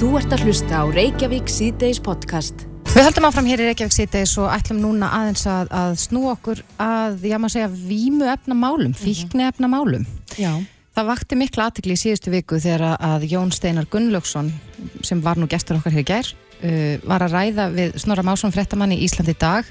Þú 0.00 0.14
ert 0.16 0.32
að 0.32 0.46
hlusta 0.46 0.78
á 0.80 0.84
Reykjavík 0.88 1.50
síðdeis 1.52 1.98
podcast. 2.00 2.62
Við 2.88 3.04
höldum 3.04 3.26
áfram 3.28 3.48
hér 3.50 3.60
í 3.60 3.66
Reykjavík 3.66 3.92
síðdeis 3.92 4.32
og 4.40 4.46
ætlum 4.48 4.78
núna 4.80 5.10
aðeins 5.12 5.42
að, 5.44 5.68
að 5.76 5.92
snú 6.00 6.22
okkur 6.30 6.62
að, 6.80 7.26
já 7.28 7.36
maður 7.36 7.52
segja, 7.52 7.68
vímu 7.68 8.30
efna 8.32 8.56
málum, 8.56 8.94
fíkni 8.96 9.44
efna 9.44 9.68
málum. 9.68 10.08
Já. 10.40 10.54
Það 10.96 11.10
vakti 11.12 11.38
mikla 11.42 11.68
aðtikli 11.68 11.98
í 11.98 12.00
síðustu 12.00 12.32
viku 12.32 12.62
þegar 12.64 12.96
að 12.96 13.28
Jón 13.28 13.52
Steinar 13.52 13.90
Gunnlaugsson, 13.92 14.48
sem 15.04 15.20
var 15.20 15.36
nú 15.36 15.50
gestur 15.52 15.82
okkar 15.82 15.98
hér 15.98 16.06
í 16.06 16.08
gær, 16.14 16.32
uh, 16.32 16.96
var 17.04 17.28
að 17.28 17.36
ræða 17.36 17.70
við 17.76 18.00
Snorra 18.00 18.24
Másson 18.24 18.56
fréttamann 18.56 18.96
í 18.96 19.02
Íslandi 19.04 19.36
í 19.36 19.42
dag 19.44 19.68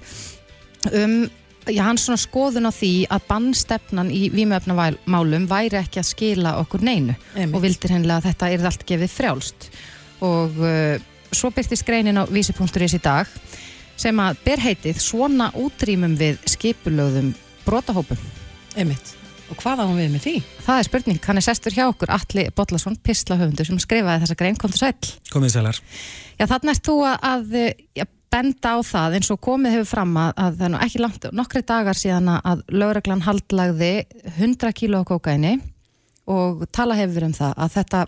um 0.94 1.24
já, 1.66 1.88
hans 1.90 2.06
svona 2.06 2.22
skoðun 2.22 2.70
á 2.70 2.72
því 2.78 2.96
að 3.10 3.30
bannstefnan 3.34 4.14
í 4.14 4.28
vímuefnamálum 4.38 5.50
væri 5.50 5.82
ekki 5.82 6.06
að 6.06 6.12
skila 6.14 6.60
okkur 6.62 6.86
neinu 6.86 7.18
Einmitt. 7.34 7.56
og 7.58 7.66
vildir 7.66 7.98
hennilega 7.98 8.22
að 8.22 8.30
þetta 8.30 8.54
er 8.54 8.70
allt 8.70 8.86
gefið 8.94 9.18
frjálst 9.18 9.74
og 10.26 10.58
uh, 10.64 10.98
svo 11.32 11.52
byrtist 11.54 11.86
greinin 11.88 12.20
á 12.20 12.24
vísi.is 12.30 12.98
í 12.98 13.02
dag 13.04 13.30
sem 14.00 14.20
að 14.24 14.42
ber 14.46 14.64
heitið 14.64 15.00
svona 15.04 15.50
útrýmum 15.60 16.16
við 16.20 16.40
skipulögðum 16.48 17.34
brotahópum. 17.66 18.20
Einmitt. 18.80 19.16
Og 19.50 19.58
hvað 19.58 19.82
á 19.82 19.86
hann 19.90 19.98
við 19.98 20.12
með 20.14 20.26
því? 20.28 20.36
Það 20.62 20.80
er 20.80 20.88
spurning, 20.88 21.20
hann 21.26 21.42
er 21.42 21.46
sestur 21.46 21.74
hjá 21.74 21.88
okkur 21.88 22.12
Alli 22.14 22.46
Bollason, 22.56 22.96
pislahöfundur 23.02 23.66
sem 23.66 23.80
skrifaði 23.82 24.24
þessa 24.24 24.38
grein, 24.38 24.60
kom 24.62 24.74
til 24.74 24.84
sæl. 24.84 24.94
Komið 25.34 25.56
sælar. 25.56 25.80
Já, 26.38 26.46
þannig 26.46 26.76
ert 26.76 26.86
þú 26.86 26.98
að, 27.10 27.18
að 27.32 27.56
já, 27.98 28.06
benda 28.30 28.76
á 28.78 28.80
það 28.86 29.18
eins 29.18 29.32
og 29.34 29.42
komið 29.42 29.76
hefur 29.78 29.90
fram 29.90 30.14
að, 30.22 30.32
að 30.38 30.60
það 30.60 30.68
er 30.68 30.74
nú 30.76 30.82
ekki 30.86 31.02
langt, 31.02 31.28
nokkri 31.40 31.64
dagar 31.74 31.98
síðan 31.98 32.32
að 32.38 32.64
lögreglan 32.70 33.26
haldlagði 33.26 33.92
100 34.38 34.76
kíló 34.78 35.02
á 35.02 35.10
kókaini 35.10 35.56
og 36.30 36.68
tala 36.76 36.98
hefur 37.00 37.26
um 37.26 37.34
það 37.34 37.58
að 37.58 37.76
þetta 37.80 38.06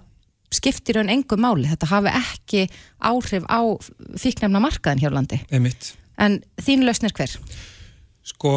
skiptir 0.51 0.99
raun 0.99 1.11
engu 1.11 1.37
máli, 1.39 1.69
þetta 1.71 1.89
hafi 1.91 2.13
ekki 2.19 2.67
áhrif 2.99 3.47
á 3.47 3.61
fíknefna 4.19 4.61
markaðin 4.63 5.03
hér 5.03 5.15
á 5.15 5.17
landi. 5.17 5.41
Einmitt. 5.51 5.93
En 6.21 6.41
þín 6.61 6.85
lausn 6.85 7.07
er 7.07 7.15
hver? 7.17 7.33
Sko, 8.27 8.53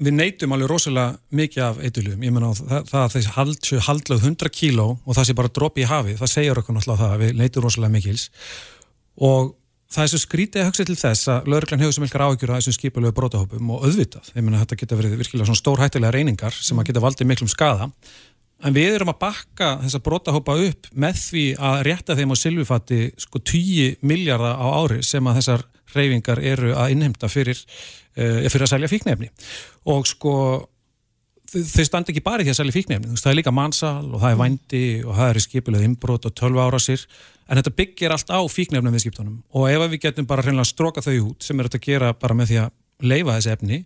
við 0.00 0.16
neytum 0.16 0.54
alveg 0.54 0.70
rosalega 0.70 1.18
mikið 1.36 1.66
af 1.66 1.82
eitulum. 1.84 2.24
Ég 2.24 2.32
menna 2.32 2.54
það, 2.56 2.94
að 3.02 3.12
þessi 3.16 3.34
hald, 3.36 3.60
séu 3.64 3.84
haldlög 3.88 4.24
100 4.24 4.54
kíló 4.54 4.88
og 4.96 5.18
það 5.18 5.28
sé 5.28 5.36
bara 5.36 5.52
dropi 5.58 5.84
í 5.84 5.90
hafið, 5.90 6.18
það 6.22 6.32
segir 6.32 6.62
okkur 6.62 6.76
náttúrulega 6.76 7.02
það 7.02 7.14
að 7.14 7.24
við 7.24 7.38
neytum 7.40 7.66
rosalega 7.66 7.96
mikils. 7.96 8.28
Og 9.26 9.54
það 9.92 10.04
er 10.04 10.12
svo 10.12 10.20
skrítið 10.22 10.62
að 10.62 10.70
hugsa 10.70 10.86
til 10.86 10.98
þess 11.00 11.30
að 11.32 11.50
lögreglan 11.52 11.84
hefur 11.84 11.96
sem 11.96 12.06
eitthvað 12.06 12.30
áhyggjur 12.30 12.52
að 12.52 12.60
þessum 12.60 12.76
skipulegu 12.76 13.16
brotahópum 13.16 13.74
og 13.74 13.84
auðvitað. 13.86 14.32
Ég 14.34 14.46
menna 14.46 14.62
þetta 14.64 14.80
geta 14.82 14.98
verið 14.98 15.20
virkilega 15.20 15.48
svona 15.48 15.62
stórhættilega 15.62 16.14
reyningar 16.16 16.56
sem 16.56 16.80
að 16.80 16.90
geta 16.90 17.04
valdið 17.04 17.30
miklum 17.30 17.52
skada. 17.52 17.90
En 18.64 18.72
við 18.72 18.94
erum 18.96 19.12
að 19.12 19.18
bakka 19.20 19.72
þessa 19.82 20.00
brotahópa 20.04 20.54
upp 20.64 20.86
með 20.96 21.18
því 21.20 21.44
að 21.60 21.80
rétta 21.90 22.16
þeim 22.16 22.32
á 22.32 22.36
silvifatti 22.40 23.00
sko 23.20 23.42
10 23.42 23.98
miljardar 24.00 24.56
á 24.56 24.66
ári 24.80 25.02
sem 25.04 25.26
að 25.28 25.42
þessar 25.42 25.66
reyfingar 25.96 26.40
eru 26.40 26.72
að 26.76 26.94
innheimta 26.94 27.28
fyrir, 27.32 27.60
uh, 28.16 28.46
fyrir 28.48 28.64
að 28.64 28.72
selja 28.72 28.90
fíknefni. 28.90 29.28
Og 29.92 30.08
sko 30.08 30.32
þau 31.46 31.84
standa 31.86 32.12
ekki 32.12 32.24
bara 32.24 32.42
í 32.42 32.46
því 32.46 32.54
að 32.54 32.58
selja 32.60 32.74
fíknefni, 32.74 33.18
það 33.20 33.30
er 33.30 33.38
líka 33.38 33.54
mannsal 33.54 34.08
og 34.08 34.22
það 34.22 34.32
er 34.32 34.40
vændi 34.40 34.84
og 35.04 35.18
það 35.18 35.30
eru 35.32 35.44
skipulega 35.44 35.86
innbrot 35.86 36.26
og 36.26 36.34
12 36.40 36.64
ára 36.64 36.80
sér, 36.82 37.04
en 37.46 37.60
þetta 37.60 37.74
byggir 37.78 38.14
allt 38.16 38.32
á 38.34 38.40
fíknefnum 38.50 38.96
viðskiptunum. 38.96 39.36
Og 39.54 39.68
ef 39.70 39.84
við 39.84 40.02
getum 40.08 40.26
bara 40.26 40.42
hreinlega 40.42 40.72
stróka 40.72 41.04
þau 41.04 41.14
út 41.28 41.46
sem 41.46 41.60
er 41.60 41.68
þetta 41.68 41.82
að 41.82 41.86
gera 41.86 42.12
bara 42.18 42.38
með 42.38 42.50
því 42.50 42.60
að 42.64 42.74
leifa 43.06 43.36
þessi 43.36 43.52
efni, 43.52 43.80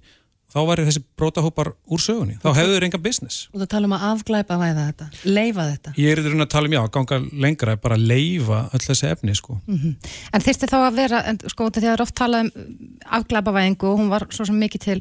þá 0.50 0.58
væri 0.68 0.86
þessi 0.88 1.02
brotahópar 1.18 1.72
úr 1.90 2.02
sögunni, 2.02 2.36
þá 2.42 2.50
hefur 2.56 2.76
þau 2.76 2.86
enga 2.88 3.00
business. 3.02 3.46
Og 3.54 3.62
það 3.62 3.70
tala 3.74 3.90
um 3.90 3.96
að 3.96 4.06
afglæpa 4.10 4.58
væða 4.60 4.86
þetta, 4.88 5.08
leifa 5.28 5.66
þetta. 5.70 5.94
Ég 6.00 6.12
er 6.12 6.22
í 6.22 6.26
raun 6.26 6.46
að 6.46 6.52
tala 6.54 6.70
um 6.70 6.76
já, 6.76 6.82
ganga 6.96 7.20
lengra, 7.46 7.76
bara 7.80 7.98
leifa 8.00 8.60
öll 8.74 8.84
þessi 8.84 9.10
efni, 9.10 9.36
sko. 9.38 9.60
En 9.70 10.44
þyrfti 10.44 10.70
þá 10.70 10.78
að 10.82 11.00
vera, 11.00 11.24
en, 11.30 11.40
sko, 11.46 11.70
því 11.70 11.82
að 11.82 11.88
það 11.88 11.96
er 11.96 12.04
oft 12.06 12.18
talað 12.18 12.50
um 12.50 12.70
afglæpavæðingu 13.20 13.90
og 13.90 14.00
hún 14.02 14.10
var 14.12 14.26
svo 14.34 14.46
mikið 14.54 14.86
til 14.86 14.98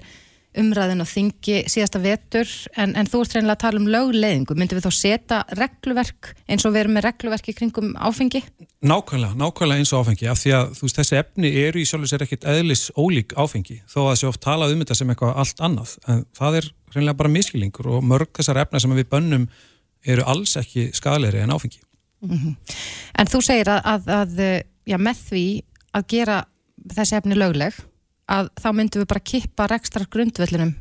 umræðin 0.60 1.04
og 1.04 1.10
þingi 1.10 1.62
síðasta 1.72 2.02
vetur, 2.04 2.50
en, 2.80 2.96
en 3.00 3.10
þú 3.10 3.24
ert 3.24 3.36
reynilega 3.36 3.56
að 3.56 3.64
tala 3.64 3.82
um 3.82 3.90
lögleðingu. 3.94 4.58
Myndum 4.60 4.80
við 4.80 4.88
þá 4.88 4.96
setja 4.98 5.40
regluverk 5.60 6.34
eins 6.50 6.68
og 6.68 6.76
við 6.76 6.84
erum 6.84 6.98
með 6.98 7.08
regluverk 7.08 7.50
í 7.50 7.56
kringum 7.58 7.94
áfengi? 7.96 8.44
Nákvæmlega, 8.80 9.36
nákvæmlega 9.40 9.84
eins 9.84 9.94
og 9.96 10.06
áfengi 10.06 10.30
af 10.32 10.40
því 10.40 10.54
að 10.56 10.70
þú 10.78 10.86
veist, 10.86 11.00
þessi 11.02 11.20
efni 11.20 11.52
eru 11.64 11.82
í 11.82 11.88
sjálfur 11.90 12.12
sér 12.14 12.24
ekkit 12.24 12.48
eðlis 12.48 12.86
ólík 12.96 13.36
áfengi 13.36 13.82
þó 13.90 14.00
að 14.06 14.12
þessi 14.14 14.30
oft 14.30 14.44
talað 14.46 14.76
um 14.76 14.84
þetta 14.84 15.00
sem 15.00 15.12
eitthvað 15.12 15.42
allt 15.44 15.64
annað 15.68 15.98
en 16.08 16.24
það 16.40 16.62
er 16.62 16.70
reynilega 16.96 17.20
bara 17.20 17.34
miskilingur 17.34 17.92
og 17.92 18.08
mörg 18.08 18.32
þessar 18.40 18.62
efna 18.64 18.80
sem 18.80 18.96
við 18.96 19.10
bönnum 19.12 19.50
eru 20.08 20.24
alls 20.32 20.56
ekki 20.60 20.90
skadalegri 20.96 21.44
en 21.44 21.56
áfengi 21.56 21.84
En 22.20 23.30
þú 23.32 23.40
segir 23.44 23.70
að, 23.72 23.86
að, 23.88 24.10
að 24.12 24.40
já, 24.88 24.98
með 25.00 25.22
því 25.30 25.46
að 25.96 26.08
gera 26.12 26.40
þessi 26.96 27.18
efni 27.20 27.38
lögleg 27.38 27.78
að 28.30 28.52
þá 28.60 28.70
myndum 28.78 29.04
við 29.04 29.10
bara 29.10 29.26
kippa 29.32 29.68
rekstrar 29.72 30.08
grundvellinum 30.12 30.76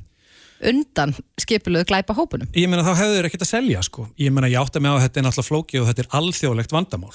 undan 0.69 1.15
skipulöðu 1.39 1.87
glæpa 1.93 2.15
hópunum. 2.19 2.49
Ég 2.57 2.69
meina 2.71 2.85
þá 2.87 2.95
hefur 2.99 3.17
þeir 3.17 3.29
ekkert 3.29 3.45
að 3.47 3.53
selja 3.53 3.83
sko. 3.87 4.07
Ég 4.19 4.33
meina 4.35 4.51
ég 4.51 4.61
átta 4.61 4.83
mig 4.83 4.91
á 4.91 4.97
að 4.97 5.05
þetta 5.07 5.21
er 5.21 5.27
náttúrulega 5.29 5.49
flóki 5.49 5.81
og 5.81 5.91
þetta 5.91 6.05
er 6.05 6.15
alþjóðlegt 6.19 6.75
vandamál. 6.75 7.13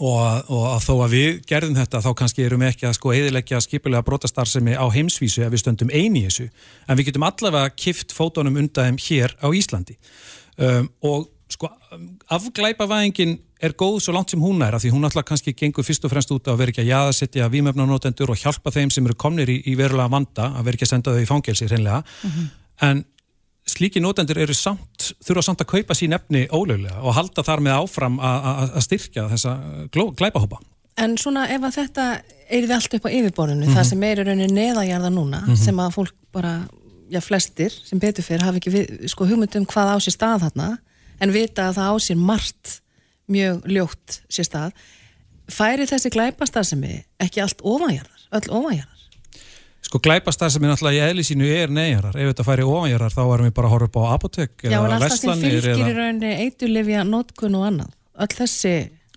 Og, 0.00 0.20
og 0.48 0.66
að 0.70 0.84
þó 0.86 0.92
að 1.04 1.14
við 1.14 1.40
gerðum 1.48 1.76
þetta 1.76 2.02
þá 2.04 2.10
kannski 2.20 2.44
erum 2.46 2.62
við 2.64 2.72
ekki 2.72 2.88
að 2.88 2.94
sko 2.96 3.12
eðilegja 3.12 3.60
skipulega 3.64 4.04
brotastarfsemi 4.06 4.76
á 4.76 4.86
heimsvísu 4.92 5.44
ef 5.44 5.52
við 5.52 5.64
stöndum 5.64 5.92
eini 5.92 6.22
í 6.22 6.28
þessu. 6.28 6.48
En 6.88 7.00
við 7.00 7.10
getum 7.10 7.26
allavega 7.28 7.72
kift 7.76 8.14
fótónum 8.16 8.56
undan 8.60 8.92
þeim 8.92 9.00
hér 9.06 9.36
á 9.40 9.48
Íslandi. 9.52 9.98
Um, 10.60 10.88
og 11.00 11.28
sko 11.52 11.68
afglæpavæðingin 12.32 13.36
er 13.62 13.74
góð 13.78 14.00
svo 14.02 14.14
langt 14.16 14.32
sem 14.32 14.40
hún 14.42 14.62
er 14.66 14.74
af 14.74 14.82
því 14.82 14.90
hún 14.94 15.04
alltaf 15.06 15.24
kannski 15.28 15.52
gengur 15.58 15.84
fyrst 15.86 16.04
og 16.06 16.10
fremst 16.12 16.32
út 16.34 16.48
að 16.50 16.58
vera 16.60 16.72
ekki 16.72 16.82
að 16.82 16.90
jaðasetja 16.90 17.48
vímefnanótendur 17.52 18.32
og 18.34 18.40
hjálpa 18.40 18.72
þeim 18.74 18.90
sem 18.90 19.06
eru 19.06 19.14
komnir 19.18 19.50
í, 19.52 19.60
í 19.70 19.76
verulega 19.78 20.10
vanda 20.12 20.48
að 20.58 20.66
vera 20.68 20.78
ekki 20.78 20.88
að 20.88 20.92
senda 20.96 21.14
þau 21.14 21.22
í 21.22 21.28
fangelsi 21.30 21.68
hreinlega. 21.70 22.02
En 22.82 23.04
slíki 23.68 24.02
nótendur 24.02 24.40
eru 24.42 24.56
samt 24.58 25.12
þurfa 25.22 25.44
samt 25.46 25.62
að 25.62 25.70
kaupa 25.76 25.94
sín 25.94 26.16
efni 26.16 26.44
ólöglega 26.50 26.98
og 27.06 27.14
halda 27.14 27.44
þar 27.46 27.62
með 27.68 27.76
áfram 27.78 28.18
að- 28.18 28.76
styrkja 28.88 29.28
þessa 29.30 29.54
gló- 29.94 30.10
glæpahópa. 30.18 30.58
En 30.98 31.14
svona 31.16 31.46
ef 31.48 31.62
að 31.62 31.76
þetta 31.78 32.06
er 32.50 32.66
þið 32.66 32.74
allt 32.76 32.94
upp 32.98 33.06
á 33.06 33.10
yfirborðinu, 33.16 33.66
það 33.72 33.84
sem 33.88 34.02
er 34.02 34.18
í 34.20 34.24
rauninni 34.26 34.52
neðajarða 34.58 35.10
núna, 35.14 35.56
sem 35.56 35.76
að 35.80 35.94
fólk 35.94 36.12
bara, 36.34 36.66
já 37.08 37.20
flestir 37.24 37.70
sem 37.72 37.98
betur 38.02 38.24
fyrir 38.26 38.42
hafa 38.44 38.58
ekki 38.60 38.72
við, 38.74 38.90
sko 39.08 39.24
hugmyndum 39.24 39.64
hvað 39.70 39.94
á 39.94 39.96
sér 40.04 40.12
stað 40.18 40.42
þarna, 40.44 40.66
en 41.22 41.34
vita 41.34 41.68
að 41.70 41.78
það 41.78 41.92
á 41.92 41.96
sér 42.02 42.18
margt 42.20 42.78
mjög 43.32 43.68
ljótt 43.70 44.18
sér 44.32 44.48
stað, 44.48 44.72
færi 45.52 45.86
þessi 45.88 46.10
glæpastarðsemi 46.14 46.96
ekki 47.22 47.42
allt 47.44 47.62
ofanjarðar, 47.62 48.26
öll 48.38 48.48
ofanjarðar? 48.58 48.88
Sko 49.82 49.98
glæpastar 50.02 50.50
sem 50.52 50.62
er 50.64 50.72
náttúrulega 50.72 50.98
í 51.02 51.10
eðli 51.10 51.24
sínu 51.26 51.48
er 51.52 51.72
neyjarar. 51.74 52.14
Ef 52.16 52.30
þetta 52.30 52.44
færi 52.46 52.64
ofanjarar 52.64 53.12
þá 53.12 53.22
erum 53.24 53.48
við 53.48 53.54
bara 53.56 53.68
að 53.68 53.74
horfa 53.74 53.88
upp 53.88 53.98
á 53.98 54.02
apotek 54.14 54.52
Já, 54.62 54.68
en 54.68 54.76
eða 54.78 54.94
allt 54.96 55.08
það 55.08 55.18
sem 55.18 55.42
fylgir 55.42 55.66
í 55.66 55.72
eða, 55.74 55.96
rauninni 55.98 56.30
eitulifja, 56.46 57.02
notkun 57.08 57.58
og 57.58 57.66
annað, 57.68 57.90
öll 58.24 58.36
þessi, 58.38 58.76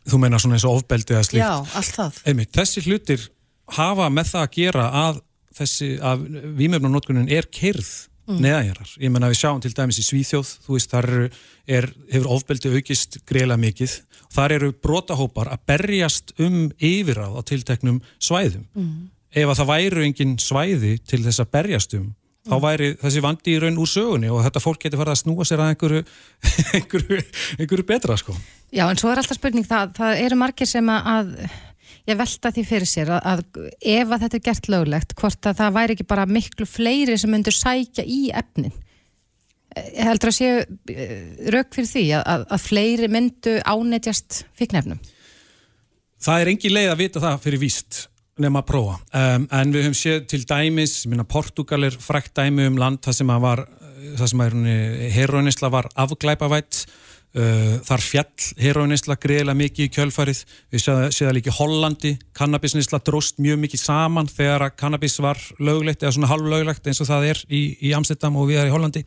þú 0.09 0.19
meina 0.23 0.41
svona 0.41 0.57
eins 0.57 0.65
og 0.67 0.81
ofbeldi 0.81 1.15
eða 1.15 1.27
slíkt? 1.29 1.43
Já, 1.43 1.77
allt 1.79 1.99
það. 1.99 2.19
Einmitt, 2.31 2.51
þessi 2.57 2.83
hlutir 2.87 3.29
hafa 3.77 4.09
með 4.13 4.31
það 4.33 4.47
að 4.47 4.57
gera 4.57 4.89
að 5.05 5.21
þessi, 5.55 5.91
að 6.01 6.25
vímefnarnótkunin 6.59 7.31
er 7.31 7.47
kyrð 7.53 7.93
mm. 8.27 8.41
neðanjarar. 8.41 8.91
Ég 9.01 9.13
menna 9.13 9.29
við 9.31 9.39
sjáum 9.41 9.61
til 9.63 9.73
dæmis 9.75 10.01
í 10.01 10.05
Svíþjóð, 10.05 10.51
þú 10.65 10.75
veist, 10.75 10.91
þar 10.91 11.09
er, 11.15 11.87
hefur 12.11 12.29
ofbeldi 12.35 12.73
aukist 12.75 13.19
greiðlega 13.29 13.61
mikið. 13.61 13.95
Þar 14.35 14.57
eru 14.57 14.71
brotahópar 14.83 15.51
að 15.53 15.63
berjast 15.71 16.35
um 16.41 16.67
yfirráð 16.79 17.39
á 17.39 17.41
tilteknum 17.47 18.01
svæðum. 18.19 18.67
Ef 19.35 19.49
að 19.51 19.59
það 19.61 19.71
væru 19.71 20.05
engin 20.05 20.37
svæði 20.39 20.95
til 21.03 21.21
þess 21.25 21.43
að 21.43 21.51
berjast 21.55 21.97
um, 21.97 22.09
þá 22.45 22.55
væri 22.63 22.91
þessi 23.01 23.23
vandi 23.25 23.55
í 23.55 23.61
raun 23.61 23.79
úr 23.81 23.89
sögunni 23.89 24.29
og 24.31 24.43
þetta 24.45 24.61
fólk 24.63 24.83
getur 24.85 25.01
farið 25.01 25.15
að 25.15 25.21
snúa 25.23 25.47
sér 25.47 25.63
að 25.63 25.71
einhverju, 25.73 26.03
einhverju, 26.79 27.21
einhverju 27.59 27.87
betra, 27.89 28.17
sko. 28.21 28.35
Já, 28.75 28.85
en 28.87 28.99
svo 28.99 29.11
er 29.11 29.21
alltaf 29.21 29.39
spurning 29.39 29.67
það, 29.67 29.95
það 29.97 30.21
eru 30.25 30.39
margir 30.39 30.69
sem 30.69 30.91
að 30.93 31.33
ég 32.09 32.17
velta 32.19 32.51
því 32.53 32.63
fyrir 32.67 32.89
sér 32.89 33.11
að, 33.17 33.27
að 33.31 33.69
ef 33.95 34.09
að 34.09 34.25
þetta 34.25 34.37
er 34.37 34.45
gert 34.47 34.71
löglegt, 34.71 35.15
hvort 35.19 35.49
að 35.49 35.61
það 35.61 35.77
væri 35.77 35.95
ekki 35.95 36.07
bara 36.09 36.25
miklu 36.29 36.67
fleiri 36.69 37.17
sem 37.19 37.31
myndur 37.33 37.55
sækja 37.55 38.05
í 38.05 38.27
efnin. 38.35 38.73
Ég 39.75 40.07
heldur 40.07 40.31
að 40.31 40.37
séu 40.37 40.59
eh, 40.93 41.15
rök 41.51 41.73
fyrir 41.75 41.89
því 41.91 42.03
að, 42.21 42.45
að, 42.47 42.59
fleiri 42.63 43.09
myndu 43.11 43.57
ánetjast 43.67 44.45
fíknefnum. 44.55 45.01
Það 46.25 46.41
er 46.41 46.51
engin 46.53 46.75
leið 46.77 46.91
að 46.93 47.01
vita 47.01 47.23
það 47.23 47.41
fyrir 47.43 47.61
víst 47.65 48.05
nema 48.41 48.61
að 48.61 48.69
prófa. 48.69 48.95
Um, 49.15 49.47
en 49.55 49.73
við 49.73 49.85
höfum 49.85 49.97
séð 49.97 50.21
til 50.31 50.41
dæmis, 50.47 50.95
minna 51.07 51.25
Portugal 51.27 51.87
er 51.87 51.95
frækt 51.99 52.35
dæmi 52.35 52.69
um 52.69 52.79
land 52.79 53.01
það 53.03 53.19
sem 53.19 53.31
að 53.31 53.43
var, 53.45 53.61
það 54.19 54.31
sem 54.31 54.43
að 54.45 54.55
heroinisla 55.15 55.71
var 55.71 55.87
afglæpavætt, 56.05 56.81
þar 57.35 58.03
fjall 58.05 58.45
heroinisla 58.63 59.17
greiðilega 59.19 59.59
mikið 59.59 59.85
í 59.87 59.91
kjölfarið, 59.91 60.41
við 60.71 60.83
séðum 60.85 61.15
séð 61.17 61.33
líka 61.35 61.51
í 61.51 61.55
Hollandi, 61.57 62.11
kannabisnisla 62.37 63.01
dróst 63.03 63.41
mjög 63.43 63.59
mikið 63.65 63.81
saman 63.81 64.29
þegar 64.31 64.69
að 64.69 64.77
kannabis 64.79 65.19
var 65.19 65.41
löglegt 65.59 66.05
eða 66.05 66.13
svona 66.15 66.31
halvlöglegt 66.31 66.87
eins 66.87 67.03
og 67.03 67.09
það 67.09 67.27
er 67.33 67.41
í, 67.49 67.61
í 67.83 67.91
Amsterdam 67.97 68.39
og 68.39 68.47
við 68.47 68.61
erum 68.61 68.71
í 68.71 68.75
Hollandi. 68.77 69.03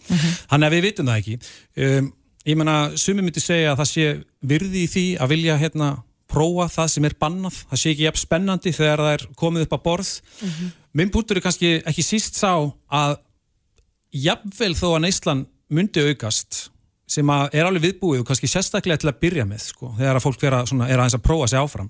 Þannig 0.50 0.68
að 0.68 0.76
við 0.76 0.84
vitum 0.88 1.08
það 1.08 1.22
ekki. 1.22 1.38
Um, 1.86 2.12
ég 2.44 2.60
menna, 2.60 2.76
sumi 3.00 3.24
myndi 3.24 3.40
segja 3.44 3.72
að 3.72 3.80
það 3.80 3.90
sé 3.94 4.12
virði 4.52 4.84
í 4.84 4.92
því 4.92 5.06
að 5.24 5.34
vilja 5.34 5.58
hérna 5.62 5.90
prófa 6.28 6.68
það 6.72 6.90
sem 6.92 7.08
er 7.08 7.16
bannað, 7.20 7.62
það 7.70 7.80
sé 7.80 7.92
ekki 7.94 8.04
jafn 8.04 8.20
spennandi 8.20 8.72
þegar 8.76 9.02
það 9.04 9.14
er 9.16 9.26
komið 9.40 9.64
upp 9.64 9.76
á 9.76 9.78
borð 9.86 10.10
mm 10.18 10.48
-hmm. 10.48 10.72
minn 11.00 11.12
bútur 11.12 11.38
er 11.38 11.44
kannski 11.44 11.70
ekki 11.80 12.04
síst 12.04 12.36
sá 12.36 12.52
að 12.92 13.16
jafnvel 14.12 14.74
þó 14.76 14.88
að 14.96 15.04
neyslan 15.06 15.46
myndi 15.68 16.04
aukast 16.04 16.68
sem 17.08 17.30
er 17.32 17.64
alveg 17.64 17.86
viðbúið 17.86 18.22
og 18.22 18.28
kannski 18.28 18.50
sérstaklega 18.50 19.00
til 19.00 19.10
að 19.10 19.20
byrja 19.22 19.46
með 19.48 19.64
sko, 19.70 19.94
þegar 19.96 20.18
að 20.18 20.24
fólk 20.26 20.42
vera, 20.44 20.60
svona, 20.68 20.88
er 20.90 21.00
aðeins 21.00 21.16
að 21.16 21.24
prófa 21.24 21.48
sig 21.48 21.60
áfram. 21.62 21.88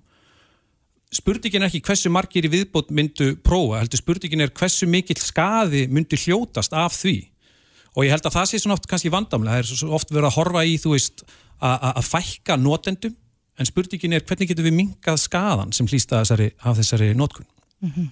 Spurningin 1.19 1.65
er 1.65 1.71
ekki 1.71 1.83
hversu 1.89 2.13
margir 2.13 2.47
í 2.47 2.53
viðbót 2.53 2.93
myndu 2.95 3.33
prófa, 3.45 3.81
heldur 3.81 4.03
spurningin 4.03 4.45
er 4.45 4.53
hversu 4.55 4.87
mikill 4.91 5.19
skaði 5.21 5.87
myndi 5.91 6.19
hljótast 6.21 6.77
af 6.77 6.95
því. 7.01 7.17
Og 7.97 8.05
ég 8.05 8.13
held 8.15 8.29
að 8.29 8.37
það 8.37 8.51
sé 8.51 8.61
svona 8.63 8.77
oft 8.77 8.87
kannski 8.91 9.11
vandamlega, 9.11 9.65
það 9.65 9.89
er 9.89 9.97
oft 9.99 10.13
verið 10.13 10.29
að 10.29 10.37
horfa 10.37 10.67
í 10.69 10.77
þú 10.79 10.93
veist 10.95 11.25
að 11.59 12.05
fækka 12.07 12.59
notendum 12.61 13.17
en 13.59 13.67
spurningin 13.67 14.15
er 14.15 14.27
hvernig 14.27 14.53
getur 14.53 14.69
við 14.69 14.77
mingað 14.77 15.19
skadan 15.25 15.73
sem 15.75 15.89
hlýsta 15.91 16.21
af 16.23 16.79
þessari 16.79 17.11
notkun? 17.19 17.49
Mm 17.83 17.91
-hmm. 17.91 18.09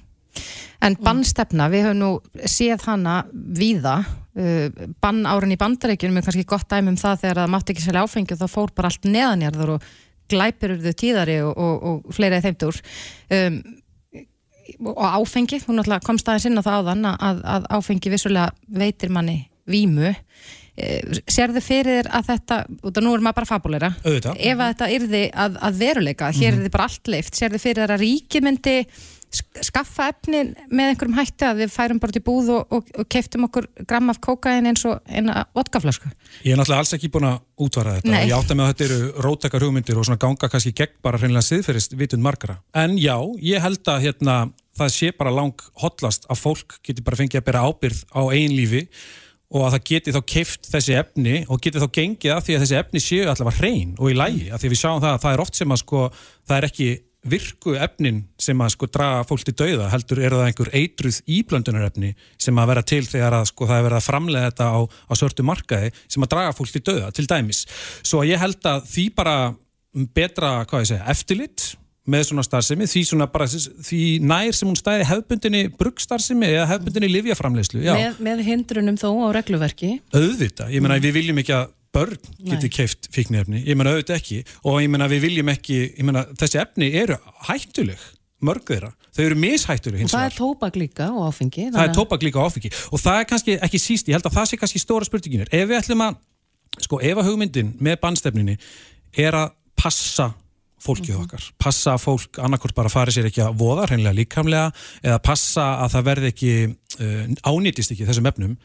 En 0.86 0.96
bannstefna, 1.00 1.70
við 1.72 1.86
höfum 1.88 2.00
nú 2.02 2.10
séð 2.44 2.84
hana 2.86 3.22
víða 3.32 3.96
uh, 4.04 4.66
bann 5.02 5.24
árin 5.28 5.54
í 5.54 5.60
bandarækjunum 5.60 6.20
er 6.20 6.26
kannski 6.26 6.44
gott 6.48 6.68
dæmi 6.70 6.92
um 6.92 7.00
það 7.00 7.22
þegar 7.24 7.40
það 7.42 7.54
mátti 7.54 7.74
ekki 7.74 7.86
selja 7.86 8.04
áfengi 8.04 8.36
og 8.36 8.42
þá 8.42 8.46
fór 8.52 8.74
bara 8.76 8.92
allt 8.92 9.08
neðanjarður 9.08 9.74
og 9.76 9.88
glæpir 10.30 10.76
urðu 10.76 10.92
tíðari 10.98 11.40
og, 11.46 11.56
og, 11.56 11.88
og 11.88 12.14
fleira 12.14 12.42
þeimtur 12.44 12.78
um, 13.32 13.58
og 14.90 15.08
áfengi, 15.22 15.60
hún 15.66 15.82
komst 16.04 16.28
aðeins 16.28 16.48
inn 16.48 16.58
á 16.58 16.66
það 16.66 16.78
áðan 16.82 17.10
að, 17.14 17.42
að 17.54 17.66
áfengi 17.78 18.10
vissulega 18.12 18.50
veitir 18.66 19.12
manni 19.14 19.38
vímu. 19.70 20.10
Eh, 20.76 21.20
sérðu 21.32 21.62
fyrir 21.64 22.02
þér 22.02 22.08
að 22.18 22.26
þetta 22.28 22.56
og 22.84 22.98
nú 23.00 23.14
er 23.16 23.22
maður 23.24 23.36
bara 23.38 23.48
fabulera 23.48 23.88
ef 24.04 24.58
að 24.60 24.66
þetta 24.66 24.88
yrði 24.92 25.20
að, 25.32 25.54
að 25.64 25.78
veruleika 25.80 26.26
hér 26.28 26.34
mm 26.34 26.42
-hmm. 26.42 26.58
er 26.58 26.66
þið 26.66 26.74
bara 26.74 26.88
allt 26.90 27.08
leift, 27.14 27.38
sérðu 27.38 27.60
fyrir 27.62 27.80
þér 27.80 27.94
að 27.94 28.02
ríki 28.02 28.42
myndi 28.44 28.74
skaffa 29.64 30.10
efni 30.12 30.42
með 30.70 30.92
einhverjum 30.92 31.18
hætti 31.18 31.46
að 31.48 31.62
við 31.62 31.72
færum 31.74 32.00
bara 32.02 32.16
til 32.16 32.22
búð 32.26 32.52
og, 32.56 32.76
og, 32.76 32.92
og 32.96 33.08
keiftum 33.12 33.46
okkur 33.48 33.68
gram 33.88 34.12
af 34.12 34.20
kókain 34.24 34.68
eins 34.70 34.84
og 34.88 35.00
eina 35.08 35.44
vodkaflasku 35.56 36.10
Ég 36.44 36.54
er 36.54 36.60
náttúrulega 36.60 36.82
alls 36.84 36.94
ekki 36.96 37.10
búin 37.12 37.28
að 37.28 37.38
útvara 37.66 37.96
þetta. 37.96 38.12
Nei. 38.12 38.26
ég 38.28 38.36
átta 38.36 38.56
með 38.56 38.66
að 38.66 38.72
þetta 38.72 38.86
eru 38.86 39.26
róttakar 39.26 39.66
hugmyndir 39.66 40.00
og 40.00 40.08
svona 40.08 40.22
ganga 40.22 40.50
kannski 40.52 40.74
gegn 40.76 40.96
bara 41.04 41.20
hreinlega 41.20 41.46
siðferðist 41.46 41.96
vitund 41.98 42.24
margara, 42.24 42.58
en 42.76 42.96
já, 43.00 43.16
ég 43.42 43.62
held 43.64 43.92
að 43.92 44.08
hérna, 44.08 44.38
það 44.76 44.96
sé 44.96 45.12
bara 45.16 45.32
lang 45.34 45.68
hotlast 45.82 46.28
að 46.28 46.42
fólk 46.42 46.80
getur 46.84 47.06
bara 47.06 47.20
fengið 47.20 47.40
að 47.40 47.46
bera 47.48 47.64
ábyrð 47.64 48.02
á 48.12 48.22
einn 48.26 48.52
lífi 48.56 48.84
og 49.54 49.62
að 49.62 49.76
það 49.76 49.84
geti 49.90 50.14
þá 50.14 50.20
keift 50.26 50.68
þessi 50.72 50.96
efni 50.98 51.36
og 51.46 51.60
geti 51.62 51.80
þá 51.82 51.86
gengið 51.94 52.32
af 52.34 52.46
því 52.46 52.56
að 52.56 52.64
þessi 52.64 52.78
efni 52.80 53.02
séu 53.02 53.28
allavega 53.30 53.60
hrein 53.60 53.92
og 53.96 54.10
í 54.10 54.16
lægi, 54.18 54.48
af 54.50 54.60
því 54.60 54.68
að 54.68 54.74
við 54.74 54.80
sjáum 54.82 55.02
það 55.04 55.12
að 55.12 55.20
það 55.22 55.36
er 55.36 55.42
oft 55.44 55.60
sem 55.60 55.74
að 55.74 55.82
sko, 55.84 56.00
það 56.46 56.56
er 56.56 56.68
ekki 56.68 56.88
virku 57.30 57.76
efnin 57.78 58.22
sem 58.40 58.60
að 58.62 58.72
sko 58.74 58.88
draga 58.92 59.24
fólk 59.28 59.44
til 59.46 59.56
dauða, 59.58 59.88
heldur 59.92 60.20
er 60.22 60.36
það 60.36 60.46
einhver 60.48 60.72
eitruð 60.80 61.20
íblöndunarefni 61.38 62.12
sem 62.42 62.60
að 62.60 62.70
vera 62.72 62.84
til 62.86 63.02
þegar 63.06 63.38
að 63.40 63.48
sko 63.52 63.70
það 63.70 63.80
er 63.80 63.86
verið 63.88 64.00
að 64.00 64.08
framlega 64.08 64.50
þetta 64.50 64.68
á, 64.72 64.78
á 64.86 65.12
sörtu 65.18 65.46
markaði 65.46 65.94
sem 66.06 66.26
að 66.26 66.32
draga 66.34 66.54
fólk 66.56 66.74
til 66.74 66.84
dauða, 66.90 67.10
til 67.16 67.26
dæmis. 67.30 67.64
Svo 68.06 68.22
ég 68.26 68.40
held 68.42 68.70
að 68.70 68.86
því 68.92 69.08
bara 69.16 69.36
betra, 70.16 70.60
hvað 70.68 70.84
ég 70.84 70.92
segja, 70.92 71.10
eftirlitt 71.12 71.72
með 72.06 72.28
svona 72.28 72.44
starfsemi, 72.46 72.86
því 72.86 73.02
svona 73.08 73.26
bara 73.30 73.48
því 73.50 74.00
nær 74.22 74.54
sem 74.54 74.68
hún 74.68 74.78
stæði 74.78 75.06
hefbundinni 75.08 75.62
bruggstarfsemi 75.74 76.52
eða 76.52 76.68
hefbundinni 76.70 77.08
livjaframleyslu 77.10 77.82
með, 77.82 78.20
með 78.22 78.42
hindrunum 78.46 78.98
þó 79.00 79.08
á 79.26 79.28
regluverki 79.40 79.96
auðvita, 80.14 80.68
ég 80.70 80.84
menna 80.84 81.00
mm. 81.00 81.06
við 81.08 81.16
viljum 81.18 81.42
ekki 81.42 81.56
að 81.56 81.72
börn 81.96 82.28
geti 82.50 82.70
keift 82.72 83.08
fíknefni, 83.14 83.62
ég 83.66 83.78
menna 83.78 83.94
auðvita 83.96 84.18
ekki. 84.18 84.42
Og 84.64 84.82
ég 84.84 84.92
menna 84.92 85.08
við 85.10 85.26
viljum 85.26 85.50
ekki 85.52 85.80
ég 85.88 86.04
menna 86.06 86.26
þessi 86.36 86.60
efni 86.62 86.92
eru 87.02 87.18
hættuleg 87.48 88.04
mörg 88.44 88.68
þeirra, 88.68 88.90
þau 89.16 89.22
eru 89.24 89.36
mishættuleg 89.40 90.02
og 90.04 90.12
það 90.12 90.26
er 90.28 90.34
tópak 90.36 90.74
líka 90.76 91.06
og 91.08 91.30
áfengi 91.30 91.70
það 91.72 91.86
er 91.86 91.94
tópak 91.96 92.24
líka 92.26 92.40
og 92.42 92.50
áfengi. 92.50 92.70
Og 92.92 93.00
það 93.00 93.20
er 93.20 93.28
kannski 93.30 93.58
ekki 93.64 93.80
síst, 93.80 94.10
ég 94.10 94.18
held 94.18 94.28
að 94.28 94.36
það 94.36 94.48
sé 94.50 94.58
kannski 94.60 94.82
stóra 94.82 95.08
spurninginir 95.08 95.48
ef 95.48 95.70
við 95.70 95.78
ætlum 95.78 96.04
að, 96.04 96.18
sko 96.84 97.00
ef 97.00 97.22
að 97.22 97.30
hugmyndin 97.30 97.72
með 97.80 97.96
bannstefninni 98.02 98.58
er 99.24 99.38
að 99.40 99.54
passa 99.80 100.34
fólkið 100.86 101.14
mm 101.14 101.16
-hmm. 101.16 101.24
okkar, 101.24 101.44
passa 101.58 101.94
að 101.94 102.02
fólk 102.04 102.38
annarkort 102.44 102.76
bara 102.76 102.92
fari 102.92 103.12
sér 103.12 103.30
ekki 103.30 103.42
að 103.42 103.56
voða 103.58 103.88
hreinlega 103.88 104.18
líkamlega 104.20 104.72
eða 105.02 105.18
passa 105.24 105.64
að 105.84 105.92
það 105.94 106.08
verði 106.10 106.32
ekki 106.32 106.52
uh, 107.00 107.22
ánýtist 107.48 107.92
ekki 107.94 108.06
þessum 108.06 108.28
efnum 108.30 108.56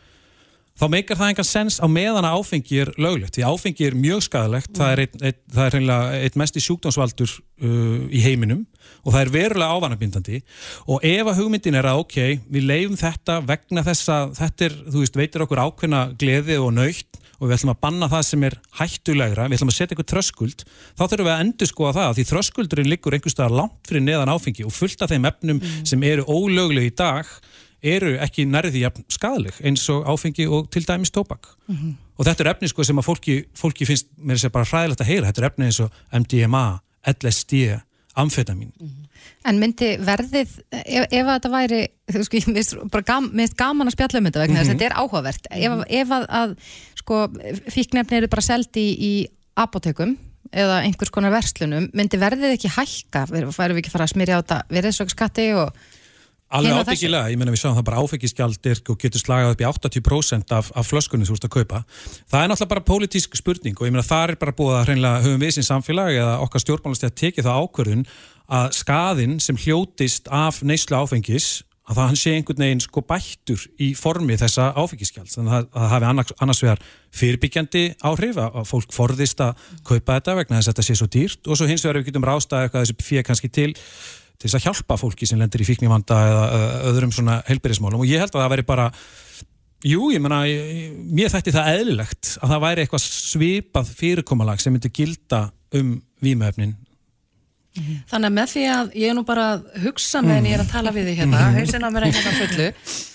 þá 0.81 0.88
meikar 0.89 1.19
það 1.19 1.31
enga 1.31 1.45
sens 1.45 1.78
á 1.78 1.86
meðan 1.92 2.25
að 2.25 2.39
áfengi 2.39 2.80
er 2.81 2.92
löglegt, 3.01 3.36
því 3.38 3.45
áfengi 3.45 3.86
er 3.86 3.98
mjög 3.98 4.24
skadalegt, 4.25 4.72
það 4.78 4.94
er, 4.94 5.01
ein, 5.04 5.24
ein, 5.30 5.39
það 5.54 5.66
er 5.68 5.75
hreinlega 5.75 6.19
eitt 6.25 6.38
mest 6.42 6.57
í 6.57 6.63
sjúkdómsvaldur 6.66 7.36
uh, 7.38 8.04
í 8.10 8.24
heiminum 8.25 8.66
og 9.06 9.13
það 9.13 9.22
er 9.22 9.33
verulega 9.36 9.78
ávanabindandi 9.78 10.42
og 10.89 11.06
ef 11.06 11.30
að 11.30 11.42
hugmyndin 11.42 11.78
er 11.78 11.89
að 11.92 12.01
ok, 12.01 12.19
við 12.50 12.68
leifum 12.68 13.00
þetta 13.00 13.39
vegna 13.45 13.86
þess 13.86 14.13
að 14.13 14.36
þetta 14.42 14.68
er, 14.68 14.78
þú 14.89 15.04
veist, 15.06 15.19
veitir 15.22 15.45
okkur 15.45 15.66
ákveðna 15.68 16.04
gleði 16.18 16.57
og 16.62 16.74
nöytt 16.80 17.22
og 17.42 17.50
við 17.50 17.56
ætlum 17.57 17.74
að 17.74 17.81
banna 17.81 18.10
það 18.10 18.25
sem 18.28 18.44
er 18.45 18.56
hættulegra, 18.78 19.48
við 19.50 19.57
ætlum 19.57 19.72
að 19.72 19.78
setja 19.78 19.95
eitthvað 19.95 20.10
tröskuld, 20.12 20.63
þá 20.94 21.01
þurfum 21.07 21.25
við 21.25 21.33
að 21.33 21.44
endur 21.45 21.69
skoða 21.72 21.94
það 21.98 22.12
því 22.18 22.25
tröskuldurinn 22.30 22.89
liggur 22.92 23.18
einhverstaðar 23.18 23.56
langt 23.57 23.89
fyrir 23.89 24.06
neðan 24.06 24.33
áfengi 24.33 24.66
og 24.68 24.75
fullt 24.75 25.01
af 25.01 25.10
þeim 25.10 25.25
efnum 25.30 25.57
mm. 25.57 25.80
sem 25.89 26.06
eru 26.06 26.28
ólögleg 26.30 26.92
í 26.92 26.94
dag 27.01 27.31
eru 27.81 28.16
ekki 28.22 28.45
nærði 28.45 28.86
skadaleg 29.10 29.57
eins 29.66 29.88
og 29.89 30.06
áfengi 30.10 30.48
og 30.48 30.69
til 30.72 30.86
dæmis 30.88 31.12
tóbak 31.12 31.50
mm 31.68 31.75
-hmm. 31.75 31.94
og 32.18 32.25
þetta 32.25 32.44
er 32.44 32.51
efni 32.51 32.68
sko 32.68 32.83
sem 32.83 32.98
að 32.98 33.07
fólki, 33.10 33.44
fólki 33.54 33.86
finnst 33.86 34.07
mér 34.18 34.38
segja 34.38 34.50
bara 34.50 34.66
hræðilegt 34.66 35.01
að 35.01 35.07
heyra, 35.07 35.28
þetta 35.28 35.42
er 35.42 35.50
efni 35.50 35.66
eins 35.66 35.80
og 35.80 35.92
MDMA, 36.13 36.80
LSD, 37.07 37.54
amfetamin 38.16 38.72
mm 38.80 38.88
-hmm. 38.88 39.07
En 39.42 39.57
myndi 39.60 39.95
verðið, 39.98 40.51
ef, 40.72 41.06
ef 41.10 41.25
að 41.25 41.31
þetta 41.33 41.50
væri, 41.50 41.80
sko, 42.28 42.38
mér 42.38 42.60
finnst 42.60 43.06
gam, 43.06 43.30
gaman 43.57 43.88
að 43.88 43.95
spjalla 43.95 44.19
um 44.19 44.25
þetta 44.25 44.39
vegna 44.44 44.60
mm 44.60 44.66
-hmm. 44.66 44.72
þetta 44.72 44.86
er 44.86 44.98
áhugavert. 45.01 45.48
Ef, 45.51 45.86
ef 46.01 46.12
að, 46.18 46.25
að 46.30 46.56
sko, 46.95 47.16
fíknefni 47.69 48.18
eru 48.18 48.28
bara 48.28 48.42
seldi 48.42 48.83
í, 48.92 48.92
í 49.01 49.28
apotekum 49.56 50.18
eða 50.51 50.81
einhvers 50.86 51.13
konar 51.13 51.33
verslunum, 51.33 51.89
myndi 51.94 52.19
verðið 52.19 52.57
ekki 52.57 52.69
hækka? 52.75 53.25
Færum 53.56 53.78
við 53.78 53.83
ekki 53.83 53.94
fara 53.94 54.06
að 54.06 54.13
smyrja 54.13 54.38
á 54.38 54.42
þetta 54.42 54.62
veriðsvöggskatti 54.69 55.48
og 55.56 55.74
Alveg 56.51 56.81
ábyggilega, 56.81 57.31
ég 57.31 57.39
menna 57.39 57.53
við 57.53 57.62
sjáum 57.62 57.77
það 57.77 57.86
bara 57.88 58.01
áfengisgjald 58.03 58.69
og 58.92 59.00
getur 59.00 59.21
slagað 59.24 59.53
upp 59.53 59.63
í 59.63 59.68
80% 59.69 60.53
af, 60.57 60.71
af 60.75 60.89
flöskunni 60.89 61.27
þú 61.27 61.38
ert 61.38 61.48
að 61.48 61.53
kaupa. 61.56 61.81
Það 62.27 62.44
er 62.44 62.51
náttúrulega 62.51 62.74
bara 62.74 62.86
pólitísk 62.89 63.39
spurning 63.39 63.80
og 63.80 63.88
ég 63.88 63.95
menna 63.95 64.03
það 64.03 64.33
er 64.33 64.39
bara 64.42 64.56
búið 64.57 64.77
að 64.81 64.86
hreinlega 64.89 65.24
höfum 65.24 65.45
við 65.45 65.56
sem 65.56 65.68
samfélag 65.69 66.19
eða 66.19 66.38
okkar 66.44 66.65
stjórnmálastið 66.65 67.12
að 67.12 67.18
tekið 67.24 67.48
það 67.48 67.63
ákverðun 67.63 68.06
að 68.51 68.71
skadin 68.81 69.40
sem 69.40 69.59
hljótist 69.64 70.28
af 70.28 70.59
neyslu 70.68 70.99
áfengis 70.99 71.52
að 71.92 71.97
það 71.97 72.09
hann 72.11 72.19
sé 72.19 72.33
einhvern 72.37 72.64
veginn 72.64 72.83
sko 72.83 73.04
bættur 73.07 73.64
í 73.81 73.92
formi 73.97 74.37
þessa 74.40 74.69
áfengisgjald 74.80 75.31
þannig 75.31 75.56
að 75.56 75.68
það 75.73 75.90
hafi 75.94 76.07
annars, 76.07 76.33
annars 76.44 76.61
vegar 76.64 76.83
fyrirbyggjandi 77.19 77.83
áhrif 78.07 78.40
að 78.40 78.59
fólk 78.69 78.95
forðist 78.95 79.44
að 79.44 79.66
kaupa 79.87 80.19
þetta 80.19 80.35
vegna 80.40 80.59
þess 80.59 80.69
að 80.69 80.75
þetta 80.75 80.87
sé 80.87 80.97
svo 80.99 81.09
dýrt 81.16 81.49
og 81.49 81.59
svo 81.59 81.68
hins 81.71 81.85
vegar 81.85 81.99
við 81.99 82.11
getum 82.11 82.28
rástað 82.28 82.68
eitthvað 82.68 82.85
þessi 82.85 83.07
fyrir 83.09 83.28
kannski 83.28 83.52
til 83.52 83.71
til 84.42 84.50
þess 84.50 84.60
að 84.60 84.68
hjálpa 84.68 84.98
fólki 85.00 85.30
sem 85.30 85.40
lendir 85.40 85.62
í 85.62 85.68
fíknivanda 85.68 86.19
eða 86.28 86.45
öðrum 86.92 87.14
svona 87.14 87.42
heilbyrðismálum 87.50 88.02
og 88.02 88.10
ég 88.10 88.24
held 88.24 88.33
að 88.33 88.44
það 88.44 88.54
væri 88.56 88.68
bara 88.68 88.88
jú, 89.86 90.12
ég 90.14 90.21
menna, 90.24 90.44
mér 91.14 91.33
þætti 91.33 91.54
það 91.56 91.74
eðlilegt 91.76 92.31
að 92.42 92.54
það 92.54 92.64
væri 92.66 92.86
eitthvað 92.86 93.06
svipað 93.06 93.92
fyrirkomalag 94.00 94.64
sem 94.64 94.74
myndi 94.74 94.94
gilda 94.94 95.48
um 95.78 96.00
výmöfnin 96.24 96.78
Þannig 98.12 98.28
að 98.28 98.33
með 98.36 98.50
því 98.52 98.64
að 98.68 98.95
ég 99.00 99.07
er 99.07 99.16
nú 99.16 99.21
bara 99.24 99.44
að 99.54 99.62
hugsa 99.86 100.19
með 100.26 100.42
en 100.42 100.48
ég 100.50 100.57
er 100.57 100.64
að 100.66 100.71
tala 100.74 100.92
við 100.92 101.06
því 101.07 101.14
hérna, 101.21 101.40
mhm. 101.45 101.54
hausin 101.56 101.86
á 101.88 101.90
mér 101.94 102.06
ekki 102.10 102.18
hérna 102.18 102.33
fullu. 102.36 102.66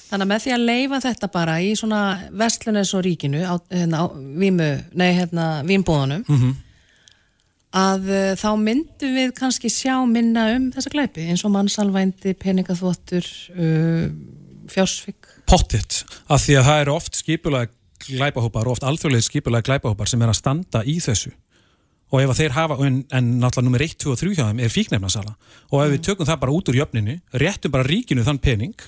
Þannig 0.07 0.25
að 0.25 0.31
með 0.31 0.45
því 0.45 0.55
að 0.55 0.65
leifa 0.71 1.01
þetta 1.05 1.29
bara 1.35 1.57
í 1.61 1.73
svona 1.77 1.99
vestlunis 2.41 2.93
og 2.97 3.03
ríkinu 3.05 3.43
á, 3.45 3.55
hérna, 3.69 4.01
á 4.01 4.05
výmu, 4.17 4.69
nei 4.97 5.11
hérna 5.19 5.49
výmbúðunum 5.67 6.25
mm 6.25 6.39
-hmm 6.39 6.55
að 7.77 8.11
uh, 8.11 8.33
þá 8.39 8.49
myndum 8.61 9.17
við 9.19 9.33
kannski 9.37 9.71
sjá 9.73 9.95
minna 10.09 10.49
um 10.57 10.71
þessa 10.75 10.93
glæpi 10.93 11.29
eins 11.31 11.45
og 11.47 11.53
mannsalvændi, 11.55 12.35
peningaþvottur 12.41 13.31
uh, 13.57 14.07
fjársvík 14.73 15.33
Pottitt, 15.47 16.03
af 16.27 16.43
því 16.43 16.57
að 16.59 16.65
það 16.67 16.81
eru 16.83 16.95
oft 16.97 17.19
skipulega 17.21 17.71
glæpahópar 18.07 18.67
og 18.67 18.77
oft 18.77 18.87
alþjóðlega 18.87 19.27
skipulega 19.27 19.67
glæpahópar 19.69 20.11
sem 20.11 20.23
er 20.23 20.33
að 20.33 20.41
standa 20.41 20.83
í 20.83 20.97
þessu. 21.03 21.31
Og 22.15 22.23
ef 22.23 22.33
þeir 22.39 22.55
hafa, 22.55 22.77
en, 22.87 23.01
en 23.15 23.31
náttúrulega 23.41 23.67
nummer 23.67 23.85
1, 23.87 23.95
2 24.03 24.13
og 24.13 24.19
3 24.21 24.35
hjá 24.35 24.45
þeim 24.49 24.61
er 24.63 24.73
fíknefnarsala 24.75 25.33
og 25.71 25.81
ef 25.81 25.87
mm. 25.87 25.95
við 25.95 26.03
tökum 26.07 26.29
það 26.29 26.43
bara 26.43 26.55
út 26.55 26.71
úr 26.71 26.79
jöfninu, 26.81 27.17
réttum 27.43 27.75
bara 27.75 27.87
ríkinu 27.87 28.27
þann 28.27 28.43
pening 28.43 28.85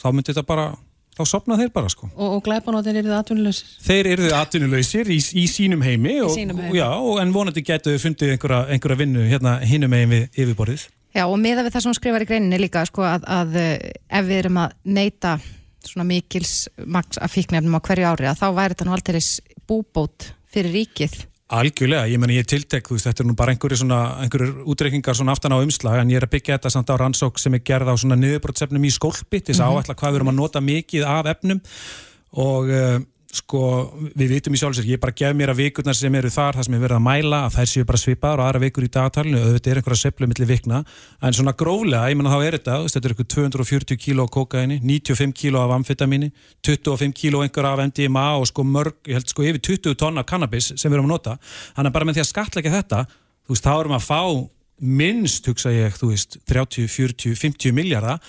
þá 0.00 0.08
myndir 0.10 0.32
þetta 0.32 0.48
bara 0.48 0.66
þá 1.14 1.22
sopna 1.28 1.58
þeir 1.60 1.70
bara 1.74 1.90
sko. 1.92 2.08
Og, 2.14 2.36
og 2.36 2.42
glæpanóttir 2.46 2.98
eru 2.98 3.10
þið 3.10 3.16
atvinnuleysir? 3.18 3.72
Þeir 3.84 4.10
eru 4.12 4.26
þið 4.26 4.36
atvinnuleysir 4.40 5.10
í, 5.14 5.18
í 5.18 5.46
sínum 5.50 5.84
heimi, 5.86 6.18
og, 6.24 6.34
sínum 6.34 6.60
heimi. 6.60 6.74
Og, 6.74 6.78
já, 6.80 6.88
en 7.22 7.34
vonandi 7.34 7.64
getur 7.66 7.96
þau 7.96 8.06
fundið 8.08 8.34
einhverja, 8.34 8.60
einhverja 8.74 9.00
vinnu 9.04 9.26
hérna 9.30 9.56
hinnum 9.64 9.94
megin 9.94 10.14
við 10.14 10.40
yfirborðið. 10.44 10.86
Já 11.14 11.26
og 11.28 11.36
miða 11.38 11.62
við 11.62 11.76
það 11.76 11.84
sem 11.84 11.98
skrifar 12.00 12.24
í 12.24 12.30
greininni 12.30 12.58
líka 12.58 12.82
sko, 12.88 13.04
að, 13.06 13.28
að 13.30 13.60
eh, 13.60 13.92
ef 14.18 14.26
við 14.26 14.40
erum 14.40 14.64
að 14.64 14.74
neyta 14.96 15.36
svona 15.84 16.08
mikils 16.08 16.54
maks 16.90 17.20
af 17.22 17.30
fíknefnum 17.30 17.76
á 17.78 17.84
hverju 17.84 18.08
ári 18.08 18.28
að 18.30 18.40
þá 18.40 18.46
væri 18.56 18.74
þetta 18.74 18.88
nú 18.88 18.96
alltaf 18.96 19.28
búbót 19.68 20.32
fyrir 20.50 20.74
ríkið 20.80 21.14
Algjörlega, 21.52 22.08
ég 22.08 22.16
menn 22.16 22.32
ég 22.32 22.46
tiltek, 22.48 22.86
þú 22.88 22.96
veist, 22.96 23.04
þetta 23.04 23.20
er 23.20 23.26
nú 23.28 23.34
bara 23.36 23.52
einhverju 23.52 23.76
svona, 23.82 23.98
einhverjur 24.24 24.62
útreikningar 24.72 25.16
svona 25.18 25.34
aftan 25.36 25.52
á 25.52 25.60
umslag 25.60 25.98
en 26.00 26.12
ég 26.14 26.16
er 26.16 26.24
að 26.24 26.32
byggja 26.32 26.56
þetta 26.56 26.70
samt 26.72 26.88
á 26.88 26.96
rannsók 26.96 27.36
sem 27.42 27.52
er 27.58 27.60
gerð 27.68 27.90
á 27.92 27.94
svona 28.00 28.16
niðurbrotsefnum 28.16 28.86
í 28.88 28.92
skólpi 28.94 29.42
til 29.42 29.52
þess 29.52 29.60
að 29.66 29.76
áætla 29.76 29.96
hvað 30.00 30.14
við 30.14 30.20
erum 30.20 30.32
að 30.32 30.38
nota 30.38 30.62
mikið 30.64 31.04
af 31.04 31.28
efnum. 31.34 31.60
Og 32.40 32.72
uh, 32.72 32.96
sko, 33.34 33.62
við 34.14 34.34
vitum 34.36 34.54
í 34.54 34.60
sjálfsvegar, 34.60 34.90
ég 34.94 35.00
bara 35.02 35.14
gef 35.16 35.34
mér 35.36 35.52
að 35.52 35.62
vikurnar 35.62 35.96
sem 35.98 36.14
eru 36.18 36.30
þar, 36.32 36.58
það 36.58 36.68
sem 36.68 36.76
er 36.76 36.82
verið 36.84 36.98
að 36.98 37.04
mæla 37.06 37.40
að 37.46 37.56
þær 37.56 37.70
séu 37.72 37.88
bara 37.88 38.00
svipaðar 38.00 38.42
og 38.42 38.46
aðra 38.48 38.62
vikur 38.62 38.86
í 38.86 38.90
dagatalinu 38.94 39.40
auðvitað 39.42 39.72
er 39.72 39.80
einhverja 39.80 40.00
seplu 40.04 40.28
millir 40.30 40.50
vikna. 40.50 40.80
En 41.24 41.36
svona 41.36 41.56
gróflega, 41.58 42.06
ég 42.12 42.20
menna 42.20 42.34
þá 42.34 42.46
er 42.46 42.58
þetta, 42.58 42.78
þetta 42.94 43.10
er 43.10 43.16
eitthvað 43.16 43.30
240 43.34 44.00
kíló 44.04 44.28
kokaini, 44.38 44.78
95 44.84 45.36
kíló 45.40 45.64
af 45.64 45.74
amfetamíni, 45.78 46.30
25 46.66 47.18
kíló 47.18 47.42
einhver 47.44 47.70
af 47.72 47.84
MDMA 47.88 48.28
og 48.38 48.48
sko 48.52 48.64
mörg, 48.68 48.96
ég 49.08 49.18
held 49.18 49.34
sko 49.34 49.46
yfir 49.50 49.62
20 49.74 49.98
tonna 50.00 50.24
cannabis 50.24 50.72
sem 50.74 50.88
við 50.88 51.00
erum 51.00 51.10
að 51.10 51.16
nota. 51.16 51.36
Þannig 51.74 51.90
að 51.90 51.98
bara 51.98 52.10
með 52.10 52.18
því 52.18 52.24
að 52.24 52.32
skatleika 52.32 52.74
þetta 52.78 53.04
þú 53.44 53.54
veist, 53.54 53.66
þá 53.66 53.74
erum 53.76 53.96
að 53.96 54.06
fá 54.08 54.20
minnst, 54.84 55.46
hugsa 55.48 55.72
ég, 55.72 55.94
þú 55.98 56.10
veist, 56.10 56.38
30, 56.50 56.88
40, 56.90 57.36
50 57.38 57.76
miljardar 57.76 58.20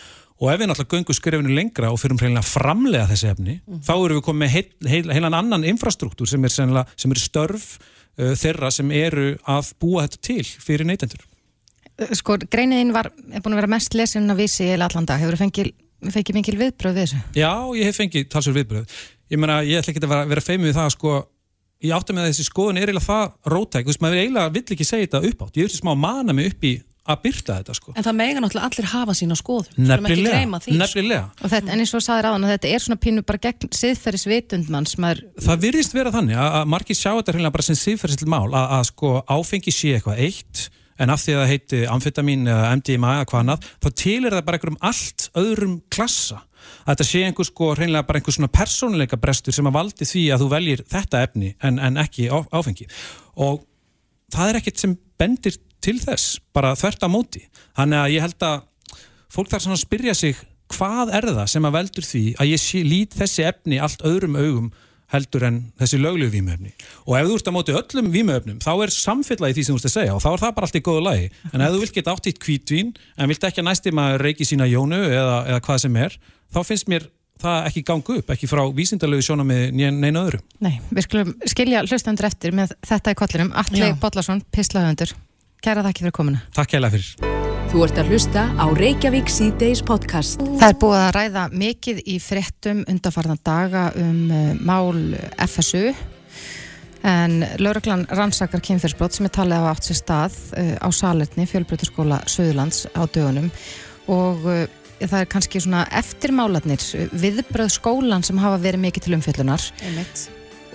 og 0.41 0.51
ef 0.51 0.59
við 0.59 0.69
náttúrulega 0.69 0.97
göngum 0.97 1.17
skrifinu 1.17 1.55
lengra 1.55 1.91
og 1.93 1.99
fyrir 2.01 2.25
að 2.27 2.49
framlega 2.49 3.07
þessi 3.11 3.29
efni 3.31 3.55
mm. 3.61 3.83
þá 3.87 3.93
erum 3.95 4.19
við 4.19 4.25
komið 4.27 4.41
með 4.43 4.53
heil, 4.55 4.65
heil, 4.91 5.05
heilan 5.15 5.37
annan 5.37 5.67
infrastruktúr 5.67 6.29
sem 6.29 6.43
er, 6.43 6.51
sem 6.51 7.15
er 7.15 7.21
störf 7.21 7.69
uh, 7.77 8.33
þeirra 8.35 8.73
sem 8.73 8.91
eru 8.91 9.31
að 9.47 9.71
búa 9.79 10.05
þetta 10.05 10.21
til 10.27 10.43
fyrir 10.43 10.87
neytendur. 10.89 11.23
Uh, 11.95 12.11
Sko, 12.19 12.37
greiniðinn 12.51 12.93
var 12.95 13.13
búin 13.15 13.55
að 13.55 13.61
vera 13.63 13.73
mest 13.77 13.95
lesin 13.95 14.27
að 14.31 14.43
vísi 14.43 14.67
í 14.67 14.75
allan 14.75 15.07
dag, 15.07 15.23
hefur 15.23 15.37
þú 15.37 15.45
fengið 15.45 15.73
fengið 16.11 16.35
mingil 16.35 16.57
viðbröð 16.59 16.97
við 16.97 17.05
þessu? 17.05 17.19
Já, 17.39 17.51
ég 17.79 17.87
hef 17.87 18.01
fengið 18.01 18.27
talsur 18.29 18.53
viðbröð 18.53 18.97
ég 19.31 19.41
meina, 19.41 19.61
ég 19.65 19.79
ætla 19.79 19.93
ekki 19.93 20.03
að 20.03 20.11
vera, 20.11 20.27
vera 20.29 20.43
feimið 20.43 20.69
við 20.69 20.77
það 20.77 20.91
sko 20.95 21.13
ég 21.85 21.95
átti 21.95 22.15
með 22.15 22.29
þessi 22.29 22.45
skoðun 22.47 22.79
er 22.79 22.89
eiginlega 22.89 23.07
það 23.07 23.53
rótæk, 23.53 23.85
þú 23.85 23.91
veist, 23.91 24.03
maður 24.03 24.21
eiginlega 24.21 24.53
vill 24.55 24.75
ekki 24.75 24.87
segja 24.87 25.07
þetta 25.07 25.29
upp 25.29 25.45
átt, 25.45 25.57
ég 25.59 25.67
vil 25.67 25.79
smá 25.79 25.91
mana 25.99 26.35
mig 26.35 26.51
upp 26.53 26.67
í 26.67 26.73
að 27.05 27.19
byrta 27.25 27.57
þetta 27.59 27.75
sko. 27.77 27.93
En 27.93 28.05
það 28.05 28.17
mega 28.17 28.41
náttúrulega 28.43 28.69
allir 28.69 28.87
hafa 28.91 29.15
sín 29.17 29.33
á 29.33 29.37
skoðu 29.37 29.75
Nefnilega, 29.77 30.39
sko. 30.61 30.77
nefnilega. 30.79 31.25
Sko. 31.35 31.51
Þetta, 31.53 31.73
En 31.75 31.83
eins 31.83 31.93
og 31.93 32.05
saður 32.05 32.29
áðan 32.31 32.47
þetta 32.49 32.71
er 32.71 32.85
svona 32.85 33.01
pínu 33.03 33.25
bara 33.27 33.43
gegn 33.45 33.75
siðferðis 33.75 34.25
vitundmanns 34.31 34.97
maður... 35.01 35.21
Það 35.45 35.67
virðist 35.67 35.95
vera 35.97 36.13
þannig 36.15 36.39
að, 36.39 36.57
að 36.61 36.71
margir 36.73 36.97
sjá 36.97 37.11
þetta 37.11 37.37
hérna 37.37 37.53
bara 37.53 37.67
sem 37.67 37.79
siðferðislega 37.81 38.33
mál 38.33 38.49
að, 38.49 38.65
að 38.79 38.89
sko 38.89 39.13
áfengi 39.35 39.75
sé 39.75 39.93
eitthvað 39.99 40.25
eitt 40.25 40.65
en 40.95 41.11
af 41.11 41.21
því 41.21 41.35
að 41.35 41.41
það 41.41 41.51
heiti 41.51 41.79
amfetamin 41.91 42.49
eða 42.49 42.73
MDMA 42.79 43.13
eða 43.19 43.29
hvað 43.29 43.41
annað, 43.43 43.69
þá 43.83 43.89
tilir 43.99 44.35
það 44.35 44.45
bara 44.47 44.59
einhverjum 44.59 44.81
allt 44.89 45.25
öðrum 45.41 45.77
klassa 45.91 46.41
að 46.85 46.91
þetta 46.93 47.07
sé 47.09 47.23
einhver 47.27 47.49
sko 47.49 47.69
reynilega 47.77 48.07
bara 48.07 48.21
einhver 48.21 48.35
svona 48.37 48.51
persónuleika 48.53 49.19
brestur 49.21 49.55
sem 49.55 49.67
að 49.69 49.75
valdi 49.75 50.07
því 50.07 50.23
að 50.33 50.43
þú 50.43 50.49
veljir 50.55 50.83
þetta 50.91 51.23
efni 51.27 51.51
en, 51.65 51.79
en 51.83 51.99
ekki 52.01 52.29
áfengi 52.31 52.87
og 53.43 53.65
það 54.33 54.51
er 54.51 54.59
ekkert 54.61 54.83
sem 54.85 54.95
bendir 55.19 55.59
til 55.85 55.99
þess, 56.01 56.39
bara 56.55 56.73
þvert 56.79 57.05
á 57.05 57.09
móti. 57.11 57.45
Þannig 57.77 58.01
að 58.01 58.15
ég 58.15 58.25
held 58.25 58.47
að 58.47 58.65
fólk 59.35 59.51
þarf 59.51 59.65
svona 59.65 59.77
að 59.77 59.85
spyrja 59.85 60.17
sig 60.17 60.41
hvað 60.73 61.13
er 61.13 61.29
það 61.29 61.47
sem 61.51 61.67
að 61.67 61.77
veldur 61.77 62.07
því 62.07 62.23
að 62.41 62.51
ég 62.51 62.61
sé, 62.61 62.81
lít 62.85 63.15
þessi 63.15 63.45
efni 63.45 63.79
allt 63.83 64.03
öðrum 64.07 64.37
augum 64.39 64.69
heldur 65.13 65.43
en 65.45 65.57
þessi 65.79 65.99
löglu 66.01 66.27
vímöfni 66.33 66.71
og 67.05 67.17
ef 67.19 67.27
þú 67.29 67.35
ert 67.37 67.49
að 67.49 67.55
móti 67.55 67.75
öllum 67.77 68.07
vímöfnum 68.13 68.61
þá 68.63 68.71
er 68.73 68.93
samfélagi 68.95 69.57
því 69.57 69.65
sem 69.67 69.75
þú 69.75 69.81
ert 69.81 69.89
að 69.89 69.93
segja 69.93 70.15
og 70.15 70.23
þá 70.23 70.29
er 70.31 70.41
það 70.43 70.55
bara 70.57 70.69
allt 70.69 70.79
í 70.79 70.85
góðu 70.85 71.03
lagi. 71.05 71.27
En 71.51 71.63
ef 71.65 71.75
þú 71.75 71.81
vilt 71.83 71.97
geta 71.97 72.15
átt 72.15 72.29
ítt 72.31 72.39
kvítvín 72.41 72.95
en 72.95 73.29
vilt 73.29 73.45
ekki 73.45 73.61
að 73.61 73.67
næstum 73.69 74.01
að 74.01 74.15
reiki 74.23 74.47
sína 74.49 74.69
jónu 74.69 75.03
eða, 75.05 75.37
eða 75.51 75.61
hvað 75.67 75.83
sem 75.85 75.99
er 76.01 76.17
þá 76.55 76.59
finnst 76.65 76.89
mér 76.89 77.05
það 77.45 77.69
ekki 77.69 77.83
gangu 77.85 78.17
upp, 78.21 78.29
ekki 78.31 78.47
frá 78.47 78.63
vísindalögu 78.73 79.25
sjóna 79.27 79.43
með 79.45 79.75
neina 79.75 80.23
öðru. 80.23 80.39
Nei, 80.63 80.79
við 80.87 81.05
skulum 81.05 81.33
skilja 81.51 81.83
hlustandur 81.83 82.29
eftir 82.29 82.55
með 82.55 82.73
þetta 82.87 83.11
í 83.11 83.17
kollinum. 83.19 83.51
Alli 83.59 83.91
Bodlason, 83.99 84.39
pislahöndur 84.55 85.11
Kæra 85.65 85.81
þakki 85.81 86.03
fyrir 86.03 86.13
komuna. 86.13 86.39
Takk 86.53 86.75
kæla 86.75 86.91
fyrir. 86.93 87.07
Þú 87.71 87.79
ert 87.81 87.97
að 87.97 88.09
hlusta 88.13 88.41
á 88.53 88.65
Reykjavík 88.77 89.31
C-Days 89.33 89.79
podcast. 89.81 90.43
Það 90.59 90.67
er 90.67 90.75
búið 90.83 90.99
að 90.99 91.13
ræða 91.15 91.45
mikið 91.57 92.01
í 92.05 92.17
frettum 92.21 92.83
undarfarðan 92.91 93.41
daga 93.41 93.87
um 93.97 94.19
uh, 94.29 94.51
mál 94.61 95.15
FSU 95.47 95.89
en 97.09 97.41
lauruglan 97.57 98.05
rannsakar 98.13 98.61
kynfyrsbrot 98.65 99.17
sem 99.17 99.25
er 99.25 99.33
talið 99.33 99.65
á 99.65 99.73
átt 99.73 99.89
sér 99.89 99.99
stað 100.03 100.37
uh, 100.53 100.71
á 100.85 100.87
salertni 100.93 101.49
fjölbrytarskóla 101.49 102.21
Suðlands 102.29 102.85
á 102.93 103.01
dögunum 103.09 103.49
og 104.05 104.45
uh, 104.45 104.63
það 105.01 105.19
er 105.23 105.33
kannski 105.33 105.65
svona 105.65 105.87
eftirmáladnir 105.97 107.09
viðbröð 107.09 107.73
skólan 107.73 108.25
sem 108.25 108.37
hafa 108.37 108.61
verið 108.61 108.85
mikið 108.85 109.09
til 109.09 109.17
umfjöllunar 109.17 109.69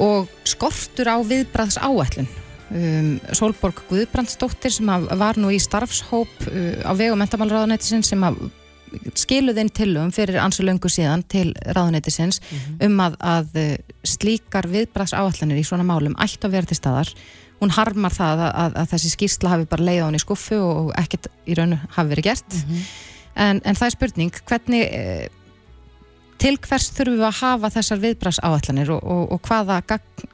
og 0.03 0.39
skortur 0.43 1.15
á 1.15 1.23
viðbröðs 1.23 1.79
áætlun 1.79 2.27
um, 2.71 3.19
Solborg 3.37 3.83
Guðbrandsdóttir 3.91 4.75
sem 4.75 4.91
var 5.19 5.39
nú 5.41 5.53
í 5.53 5.59
starfshóp 5.63 6.49
uh, 6.49 6.81
á 6.87 6.93
vegu 6.99 7.19
mentamálraðunætisins 7.21 8.11
sem 8.13 8.25
skiluði 9.15 9.63
inn 9.63 9.71
tilum 9.71 10.11
fyrir 10.15 10.41
ansu 10.43 10.65
löngu 10.67 10.91
síðan 10.91 11.23
til 11.31 11.53
raðunætisins 11.63 12.41
mm 12.41 12.59
-hmm. 12.59 12.87
um 12.87 13.01
að, 13.01 13.17
að 13.21 13.47
uh, 13.55 13.77
slíkar 14.03 14.67
viðbraðs 14.67 15.15
áallanir 15.15 15.61
í 15.61 15.65
svona 15.65 15.87
málum 15.87 16.17
ættu 16.19 16.47
að 16.47 16.53
vera 16.53 16.67
til 16.67 16.77
staðar 16.77 17.15
hún 17.61 17.71
harmar 17.71 18.13
það 18.13 18.45
að, 18.47 18.53
að, 18.63 18.77
að 18.81 18.91
þessi 18.95 19.13
skýrsla 19.15 19.53
hafi 19.55 19.69
bara 19.71 19.85
leið 19.85 20.03
á 20.03 20.07
henni 20.09 20.23
skuffu 20.23 20.59
og 20.65 20.93
ekkert 21.01 21.29
í 21.47 21.57
raunu 21.59 21.79
hafi 21.97 22.09
verið 22.15 22.25
gert 22.25 22.55
mm 22.55 22.63
-hmm. 22.71 22.87
en, 23.35 23.61
en 23.65 23.75
það 23.75 23.87
er 23.87 23.97
spurning 23.97 24.41
hvernig 24.49 24.83
eh, 24.89 25.29
til 26.41 26.57
hvers 26.65 26.89
þurfum 26.97 27.19
við 27.19 27.27
að 27.29 27.39
hafa 27.41 27.71
þessar 27.77 28.01
viðbras 28.03 28.41
áallanir 28.43 28.93
og, 28.95 29.01
og, 29.05 29.25
og 29.35 29.43
hvaða 29.49 29.81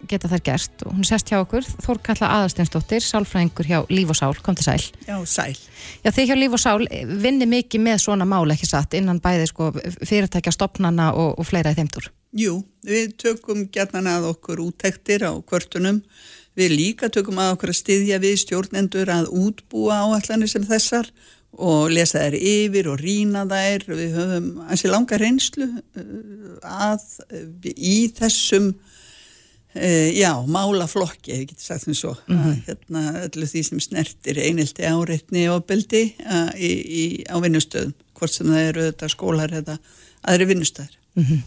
geta 0.06 0.30
þær 0.30 0.44
gert? 0.46 0.84
Og 0.86 0.94
hún 0.94 1.08
sest 1.08 1.32
hjá 1.32 1.40
okkur 1.40 1.66
Þórkalla 1.84 2.30
Aðarsteinsdóttir, 2.36 3.02
sálfræðingur 3.04 3.70
hjá 3.70 3.78
Líf 3.90 4.12
og 4.14 4.18
Sál, 4.18 4.36
kom 4.42 4.58
til 4.58 4.68
sæl. 4.68 4.84
Já, 5.08 5.16
sæl. 5.26 5.56
Já, 6.04 6.12
þið 6.12 6.30
hjá 6.30 6.36
Líf 6.38 6.54
og 6.58 6.62
Sál 6.62 6.86
vinni 7.24 7.48
mikið 7.50 7.82
með 7.88 8.04
svona 8.06 8.28
mál 8.28 8.46
ekki 8.54 8.68
satt 8.70 8.94
innan 8.98 9.22
bæði 9.22 9.50
sko, 9.50 9.72
fyrirtækja 9.98 10.54
stopnana 10.54 11.10
og, 11.14 11.34
og 11.40 11.50
fleira 11.50 11.74
í 11.74 11.78
þeimtur 11.80 12.10
Jú, 12.36 12.58
við 12.84 13.14
tökum 13.22 13.62
gerðan 13.72 14.10
að 14.10 14.26
okkur 14.34 14.60
úttektir 14.66 15.22
á 15.24 15.32
kvörtunum. 15.40 16.02
Við 16.56 16.74
líka 16.74 17.08
tökum 17.12 17.38
að 17.40 17.54
okkur 17.54 17.72
að 17.72 17.78
styðja 17.78 18.18
við 18.20 18.34
stjórnendur 18.42 19.12
að 19.12 19.30
útbúa 19.32 20.02
áallanir 20.04 20.50
sem 20.50 20.64
þessar 20.66 21.08
og 21.56 21.92
lesa 21.92 22.24
þær 22.24 22.36
yfir 22.38 22.90
og 22.92 23.00
rína 23.00 23.46
þær. 23.48 23.86
Við 23.88 24.18
höfum 24.18 24.50
ansi 24.66 24.90
langa 24.90 25.20
reynslu 25.20 25.68
uh, 25.68 26.58
að 26.62 27.06
uh, 27.30 27.46
í 27.74 27.96
þessum 28.16 28.72
uh, 28.74 30.08
já, 30.12 30.32
málaflokki 30.46 31.32
ég 31.34 31.46
geti 31.52 31.64
sagt 31.64 31.86
því 31.86 31.96
svo. 32.00 32.16
Mm 32.28 32.42
-hmm. 32.42 32.60
hérna, 32.68 33.04
öllu 33.24 33.48
því 33.52 33.64
sem 33.70 33.80
snertir 33.80 34.42
einelti 34.42 34.84
áreitni 34.84 35.48
og 35.52 35.64
í, 36.60 37.24
á 37.28 37.36
vinnustöðum 37.40 37.96
hvort 38.16 38.32
sem 38.32 38.46
það 38.48 38.68
eru 38.70 38.86
þetta 38.90 39.12
skólar 39.12 39.52
eða 39.52 39.78
aðri 40.26 40.52
vinnustöðar 40.52 40.94
Mm 41.16 41.24
-hmm. 41.24 41.42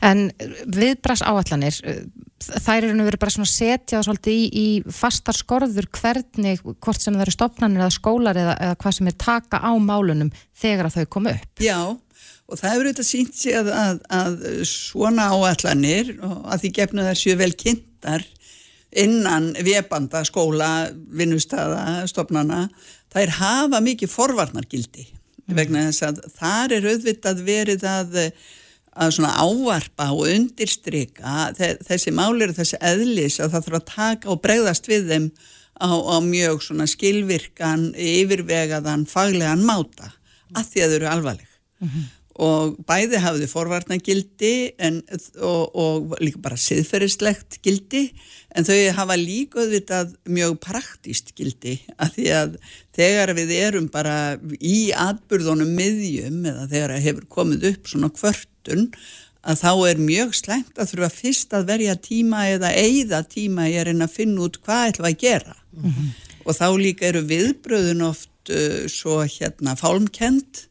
En 0.00 0.32
viðbras 0.66 1.20
áallanir, 1.22 1.76
þær 2.40 2.84
eru 2.84 2.94
nú 2.96 3.04
verið 3.04 3.20
bara 3.20 3.34
svona 3.34 3.50
setjað 3.50 4.06
svolítið 4.06 4.32
í, 4.32 4.44
í 4.64 4.68
fastar 4.88 5.36
skorður 5.36 5.86
hvernig, 5.92 6.62
hvort 6.80 7.02
sem 7.02 7.14
það 7.14 7.26
eru 7.26 7.34
stopnarnir 7.36 7.82
eða 7.84 7.98
skólar 7.98 8.36
eða, 8.36 8.54
eða 8.60 8.78
hvað 8.80 8.96
sem 8.96 9.06
er 9.06 9.16
taka 9.20 9.60
á 9.60 9.72
málunum 9.76 10.32
þegar 10.56 10.86
að 10.86 10.96
þau 10.96 11.06
komu 11.06 11.30
upp. 11.30 11.60
Já, 11.60 11.80
og 12.48 12.58
það 12.58 12.70
hefur 12.70 12.86
auðvitað 12.86 13.10
sínt 13.10 13.36
sig 13.36 13.54
að, 13.54 13.68
að, 13.68 14.00
að 14.08 14.64
svona 14.64 15.28
áallanir, 15.30 16.16
að 16.22 16.60
því 16.60 16.70
gefnu 16.80 17.06
þær 17.06 17.20
séu 17.20 17.36
vel 17.36 17.52
kynntar 17.52 18.24
innan 18.90 19.52
viðbanda, 19.54 20.24
skóla, 20.24 20.90
vinnustada, 21.14 22.06
stopnarna, 22.10 22.68
þær 23.12 23.36
hafa 23.36 23.80
mikið 23.84 24.10
forvarnargildi 24.10 25.06
vegna 25.54 25.88
þess 25.88 26.06
að 26.06 26.20
þar 26.38 26.74
er 26.76 26.88
auðvitað 26.92 27.44
verið 27.46 27.86
að 27.90 28.18
að 28.98 29.14
svona 29.16 29.32
ávarpa 29.38 30.10
og 30.14 30.26
undirstryka 30.26 31.50
þessi 31.86 32.12
málir 32.14 32.50
og 32.50 32.58
þessi 32.58 32.80
eðlis 32.82 33.38
að 33.38 33.54
það 33.54 33.66
þarf 33.66 33.78
að 33.78 33.88
taka 33.94 34.32
og 34.32 34.40
bregðast 34.42 34.90
við 34.90 35.10
þeim 35.12 35.28
á, 35.80 35.90
á 35.94 36.16
mjög 36.24 36.64
svona 36.66 36.86
skilvirkan, 36.90 37.90
yfirvegaðan, 37.94 39.06
faglegan 39.08 39.62
máta 39.64 40.10
að 40.56 40.72
því 40.72 40.82
að 40.82 40.90
þau 40.90 40.96
eru 40.98 41.10
alvarleg 41.10 41.50
mm 41.80 41.88
-hmm. 41.88 42.08
Og 42.40 42.76
bæði 42.86 43.18
hafðu 43.20 43.48
forvarna 43.50 43.98
gildi 43.98 44.72
en, 44.78 45.00
og, 45.42 45.74
og 45.74 46.14
líka 46.22 46.38
bara 46.40 46.56
siðferðislegt 46.60 47.58
gildi 47.64 48.06
en 48.54 48.64
þau 48.64 48.76
hafa 48.96 49.16
líka 49.18 49.64
auðvitað 49.64 50.14
mjög 50.30 50.54
praktíst 50.62 51.34
gildi 51.36 51.80
að 51.98 52.14
því 52.16 52.28
að 52.38 52.54
þegar 52.96 53.34
við 53.34 53.50
erum 53.58 53.90
bara 53.92 54.38
í 54.60 54.92
atburðunum 54.94 55.74
miðjum 55.74 56.46
eða 56.46 56.70
þegar 56.70 56.96
hefur 57.02 57.28
komið 57.38 57.68
upp 57.72 57.92
svona 57.92 58.14
kvört 58.14 58.48
menntun 58.60 58.90
að 59.40 59.60
þá 59.62 59.72
er 59.88 60.00
mjög 60.04 60.34
slæmt 60.36 60.78
að 60.78 60.90
þurfa 60.90 61.10
fyrst 61.14 61.54
að 61.54 61.68
verja 61.70 61.94
tíma 61.96 62.48
eða 62.50 62.74
eigða 62.76 63.22
tíma 63.24 63.70
ég 63.70 63.80
er 63.80 63.88
einn 63.88 64.04
að 64.04 64.16
finna 64.18 64.44
út 64.44 64.60
hvað 64.60 64.90
ætlum 64.90 65.08
að 65.08 65.20
gera 65.20 65.56
mm 65.72 65.90
-hmm. 65.90 66.08
og 66.44 66.56
þá 66.56 66.66
líka 66.76 67.06
eru 67.06 67.22
viðbröðun 67.24 68.02
oft 68.04 68.50
uh, 68.50 68.86
svo 68.86 69.22
hérna 69.24 69.76
fálmkend 69.76 70.68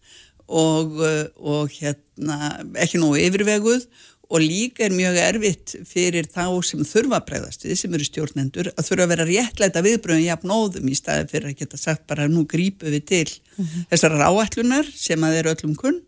og, 0.50 1.00
uh, 1.00 1.26
og 1.38 1.74
hérna 1.78 2.56
ekki 2.82 3.02
nógu 3.02 3.20
yfirveguð 3.22 3.86
og 4.30 4.44
líka 4.44 4.86
er 4.86 4.94
mjög 4.94 5.18
erfitt 5.24 5.74
fyrir 5.90 6.28
þá 6.30 6.44
sem 6.66 6.84
þurfa 6.86 7.18
að 7.18 7.26
bregðast 7.32 7.66
við, 7.66 7.78
sem 7.80 7.96
eru 7.98 8.06
stjórnendur, 8.06 8.70
að 8.76 8.86
þurfa 8.86 9.06
að 9.08 9.14
vera 9.14 9.28
réttleita 9.30 9.84
viðbröðum 9.86 10.26
jafnóðum 10.28 10.92
í 10.92 10.98
staði 10.98 11.26
fyrir 11.32 11.50
að 11.50 11.64
geta 11.64 11.80
sagt 11.82 12.06
bara 12.10 12.28
nú 12.30 12.46
grípu 12.50 12.92
við 12.94 13.06
til 13.10 13.26
mm 13.30 13.66
-hmm. 13.66 13.88
þessar 13.90 14.18
áætlunar 14.22 14.92
sem 14.94 15.24
að 15.24 15.40
er 15.40 15.52
öllum 15.54 15.76
kunn 15.76 16.02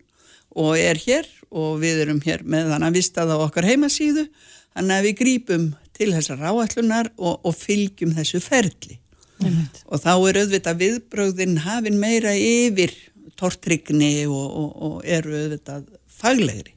og 0.56 0.78
er 0.78 0.98
hér 1.02 1.26
og 1.50 1.80
við 1.82 2.06
erum 2.06 2.22
hér 2.22 2.44
með 2.44 2.72
þannig 2.72 2.88
að 2.88 2.98
vistað 3.00 3.34
á 3.34 3.38
okkar 3.42 3.66
heimasíðu, 3.66 4.28
þannig 4.76 4.96
að 4.98 5.06
við 5.08 5.18
grípum 5.22 5.74
til 5.98 6.14
þessar 6.14 6.40
áætlunar 6.46 7.12
og, 7.18 7.40
og 7.44 7.56
fylgjum 7.56 8.14
þessu 8.16 8.40
ferli. 8.40 9.00
Mm 9.42 9.50
-hmm. 9.50 9.68
Og 9.90 9.98
þá 10.00 10.14
er 10.30 10.38
auðvitað 10.42 10.82
viðbröðin 10.84 11.58
hafin 11.66 11.98
meira 12.00 12.34
yfir 12.36 12.94
tortrygni 13.40 14.28
og, 14.28 14.46
og, 14.46 14.70
og 14.88 14.96
eru 15.06 15.36
auðvitað 15.44 15.88
faglegri 16.22 16.76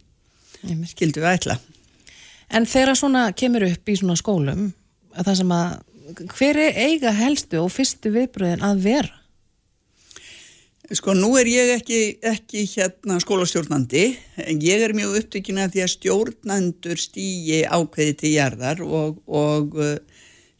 skildu 0.88 1.20
við 1.20 1.32
ætla. 1.34 1.58
En 2.54 2.66
þegar 2.68 2.96
svona 2.96 3.26
kemur 3.36 3.66
upp 3.66 3.90
í 3.90 3.96
svona 3.98 4.16
skólum 4.16 4.70
að 5.14 5.28
það 5.28 5.36
sem 5.40 5.52
að 5.54 5.74
hver 6.34 6.58
er 6.60 6.80
eiga 6.86 7.12
helstu 7.16 7.60
og 7.62 7.72
fyrstu 7.72 8.12
viðbröðin 8.14 8.64
að 8.64 8.82
vera? 8.84 9.20
Sko 10.94 11.14
nú 11.16 11.30
er 11.40 11.48
ég 11.48 11.70
ekki, 11.78 11.98
ekki 12.28 12.66
hérna 12.74 13.16
skólastjórnandi 13.22 14.02
en 14.44 14.60
ég 14.60 14.82
er 14.84 14.92
mjög 14.96 15.16
upptökin 15.22 15.62
að 15.62 15.76
því 15.76 15.84
að 15.84 15.92
stjórnandur 15.94 17.00
stýji 17.00 17.62
ákveði 17.64 18.16
til 18.20 18.32
jarðar 18.34 18.82
og, 18.84 19.22
og 19.24 19.78
uh, 19.80 19.94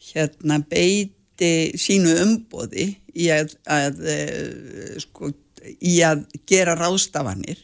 hérna 0.09 0.57
beiti 0.65 1.51
sínu 1.77 2.15
umbóði 2.23 2.87
í 3.13 3.29
að, 3.35 3.53
að, 3.69 4.01
uh, 4.01 4.97
sko, 5.05 5.29
í 5.81 5.99
að 6.05 6.25
gera 6.49 6.75
rástafanir 6.79 7.61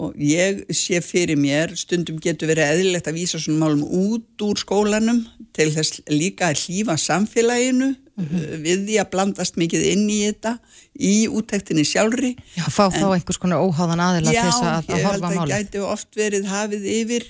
og 0.00 0.16
ég 0.16 0.62
sé 0.74 1.02
fyrir 1.04 1.36
mér 1.36 1.74
stundum 1.76 2.20
getur 2.22 2.50
verið 2.50 2.70
eðlilegt 2.70 3.10
að 3.10 3.18
vísa 3.20 3.40
svona 3.40 3.66
málum 3.66 3.82
út 3.84 4.44
úr 4.46 4.60
skólanum 4.60 5.24
til 5.52 5.68
þess 5.74 6.00
líka 6.10 6.48
að 6.48 6.64
hlýfa 6.64 6.96
samfélaginu 7.00 7.92
við 8.12 8.82
því 8.84 8.96
að 9.00 9.08
blandast 9.14 9.56
mikið 9.56 9.84
inn 9.88 10.02
í 10.12 10.18
þetta 10.26 10.50
í 10.92 11.12
útæktinni 11.32 11.84
sjálfri 11.88 12.34
Já, 12.58 12.66
fá 12.68 12.82
en, 12.90 12.98
þá 12.98 13.06
einhvers 13.14 13.38
konar 13.40 13.62
óháðan 13.64 14.02
aðila 14.04 14.34
já, 14.34 14.42
til 14.42 14.50
þess 14.50 14.66
að, 14.68 14.90
að 14.92 14.98
horfa 14.98 14.98
máli 14.98 14.98
Já, 14.98 15.00
ég 15.00 15.06
held 15.06 15.24
að 15.24 15.36
það 15.38 15.52
gæti 15.54 15.80
oft 15.88 16.18
verið 16.20 16.50
hafið 16.50 16.84
yfir 16.92 17.24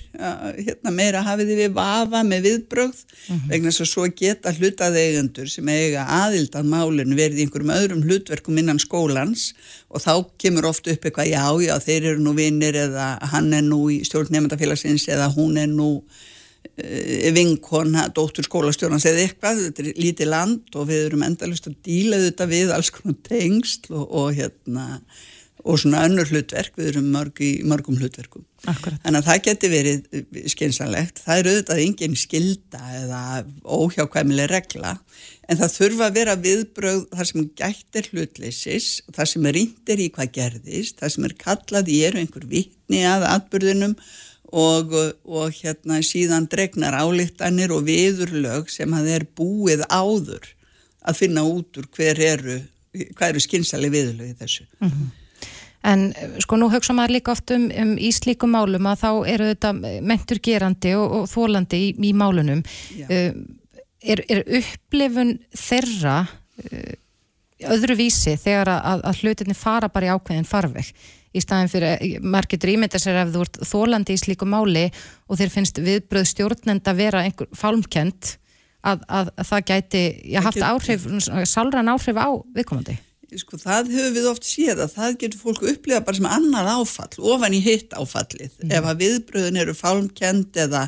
hérna, 0.57 0.93
meira 0.97 1.21
hafið 1.23 1.53
yfir 1.55 1.71
vafa 1.77 2.23
með 2.27 2.49
viðbröð 2.49 2.97
mm 2.99 3.37
-hmm. 3.37 3.45
vegna 3.53 3.71
þess 3.71 3.85
að 3.85 3.91
svo 3.93 4.09
geta 4.23 4.53
hlutað 4.57 4.99
eigendur 4.99 5.53
sem 5.53 5.71
eiga 5.71 6.03
aðild 6.19 6.59
að 6.59 6.69
málinn 6.75 7.15
verið 7.15 7.39
í 7.39 7.47
einhverjum 7.47 7.73
öðrum 7.77 8.03
hlutverkum 8.03 8.59
innan 8.59 8.83
skólans 8.83 9.53
og 9.87 10.03
þá 10.03 10.13
kemur 10.35 10.67
oft 10.67 10.87
upp 10.87 11.07
eitthvað 11.07 11.31
já, 11.31 11.47
já, 11.63 11.79
þeir 11.79 12.11
eru 12.11 12.27
nú 12.27 12.35
vinnir 12.35 12.75
eða 12.75 13.15
hann 13.31 13.53
er 13.55 13.63
nú 13.63 13.87
í 13.87 14.03
stjórn 14.03 14.35
nefndafélagsins 14.35 15.07
eða 15.07 15.31
hún 15.31 15.55
er 15.57 15.71
nú 15.71 16.03
vinkona, 17.35 18.07
dóttur 18.15 18.47
skólastjórnans 18.47 19.05
eða 19.05 19.27
eitthvað, 19.27 19.61
þetta 19.67 19.83
er 19.83 20.01
lítið 20.01 20.31
land 20.31 20.77
og 20.79 20.87
við 20.89 21.05
erum 21.09 21.25
endalust 21.27 21.69
að 21.69 21.77
díla 21.85 22.21
þetta 22.23 22.49
við 22.49 22.73
alls 22.73 22.89
konar 22.95 23.19
tengsl 23.27 23.93
og, 23.93 24.07
og 24.09 24.33
hérna 24.39 24.87
og 25.63 25.77
svona 25.79 26.01
önnur 26.03 26.27
hlutverk, 26.27 26.73
við 26.75 26.89
erum 26.91 27.05
mörg 27.13 27.39
í 27.43 27.51
mörgum 27.67 27.95
hlutverkum. 27.95 28.43
Akkurat. 28.67 28.99
Þannig 29.03 29.21
að 29.21 29.27
það 29.29 29.43
geti 29.45 29.69
verið 29.71 30.49
skynsalegt, 30.51 31.21
það 31.23 31.39
er 31.39 31.49
auðvitað 31.51 31.83
engin 31.83 32.17
skilda 32.19 32.81
eða 32.97 33.21
óhjákvæmileg 33.63 34.51
regla, 34.51 34.97
en 35.47 35.61
það 35.61 35.77
þurfa 35.77 36.09
að 36.09 36.19
vera 36.19 36.35
viðbröð 36.43 37.01
þar 37.13 37.29
sem 37.29 37.47
gættir 37.61 38.11
hlutleysis, 38.11 38.89
þar 39.15 39.31
sem 39.31 39.49
er 39.51 39.61
índir 39.61 40.03
í 40.03 40.09
hvað 40.15 40.35
gerðist, 40.39 40.99
þar 40.99 41.15
sem 41.15 41.29
er 41.29 41.37
kallað 41.45 41.93
í 41.93 42.01
eru 42.09 42.23
einhver 42.23 42.47
vittni 42.49 43.05
að 43.07 43.27
atbyrðunum 43.31 43.95
og, 44.53 44.93
og 45.25 45.55
hérna 45.57 45.97
síðan 46.05 46.45
dregnar 46.51 46.93
álíktanir 46.93 47.73
og 47.73 47.87
viðurlög 47.87 48.69
sem 48.69 48.93
að 48.93 49.09
er 49.15 49.25
búið 49.25 49.81
áður 49.89 50.45
að 51.03 51.19
finna 51.19 51.43
út 51.47 51.81
úr 51.81 51.89
hver 51.95 52.21
eru, 52.21 52.59
hvað 53.17 53.33
eru 53.33 53.43
skynsali 53.43 53.89
viðurlög 53.93 54.31
í 54.31 54.39
þessu. 54.39 54.67
Mm 54.79 54.89
-hmm. 54.89 55.11
En 55.83 56.13
sko 56.39 56.55
nú 56.55 56.69
hugsa 56.71 56.93
maður 56.95 57.17
líka 57.17 57.33
oft 57.33 57.51
um, 57.51 57.65
um 57.81 57.97
í 57.99 58.11
slíkum 58.15 58.53
málum 58.55 58.85
að 58.87 59.01
þá 59.01 59.09
eru 59.33 59.49
þetta 59.51 59.73
mentur 60.01 60.39
gerandi 60.39 60.93
og, 60.95 61.11
og 61.11 61.25
þólandi 61.27 61.75
í, 61.75 61.89
í 62.07 62.13
málunum. 62.13 62.63
Uh, 63.09 63.33
er, 63.99 64.23
er 64.29 64.43
upplifun 64.61 65.39
þeirra 65.51 66.21
uh, 66.23 66.93
öðru 67.73 67.97
vísi 67.99 68.37
þegar 68.39 68.71
að, 68.77 69.03
að 69.03 69.19
hlutinni 69.23 69.57
fara 69.57 69.89
bara 69.91 70.05
í 70.05 70.15
ákveðin 70.15 70.47
farveg? 70.47 70.93
Í 71.33 71.41
staðin 71.41 71.71
fyrir, 71.71 72.19
maður 72.21 72.49
getur 72.53 72.73
ímynda 72.75 73.01
sér 73.01 73.23
ef 73.23 73.33
þú 73.33 73.45
ert 73.45 73.59
þólandi 73.69 74.15
í 74.15 74.21
slíku 74.21 74.47
máli 74.49 74.85
og 75.27 75.39
þér 75.39 75.53
finnst 75.53 75.81
viðbröð 75.81 76.29
stjórnenda 76.29 76.93
vera 76.97 77.23
einhver 77.25 77.49
fálmkent 77.57 78.35
að, 78.83 79.01
að, 79.07 79.31
að 79.39 79.49
það 79.49 79.65
gæti, 79.71 80.03
ég 80.35 80.45
haft 80.45 80.61
áhrif 80.67 81.07
sálran 81.49 81.91
áhrif 81.91 82.19
á 82.19 82.29
viðkomandi 82.55 82.99
Sko 83.33 83.57
það 83.57 83.87
höfum 83.95 84.13
við 84.13 84.25
oft 84.29 84.45
séð 84.45 84.81
að 84.83 84.91
það 84.93 85.15
getur 85.23 85.39
fólku 85.41 85.69
upplifa 85.71 86.03
bara 86.05 86.19
sem 86.19 86.27
annar 86.29 86.67
áfall 86.75 87.23
ofan 87.33 87.55
í 87.57 87.61
hitt 87.65 87.95
áfallið 87.97 88.59
mm. 88.61 88.73
ef 88.77 88.89
að 88.89 88.99
viðbröðin 89.01 89.61
eru 89.63 89.73
fálmkent 89.77 90.59
eða, 90.61 90.83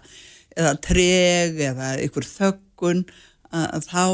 eða 0.53 0.73
treg 0.85 1.61
eða 1.71 1.95
einhver 1.95 2.27
þöggun 2.29 3.01
að 3.55 3.87
þá, 3.87 4.05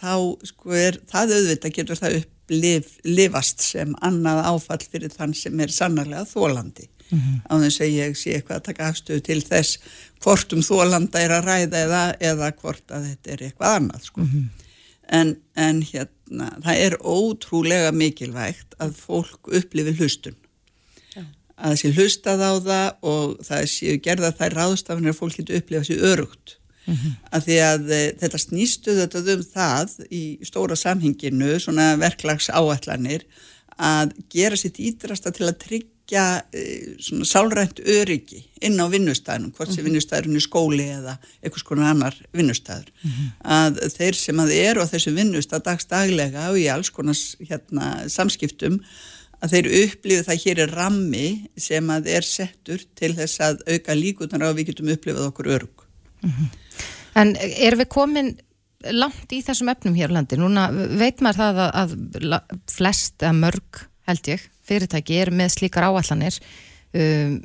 þá 0.00 0.14
sko 0.50 0.76
er 0.76 1.00
það 1.10 1.34
auðvitað 1.36 1.76
getur 1.78 2.00
það 2.00 2.20
upp 2.20 2.36
upplifast 2.50 3.62
sem 3.62 3.92
annað 4.02 4.42
áfall 4.50 4.82
fyrir 4.82 5.12
þann 5.14 5.34
sem 5.36 5.60
er 5.60 5.70
sannarlega 5.70 6.26
þólandi 6.26 6.88
mm 7.10 7.18
-hmm. 7.18 7.36
á 7.46 7.54
þess 7.62 7.80
að 7.80 7.94
ég 7.94 8.16
sé 8.16 8.34
eitthvað 8.34 8.56
að 8.56 8.66
taka 8.68 8.88
afstöðu 8.88 9.20
til 9.20 9.40
þess 9.42 9.78
hvort 10.22 10.52
um 10.52 10.62
þólanda 10.62 11.20
er 11.20 11.30
að 11.30 11.44
ræða 11.44 11.78
eða, 11.84 12.02
eða 12.20 12.52
hvort 12.52 12.90
að 12.90 13.06
þetta 13.08 13.30
er 13.30 13.42
eitthvað 13.42 13.76
annað 13.76 14.02
sko. 14.04 14.20
mm 14.20 14.28
-hmm. 14.28 14.48
en, 15.08 15.36
en 15.54 15.82
hérna 15.82 16.50
það 16.62 16.76
er 16.76 16.96
ótrúlega 17.00 17.92
mikilvægt 17.92 18.74
að 18.78 18.94
fólk 18.94 19.48
upplifi 19.48 19.92
hlustun 19.98 20.36
Já. 21.14 21.24
að 21.56 21.70
þessi 21.70 21.92
hlustað 21.92 22.40
á 22.42 22.52
það 22.60 22.88
og 23.02 23.36
það 23.46 23.66
séu 23.66 23.96
gerða 23.98 24.32
þær 24.32 24.52
ráðstafinir 24.54 25.14
að 25.14 25.20
fólk 25.20 25.36
getur 25.36 25.56
upplifað 25.56 25.86
sér 25.86 26.04
örugt 26.12 26.59
mm 26.86 26.94
-hmm. 26.94 27.14
að 27.32 27.46
því 27.46 27.56
að 27.66 27.92
e, 27.92 28.00
þetta 28.20 28.38
snýstu 28.38 28.96
þetta 28.98 29.22
um 29.34 29.46
það 29.54 29.94
í 30.10 30.22
stóra 30.42 30.76
samhenginu, 30.76 31.58
svona 31.60 31.96
verklags 32.00 32.50
áallanir 32.50 33.24
að 33.80 34.12
gera 34.28 34.56
sitt 34.56 34.78
ídrasta 34.78 35.32
til 35.32 35.48
að 35.48 35.58
tryggja 35.64 36.42
e, 36.52 36.64
svona 37.00 37.24
sálrænt 37.24 37.80
öryggi 37.80 38.42
inn 38.60 38.80
á 38.80 38.86
vinnustæðinum, 38.92 39.52
hvort 39.52 39.72
sem 39.72 39.78
-hmm. 39.80 39.88
vinnustæðurinn 39.88 40.36
er 40.36 40.44
skóli 40.44 40.88
eða 40.98 41.14
einhvers 41.42 41.62
konar 41.62 41.90
annar 41.90 42.16
vinnustæður 42.32 42.90
mm 43.02 43.10
-hmm. 43.10 43.30
að 43.44 43.80
þeir 43.96 44.14
sem 44.14 44.36
að 44.36 44.50
eru 44.50 44.82
á 44.84 44.90
þessu 44.92 45.14
vinnustæð 45.14 45.64
dagstaglega 45.64 46.50
og 46.50 46.58
í 46.58 46.68
alls 46.68 46.90
konar 46.90 47.16
hérna, 47.40 48.08
samskiptum 48.08 48.84
að 49.40 49.54
þeir 49.54 49.68
upplifið 49.84 50.26
það 50.28 50.42
hér 50.44 50.62
er 50.64 50.74
rammi 50.76 51.28
sem 51.56 51.92
að 51.92 52.10
er 52.16 52.26
settur 52.26 52.82
til 52.98 53.14
þess 53.16 53.40
að 53.40 53.62
auka 53.68 53.96
líkunar 53.96 54.44
á 54.44 54.48
að 54.50 54.58
við 54.58 54.70
getum 54.72 54.92
upplifið 54.94 55.28
okkur 55.30 55.52
örg. 55.56 55.86
Mm 56.22 56.30
-hmm. 56.30 56.48
En 57.14 57.36
erum 57.36 57.80
við 57.80 57.88
komin 57.88 58.36
langt 58.88 59.32
í 59.32 59.42
þessum 59.44 59.68
efnum 59.68 59.94
hér 59.94 60.12
á 60.12 60.16
landi? 60.16 60.36
Núna 60.36 60.70
veit 60.72 61.20
maður 61.20 61.36
það 61.36 61.62
að, 61.66 61.94
að 62.32 62.40
flest 62.70 63.22
eða 63.22 63.32
mörg 63.32 63.86
held 64.08 64.28
ég 64.28 64.50
fyrirtæki 64.66 65.18
er 65.20 65.30
með 65.34 65.56
slíkar 65.56 65.88
áallanir 65.90 66.38
um, 66.94 67.40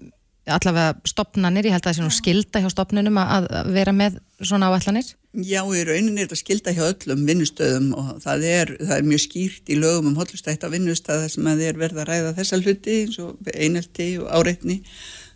allavega 0.45 0.93
stopnanir, 1.09 1.65
ég 1.65 1.73
held 1.73 1.85
að 1.85 1.89
það 1.89 1.97
sé 1.97 2.05
nú 2.05 2.13
skilda 2.13 2.61
hjá 2.61 2.69
stopnunum 2.69 3.17
að, 3.17 3.47
að 3.49 3.69
vera 3.73 3.93
með 3.97 4.19
svona 4.45 4.69
áallanir? 4.69 5.07
Já, 5.33 5.61
í 5.65 5.81
rauninni 5.87 6.21
er 6.21 6.29
þetta 6.29 6.39
skilda 6.39 6.73
hjá 6.75 6.83
öllum 6.85 7.25
vinnustöðum 7.27 7.87
og 7.97 8.11
það 8.23 8.45
er, 8.51 8.73
það 8.79 8.95
er 8.97 9.09
mjög 9.09 9.23
skýrt 9.25 9.73
í 9.73 9.79
lögum 9.81 10.11
um 10.11 10.19
hotlustætt 10.21 10.63
á 10.63 10.69
vinnustöða 10.71 11.31
sem 11.33 11.49
að 11.49 11.65
er 11.65 11.81
verða 11.81 12.05
að 12.05 12.11
ræða 12.11 12.35
þessa 12.37 12.61
hluti 12.61 12.99
eins 13.01 13.17
og 13.25 13.51
einelti 13.55 14.09
og 14.21 14.29
áreitni 14.29 14.77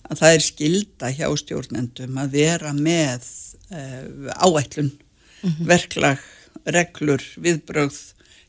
að 0.09 0.21
það 0.21 0.35
er 0.35 0.45
skilda 0.45 1.11
hjá 1.13 1.27
stjórnendum 1.41 2.17
að 2.21 2.35
vera 2.37 2.73
með 2.73 3.27
uh, 3.71 4.33
áætlun, 4.35 4.91
mm 4.91 5.49
-hmm. 5.49 5.69
verklag, 5.69 6.25
reglur, 6.65 7.23
viðbröð, 7.37 7.97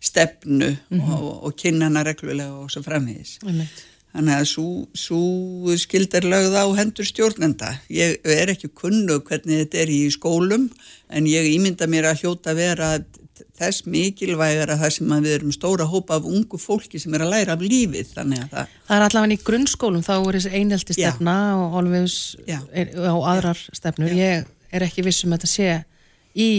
stefnu 0.00 0.76
mm 0.88 1.00
-hmm. 1.00 1.14
og, 1.18 1.44
og 1.44 1.56
kynna 1.56 2.02
reglulega 2.02 2.52
og 2.52 2.70
svo 2.70 2.82
framhengis. 2.82 3.38
Mm 3.42 3.60
-hmm. 3.60 3.66
Þannig 4.10 4.34
að 4.34 4.46
svo 4.98 5.76
skild 5.78 6.14
er 6.14 6.24
lögð 6.26 6.54
á 6.58 6.66
hendur 6.74 7.06
stjórnenda. 7.06 7.78
Ég 7.88 8.18
er 8.24 8.50
ekki 8.50 8.72
kunnu 8.74 9.20
hvernig 9.20 9.62
þetta 9.62 9.78
er 9.78 9.92
í 9.94 10.10
skólum 10.10 10.70
en 11.08 11.28
ég 11.30 11.46
ímynda 11.46 11.86
mér 11.86 12.10
að 12.10 12.24
hljóta 12.24 12.54
vera 12.58 13.04
þess 13.58 13.86
mikilvægur 13.90 14.72
að 14.74 14.82
það 14.84 14.94
sem 14.96 15.14
að 15.16 15.26
við 15.26 15.36
erum 15.38 15.54
stóra 15.54 15.88
hópa 15.90 16.18
af 16.18 16.28
ungu 16.28 16.60
fólki 16.60 17.00
sem 17.02 17.14
er 17.16 17.24
að 17.24 17.34
læra 17.34 17.56
af 17.56 17.64
lífið. 17.64 18.14
Það, 18.14 18.32
það 18.52 18.96
er 18.96 19.06
allavega 19.06 19.36
í 19.36 19.42
grunnskólum 19.46 20.06
þá 20.06 20.14
er 20.18 20.38
þessi 20.38 20.54
einhelti 20.60 20.96
stefna 20.96 21.36
Já. 21.36 21.58
og 21.58 21.76
alveg 21.80 23.04
á 23.10 23.16
aðrar 23.34 23.62
stefnur. 23.76 24.14
Já. 24.14 24.20
Ég 24.20 24.76
er 24.76 24.86
ekki 24.86 25.04
vissum 25.06 25.34
að 25.34 25.40
þetta 25.40 25.52
sé 25.54 25.70
í 26.38 26.50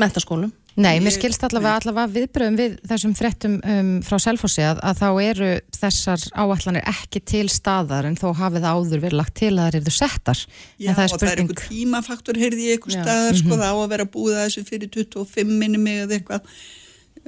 mentaskólum 0.00 0.52
Nei, 0.78 1.00
mér 1.02 1.10
Ég- 1.10 1.16
skilst 1.18 1.42
allavega, 1.44 1.80
allavega 1.80 2.12
viðbröðum 2.14 2.58
við 2.60 2.74
þessum 2.86 3.14
fréttum 3.18 3.56
um, 3.66 3.88
frá 4.06 4.16
Selfossi 4.22 4.62
að, 4.62 4.78
að 4.86 5.00
þá 5.00 5.08
eru 5.24 5.48
þessar 5.74 6.26
áætlanir 6.38 6.86
ekki 6.92 7.22
til 7.26 7.46
staðar 7.50 8.06
en 8.06 8.18
þó 8.20 8.28
hafið 8.38 8.68
áður 8.70 9.02
verið 9.02 9.18
lagt 9.18 9.34
til 9.40 9.52
að 9.56 9.64
það 9.64 9.80
eru 9.80 9.94
settar. 9.96 10.44
Já, 10.78 10.90
en 10.92 10.98
það 11.00 11.06
er 11.06 11.14
og 11.16 11.22
það 11.24 11.32
er 11.32 11.42
einhver 11.44 11.64
tímafaktor, 11.66 12.38
heyrði 12.44 12.68
ég 12.68 12.78
einhver 12.78 12.94
staðar, 12.96 13.40
sko, 13.40 13.56
það 13.56 13.66
á 13.66 13.76
að 13.80 13.90
vera 13.96 14.06
búið 14.14 14.38
að 14.38 14.46
þessu 14.46 14.64
fyrir 14.70 14.92
25 14.94 15.58
minni 15.64 15.82
mig 15.82 16.04
eða 16.04 16.20
eitthvað. 16.20 16.54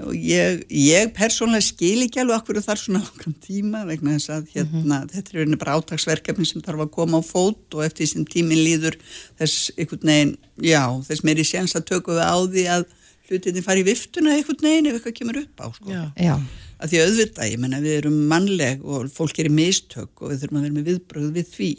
Og 0.02 0.14
ég, 0.16 0.62
ég 0.72 1.10
persónlega 1.12 1.66
skil 1.66 2.06
ekki 2.06 2.22
alveg 2.22 2.38
okkur 2.38 2.62
þar 2.64 2.78
svona 2.80 3.02
langan 3.04 3.34
tíma 3.44 3.82
vegna 3.84 4.14
þess 4.16 4.30
að 4.32 4.46
hérna, 4.54 5.02
þetta 5.12 5.34
er 5.34 5.42
einu 5.44 5.58
bara 5.60 5.74
átagsverkefni 5.76 6.46
sem 6.48 6.62
þarf 6.64 6.86
að 6.86 6.92
koma 6.94 7.20
á 7.20 7.22
fót 7.26 7.76
og 7.76 7.84
eftir 7.84 8.08
sem 8.08 8.24
tíminn 8.24 8.62
líður 8.64 8.96
þess 9.36 9.68
einhvern 9.76 10.08
veginn, 10.08 10.32
já, 10.64 10.80
þess 11.10 11.26
meiri 11.28 11.44
séns 11.44 11.76
að 11.76 11.84
tökum 11.92 12.16
við 12.16 12.24
á 12.24 12.36
því 12.40 12.64
að 12.78 12.86
hlutinni 13.30 13.62
fari 13.64 13.82
í 13.84 13.86
viftuna 13.86 14.36
einhvern 14.36 14.66
veginn 14.66 14.90
ef 14.90 14.98
eitthvað 14.98 15.16
kemur 15.18 15.40
upp 15.42 15.62
á, 15.62 15.66
sko. 15.76 15.90
Já. 15.92 16.02
já, 16.18 16.34
að 16.82 16.92
því 16.92 17.02
auðvitað, 17.06 17.50
ég 17.52 17.62
menna 17.62 17.82
við 17.82 17.98
erum 18.00 18.16
mannleg 18.30 18.84
og 18.84 19.10
fólk 19.14 19.36
gerir 19.38 19.54
mistök 19.54 20.22
og 20.22 20.32
við 20.32 20.42
þurfum 20.42 20.60
að 20.60 20.66
vera 20.66 20.76
með 20.78 20.88
viðbröð 20.90 21.28
við 21.36 21.52
því 21.56 21.72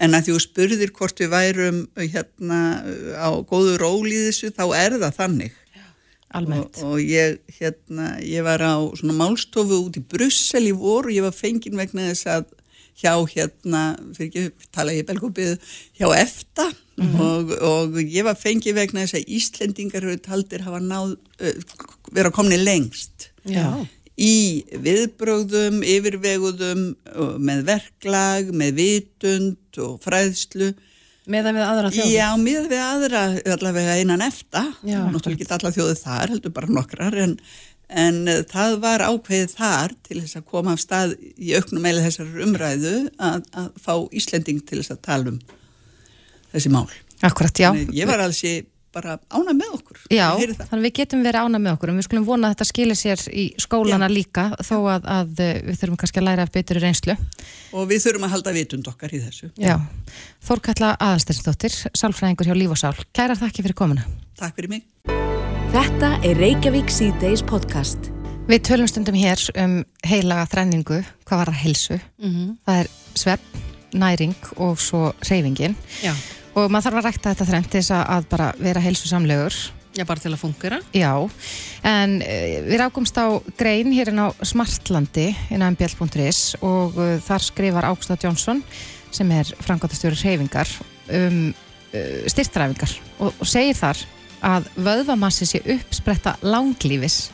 en 0.00 0.18
að 0.18 0.26
því 0.26 0.34
þú 0.34 0.40
spurðir 0.46 0.94
hvort 0.98 1.22
við 1.22 1.34
værum 1.34 1.82
hérna 2.00 2.62
á 3.18 3.28
góðu 3.46 3.76
róli 3.82 4.16
í 4.16 4.24
þessu, 4.28 4.50
þá 4.54 4.64
er 4.80 4.98
það 4.98 5.20
þannig 5.20 5.60
almennt. 6.34 6.82
og, 6.82 6.96
og 6.96 7.00
ég, 7.02 7.38
hérna, 7.58 8.10
ég 8.26 8.44
var 8.46 8.62
á 8.62 8.74
svona 8.98 9.16
málstofu 9.18 9.80
út 9.86 9.98
í 9.98 10.02
Brussel 10.02 10.66
í 10.68 10.74
vor 10.76 11.08
og 11.08 11.14
ég 11.14 11.26
var 11.26 11.36
fengin 11.36 11.78
vegna 11.78 12.10
þess 12.10 12.30
að 12.34 12.50
hjá 13.00 13.14
hérna, 13.30 13.82
fyrir 14.16 14.30
ekki 14.30 14.70
tala 14.74 14.94
ég 14.94 15.06
belgópið, 15.08 15.58
hjá 15.98 16.08
EFTA. 16.20 16.70
Og, 16.94 17.50
og 17.66 17.96
ég 17.98 18.22
var 18.22 18.38
fengin 18.38 18.76
vegna 18.76 19.02
þess 19.02 19.18
að 19.18 19.30
Íslendingar 19.34 20.04
eru 20.06 20.20
taldir 20.22 20.62
hafa 20.62 20.78
náð, 20.78 21.16
vera 22.14 22.30
komni 22.30 22.60
lengst 22.60 23.32
Já. 23.50 23.82
í 24.14 24.62
viðbrögðum, 24.70 25.80
yfirveguðum 25.82 26.84
með 27.42 27.64
verklag, 27.66 28.54
með 28.54 28.78
vitund 28.78 29.82
og 29.82 29.98
fræðslu. 30.06 30.70
Meðan 31.26 31.56
við 31.56 31.66
aðra 31.66 31.90
þjóðum. 31.90 32.14
Já, 32.14 32.26
miða 32.38 32.64
við 32.70 32.82
aðra 32.84 33.26
allavega 33.56 33.98
innan 33.98 34.22
efta, 34.22 34.66
náttúrulega 34.84 35.34
ekki 35.34 35.54
alla 35.56 35.74
þjóðið 35.74 36.02
þar, 36.04 36.34
heldur 36.34 36.54
bara 36.54 36.74
nokkrar, 36.78 37.16
en, 37.24 37.38
en 37.88 38.20
eh, 38.28 38.42
það 38.50 38.78
var 38.84 39.04
ákveðið 39.06 39.56
þar 39.56 39.96
til 40.06 40.20
þess 40.22 40.40
að 40.40 40.46
koma 40.50 40.74
af 40.74 40.82
stað 40.82 41.16
í 41.36 41.54
auknum 41.58 41.88
eða 41.90 42.04
þessar 42.06 42.44
umræðu 42.46 42.94
að, 43.18 43.48
að 43.52 43.72
fá 43.80 43.94
Íslending 44.14 44.62
til 44.66 44.80
þess 44.80 44.94
að 44.94 45.02
tala 45.08 45.34
um 45.34 45.40
þessi 46.54 46.72
mál. 46.72 46.86
Akkurat, 47.24 47.58
já. 47.58 47.70
Þannig 47.72 47.98
Ég 47.98 48.08
var 48.10 48.22
alls 48.24 48.44
ég 48.44 48.70
bara 48.94 49.16
ána 49.32 49.54
með 49.56 49.72
okkur. 49.78 50.00
Já, 50.12 50.28
þannig 50.68 50.84
við 50.86 50.94
getum 51.00 51.24
verið 51.26 51.48
ána 51.48 51.60
með 51.62 51.76
okkur 51.76 51.90
en 51.90 51.98
við 51.98 52.06
skulum 52.06 52.26
vona 52.28 52.50
að 52.50 52.54
þetta 52.54 52.68
skilir 52.70 52.98
sér 52.98 53.24
í 53.34 53.46
skólana 53.62 54.08
líka 54.10 54.46
þó 54.60 54.76
að, 54.94 55.08
að 55.16 55.42
uh, 55.42 55.52
við 55.66 55.80
þurfum 55.82 56.00
kannski 56.04 56.22
að 56.22 56.28
læra 56.28 56.46
af 56.46 56.54
betri 56.54 56.82
reynslu. 56.82 57.18
Og 57.74 57.88
við 57.90 58.06
þurfum 58.06 58.28
að 58.28 58.34
halda 58.36 58.56
vitund 58.60 58.90
okkar 58.94 59.14
í 59.14 59.22
þessu. 59.24 59.50
Já. 59.58 59.76
Þórkalla 60.46 60.94
Aðalsteinsdóttir, 60.98 61.78
sálfræðingur 61.90 62.50
hjá 62.50 62.58
Líf 62.58 62.76
og 62.76 62.82
Sál. 62.84 62.96
Kærar 63.16 63.40
þakki 63.40 63.66
fyrir 63.66 63.80
komuna. 63.82 64.06
Takk 64.38 64.60
fyrir 64.60 64.76
mig. 64.76 65.33
Þetta 65.74 66.10
er 66.22 66.38
Reykjavík 66.38 66.90
C-Days 66.92 67.42
podcast. 67.46 68.10
Við 68.46 68.60
tölum 68.68 68.86
stundum 68.90 69.16
hér 69.18 69.40
um 69.58 69.78
heilaga 70.06 70.44
þrenningu, 70.52 71.00
hvað 71.26 71.40
var 71.40 71.50
að 71.50 71.60
helsu. 71.64 71.96
Mhm. 72.22 72.52
Það 72.66 72.80
er 72.82 72.90
svepp, 73.18 73.40
næring 73.94 74.34
og 74.56 74.78
svo 74.78 75.12
reyfingin. 75.26 75.74
Já. 76.02 76.12
Og 76.54 76.70
maður 76.70 76.86
þarf 76.90 76.98
að 77.00 77.06
rækta 77.08 77.34
þetta 77.34 77.46
þrennt 77.50 77.70
til 77.70 77.80
þess 77.80 77.90
að- 77.90 78.28
bara 78.28 78.52
vera 78.58 78.80
helsu 78.80 79.08
samlegur. 79.08 79.54
Já, 79.94 80.04
bara 80.04 80.20
til 80.20 80.32
að 80.32 80.38
fungera. 80.38 80.80
Já, 80.92 81.30
en 81.84 82.22
uh, 82.22 82.26
við 82.70 82.78
rákumst 82.78 83.14
á 83.18 83.26
grein 83.56 83.92
hérna 83.92 84.30
á 84.30 84.34
Smartlandi 84.42 85.36
innan 85.50 85.74
mbl.is 85.76 86.56
og 86.62 86.96
uh, 86.98 87.18
þar 87.18 87.38
skrifar 87.42 87.84
Ágústa 87.84 88.16
Jónsson 88.18 88.62
sem 89.10 89.30
er 89.30 89.44
frangotastjóri 89.44 90.16
reyfingar 90.18 90.66
um 91.10 91.54
uh, 91.94 92.26
styrtræfingar 92.26 92.90
og, 93.20 93.34
og 93.38 93.46
segir 93.46 93.74
þar 93.74 93.96
að 94.44 94.68
vöðvamassi 94.76 95.48
sé 95.48 95.62
uppspretta 95.74 96.36
langlífis. 96.44 97.30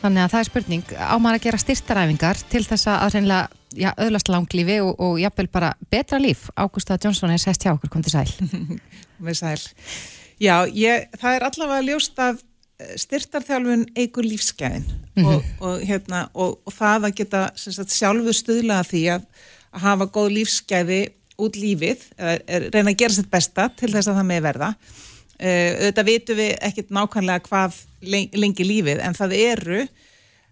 Þannig 0.00 0.24
að 0.24 0.32
það 0.32 0.40
er 0.40 0.48
spurning, 0.48 0.92
á 0.96 1.16
maður 1.20 1.38
að 1.38 1.46
gera 1.46 1.60
styrtaræfingar 1.60 2.38
til 2.50 2.62
þess 2.64 2.88
að 2.88 3.16
reynilega 3.16 3.48
já, 3.76 3.90
öðlast 4.00 4.30
langlífi 4.32 4.78
og, 4.80 4.94
og 4.96 5.18
jafnvel 5.20 5.50
bara 5.52 5.74
betra 5.92 6.20
líf, 6.22 6.48
Ágústa 6.56 6.96
Jónsson 6.96 7.34
er 7.34 7.42
sest 7.42 7.66
hjá 7.66 7.74
okkur, 7.74 7.92
kom 7.92 8.04
til 8.06 8.14
sæl. 8.14 8.30
Með 9.24 9.42
sæl. 9.42 9.58
Já, 10.40 10.64
ég, 10.72 11.10
það 11.20 11.36
er 11.36 11.46
allavega 11.50 11.86
ljóst 11.90 12.22
að 12.24 12.40
styrtarþjálfun 13.00 13.84
eigur 13.98 14.24
lífsgæðin. 14.24 14.86
Og, 15.20 15.44
og, 15.60 15.82
hérna, 15.84 16.24
og, 16.32 16.58
og 16.64 16.74
það 16.74 17.10
að 17.10 17.16
geta 17.20 17.42
sagt, 17.60 17.92
sjálfur 17.92 18.36
stuðlaða 18.36 18.86
því 18.88 19.02
að, 19.16 19.26
að 19.76 19.84
hafa 19.84 20.08
góð 20.14 20.30
lífsgæði 20.38 21.00
út 21.40 21.56
lífið, 21.60 22.08
eða, 22.16 22.34
er, 22.48 22.66
reyna 22.72 22.94
að 22.94 23.00
gera 23.02 23.16
sitt 23.16 23.30
besta 23.32 23.68
til 23.76 23.92
þess 23.92 24.08
að 24.08 24.20
það 24.20 24.28
með 24.30 24.42
verða. 24.48 24.70
Uh, 25.40 25.86
auðvitað 25.86 26.08
vitum 26.10 26.36
við 26.36 26.50
ekkert 26.68 26.90
nákvæmlega 26.92 27.44
hvað 27.46 27.76
lengi, 28.04 28.64
lífið 28.66 28.98
en 29.00 29.14
það 29.16 29.36
eru 29.38 29.84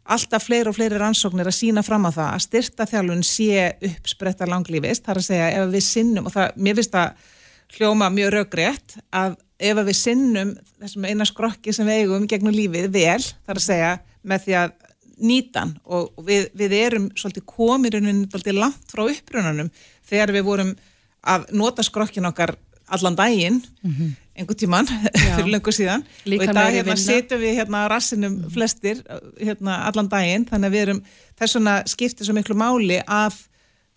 alltaf 0.08 0.46
fleiri 0.46 0.70
og 0.70 0.78
fleiri 0.78 1.00
rannsóknir 1.00 1.50
að 1.50 1.58
sína 1.58 1.82
fram 1.84 2.06
á 2.08 2.10
það 2.14 2.30
að 2.30 2.44
styrtaþjálfun 2.46 3.26
sé 3.28 3.66
uppspretta 3.90 4.48
langlífist, 4.48 5.04
þar 5.04 5.20
að 5.20 5.26
segja 5.26 5.50
ef 5.58 5.68
við 5.74 5.84
sinnum 5.84 6.30
og 6.30 6.32
það, 6.32 6.56
mér 6.56 6.78
finnst 6.78 6.96
það 6.96 7.26
hljóma 7.76 8.08
mjög 8.14 8.32
raugrétt 8.32 8.96
að 9.12 9.36
ef 9.58 9.80
að 9.82 9.90
við 9.90 9.98
sinnum 9.98 10.54
þessum 10.78 11.08
eina 11.10 11.26
skrokki 11.28 11.74
sem 11.76 11.88
við 11.88 12.04
eigum 12.04 12.28
gegnum 12.30 12.56
lífið 12.56 12.88
vel, 12.94 13.20
þar 13.44 13.60
að 13.60 13.66
segja 13.66 13.94
með 14.28 14.44
því 14.46 14.56
að 14.62 14.76
nýtan 15.18 15.74
og 15.84 16.22
við, 16.24 16.46
við 16.54 16.76
erum 16.78 17.08
svolítið 17.18 17.46
komirinn 17.50 18.24
svolítið 18.30 18.60
langt 18.62 18.92
frá 18.92 19.04
upprunanum 19.04 19.70
þegar 20.06 20.32
við 20.36 20.46
vorum 20.46 20.72
að 21.28 21.48
nota 21.58 21.84
skrokkin 21.84 22.28
okkar 22.30 22.54
allan 22.94 23.16
daginn 23.18 23.60
einhvern 24.38 24.58
tíman 24.58 24.88
fyrir 25.34 25.50
löngu 25.52 25.74
síðan. 25.74 26.04
Og 26.26 26.44
í 26.44 26.48
dag 26.48 26.74
hérna 26.76 26.96
sitjum 27.00 27.42
við 27.42 27.58
hérna 27.60 27.84
rassinum 27.90 28.38
flestir 28.54 29.02
hérna 29.40 29.82
allan 29.88 30.10
daginn 30.10 30.46
þannig 30.48 30.70
að 30.70 30.76
við 30.76 30.84
erum 30.86 31.02
þess 31.38 31.58
vegna 31.58 31.76
skiptir 31.90 32.28
svo 32.28 32.36
miklu 32.36 32.58
máli 32.58 33.00
að 33.02 33.36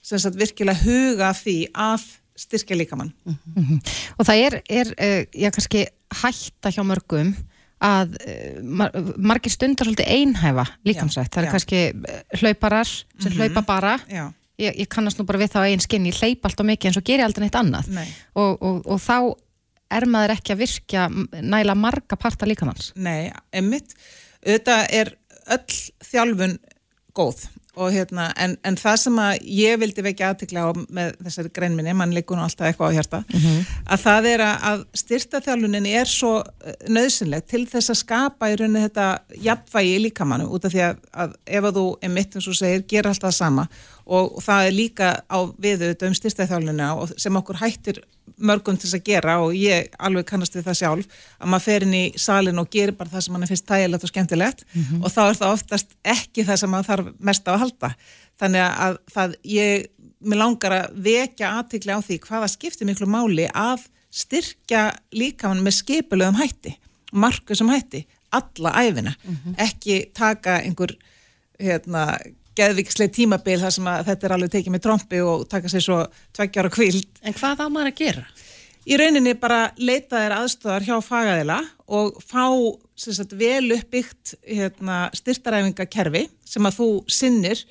sagt, 0.01 0.37
virkilega 0.39 0.81
huga 0.81 1.31
því 1.37 1.57
að 1.77 2.09
styrkja 2.41 2.77
líkamann. 2.79 3.13
Og 4.17 4.25
það 4.27 4.43
er, 4.47 4.59
er 4.69 4.91
uh, 4.95 5.23
já, 5.35 5.49
kannski 5.53 5.85
hætta 6.23 6.71
hjá 6.73 6.81
mörgum 6.87 7.33
að 7.81 8.15
uh, 8.21 8.61
mar 8.61 8.93
margir 9.17 9.53
stundar 9.53 9.89
svolítið 9.89 10.09
einhæfa 10.09 10.65
líkamsrætt. 10.87 11.31
Það 11.33 11.43
er 11.43 11.49
já. 11.49 11.53
kannski 11.55 11.81
eh, 11.91 12.21
hlauparar 12.41 12.89
sem 12.89 13.35
hlaupa 13.37 13.65
bara. 13.67 13.95
Já, 14.09 14.29
Ég, 14.59 14.75
ég 14.83 14.89
kannast 14.91 15.17
nú 15.19 15.25
bara 15.25 15.39
við 15.41 15.53
það 15.53 15.63
á 15.63 15.67
eigin 15.69 15.85
skinn, 15.85 16.09
ég 16.09 16.19
hleyp 16.19 16.45
allt 16.45 16.59
og 16.59 16.67
mikið 16.67 16.89
en 16.91 16.97
svo 16.97 17.05
ger 17.07 17.19
ég 17.21 17.25
aldrei 17.25 17.45
neitt 17.47 17.55
annað. 17.61 17.87
nei, 17.95 18.07
Og, 18.35 18.57
og, 18.61 18.81
og 18.85 18.99
þá 19.01 19.15
er 19.91 20.05
maður 20.07 20.35
ekki 20.37 20.53
að 20.53 20.61
virkja 20.65 21.07
næla 21.41 21.75
marga 21.75 22.15
parta 22.19 22.45
líkamanns. 22.47 22.91
nei, 22.95 23.31
emmitt 23.51 23.95
auðvitað 24.45 24.85
er 25.01 25.15
öll 25.51 25.81
þjálfun 26.11 26.59
góð 27.17 27.47
og 27.79 27.93
hérna, 27.95 28.25
en, 28.35 28.57
en 28.67 28.75
það 28.75 28.95
sem 28.99 29.19
að 29.23 29.45
ég 29.47 29.77
vildi 29.79 30.03
vekja 30.03 30.33
aðtikla 30.33 30.63
á 30.67 30.69
með 30.91 31.13
þessari 31.23 31.51
greinminni, 31.55 31.93
mann 31.95 32.11
leikur 32.11 32.35
nú 32.35 32.43
alltaf 32.43 32.67
eitthvað 32.67 32.91
á 32.91 32.95
hjarta, 32.97 33.19
að 33.87 34.01
það 34.03 34.27
er 34.27 34.43
að, 34.43 34.81
styrtaþjálfunin 34.99 35.87
er 35.87 36.09
svo 36.11 36.33
nöðsynleg 36.91 37.45
til 37.47 37.63
þess 37.71 37.93
að 37.93 37.99
skapa 38.01 38.49
í 38.51 38.57
rauninni 38.59 38.83
þetta 38.83 39.05
jafnvægi 39.47 39.93
í 39.95 40.01
líkamannu 40.09 40.49
út 40.51 40.67
af 40.67 40.75
því 40.75 40.83
að, 40.89 40.99
að 41.23 41.37
ef 41.47 41.69
að 41.71 41.79
þú 41.79 41.85
er 42.03 42.13
mitt 42.17 42.35
eins 42.35 42.49
og 42.51 42.59
segir, 42.59 42.83
gera 42.91 43.13
alltaf 43.15 43.37
sama 43.39 43.67
og, 44.11 44.39
það 44.43 44.67
er 44.67 44.75
líka 44.75 45.11
á 45.25 45.39
við 45.55 45.85
auðvitað 45.85 46.09
um 46.09 46.17
styrtaþjálfunina 46.19 46.89
og 46.99 47.13
sem 47.21 47.39
okkur 47.39 47.61
hættir 47.61 48.01
mörgum 48.41 48.77
til 48.79 48.89
þess 48.89 48.97
að 48.99 49.07
gera 49.07 49.37
og 49.43 49.55
ég 49.57 49.93
alveg 50.01 50.27
kannast 50.29 50.57
við 50.57 50.67
það 50.67 50.79
sjálf 50.81 51.23
að 51.37 51.53
maður 51.53 51.65
fer 51.67 51.85
inn 51.85 51.95
í 51.95 52.03
salin 52.19 52.61
og 52.61 52.69
gerir 52.73 52.97
bara 52.97 53.13
það 53.13 53.25
sem 53.25 53.35
mann 53.35 53.49
finnst 53.49 53.67
tægilegt 53.69 54.05
og 54.07 54.11
skemmtilegt. 54.11 54.65
Og 55.01 55.09
þá 55.13 55.21
er 55.23 55.39
það 55.39 55.55
oftast 55.55 55.95
ekki 56.15 56.45
það 56.47 56.61
sem 56.61 56.73
maður 56.73 56.89
þarf 56.91 57.09
mest 57.29 57.49
á 57.49 57.51
að 57.53 57.63
halda. 57.65 57.91
Þannig 58.41 58.67
að 58.67 58.99
það 59.15 59.35
ég, 59.53 59.87
mér 60.21 60.41
langar 60.41 60.77
að 60.77 61.01
vekja 61.09 61.55
aðtikli 61.59 61.97
á 61.97 61.99
því 62.01 62.21
hvaða 62.27 62.53
skiptir 62.55 62.89
miklu 62.89 63.09
máli 63.09 63.49
að 63.53 63.87
styrkja 64.11 64.87
líkamann 65.15 65.63
með 65.63 65.77
skipulegum 65.81 66.39
hætti 66.41 66.75
markusum 67.11 67.71
hætti, 67.71 68.05
alla 68.31 68.71
æfina 68.79 69.15
ekki 69.59 70.11
taka 70.15 70.61
einhver 70.63 70.95
hérna 71.59 72.17
geðvikslega 72.57 73.15
tímabil 73.15 73.59
þar 73.61 73.75
sem 73.77 73.91
að 73.91 74.07
þetta 74.09 74.27
er 74.27 74.35
alveg 74.37 74.53
tekið 74.55 74.75
með 74.75 74.85
trompi 74.85 75.21
og 75.23 75.45
taka 75.51 75.71
sér 75.71 75.85
svo 75.85 75.99
tveggjara 76.35 76.71
kvild 76.73 77.21
En 77.23 77.37
hvað 77.37 77.63
á 77.63 77.67
maður 77.71 77.91
að 77.93 78.01
gera? 78.01 78.25
í 78.89 78.97
rauninni 78.97 79.35
bara 79.37 79.71
leita 79.77 80.17
þér 80.17 80.37
aðstöðar 80.39 80.85
hjá 80.87 80.95
fagaðila 81.05 81.59
og 81.91 82.17
fá 82.25 82.47
sagt, 82.97 83.35
vel 83.37 83.71
uppbyggt 83.75 84.35
hérna, 84.47 85.03
styrtaræfingakerfi 85.17 86.27
sem 86.47 86.65
að 86.65 86.79
þú 86.79 86.89
sinnir 87.11 87.61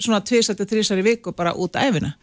svona 0.00 0.22
tvisætti 0.26 0.66
þrísar 0.66 1.00
í 1.00 1.06
viku 1.06 1.34
bara 1.36 1.52
út 1.54 1.76
af 1.78 1.92
æfina 1.92 2.14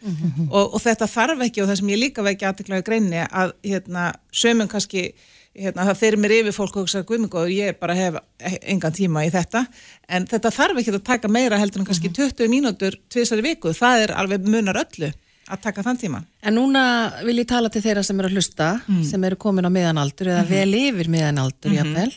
og, 0.50 0.74
og 0.74 0.80
þetta 0.82 1.08
þarf 1.08 1.46
ekki 1.46 1.62
og 1.62 1.70
það 1.70 1.78
sem 1.80 1.92
ég 1.94 2.02
líka 2.02 2.26
vekja 2.26 2.50
aðteklaði 2.50 2.86
greinni 2.88 3.22
að 3.24 3.54
hérna, 3.64 4.10
sömum 4.34 4.68
kannski 4.68 5.12
hérna, 5.58 5.86
það 5.90 5.98
fyrir 6.00 6.20
mér 6.22 6.34
yfir 6.38 6.54
fólk 6.56 6.76
og 6.76 6.86
hugsa 6.86 7.02
guðmengóður, 7.06 7.52
ég 7.54 7.78
bara 7.80 7.96
hef 7.96 8.18
engan 8.62 8.94
tíma 8.96 9.24
í 9.26 9.32
þetta, 9.32 9.66
en 10.08 10.26
þetta 10.30 10.52
þarf 10.54 10.80
ekki 10.80 10.94
að 10.94 11.04
taka 11.06 11.30
meira 11.32 11.58
heldur 11.60 11.82
en 11.82 11.88
kannski 11.88 12.12
20 12.12 12.48
mínútur 12.52 12.96
tvisari 13.12 13.44
viku, 13.44 13.74
það 13.76 14.06
er 14.06 14.14
alveg 14.22 14.48
munar 14.48 14.80
öllu 14.84 15.12
að 15.52 15.62
taka 15.64 15.82
þann 15.84 15.98
tíma. 16.00 16.20
En 16.46 16.54
núna 16.56 16.82
vil 17.26 17.36
ég 17.42 17.48
tala 17.50 17.68
til 17.72 17.82
þeirra 17.84 18.04
sem 18.06 18.18
eru 18.20 18.30
að 18.30 18.38
hlusta, 18.38 18.68
sem 19.04 19.24
eru 19.28 19.36
komin 19.36 19.66
á 19.68 19.70
miðanaldur 19.74 20.30
eða 20.32 20.44
vel 20.48 20.70
yfir 20.78 21.10
miðanaldur 21.12 21.74
jafnvel 21.76 22.12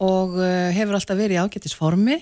og 0.00 0.36
uh, 0.38 0.68
hefur 0.76 0.96
alltaf 0.96 1.18
verið 1.18 1.38
í 1.38 1.40
ágættisformi 1.42 2.18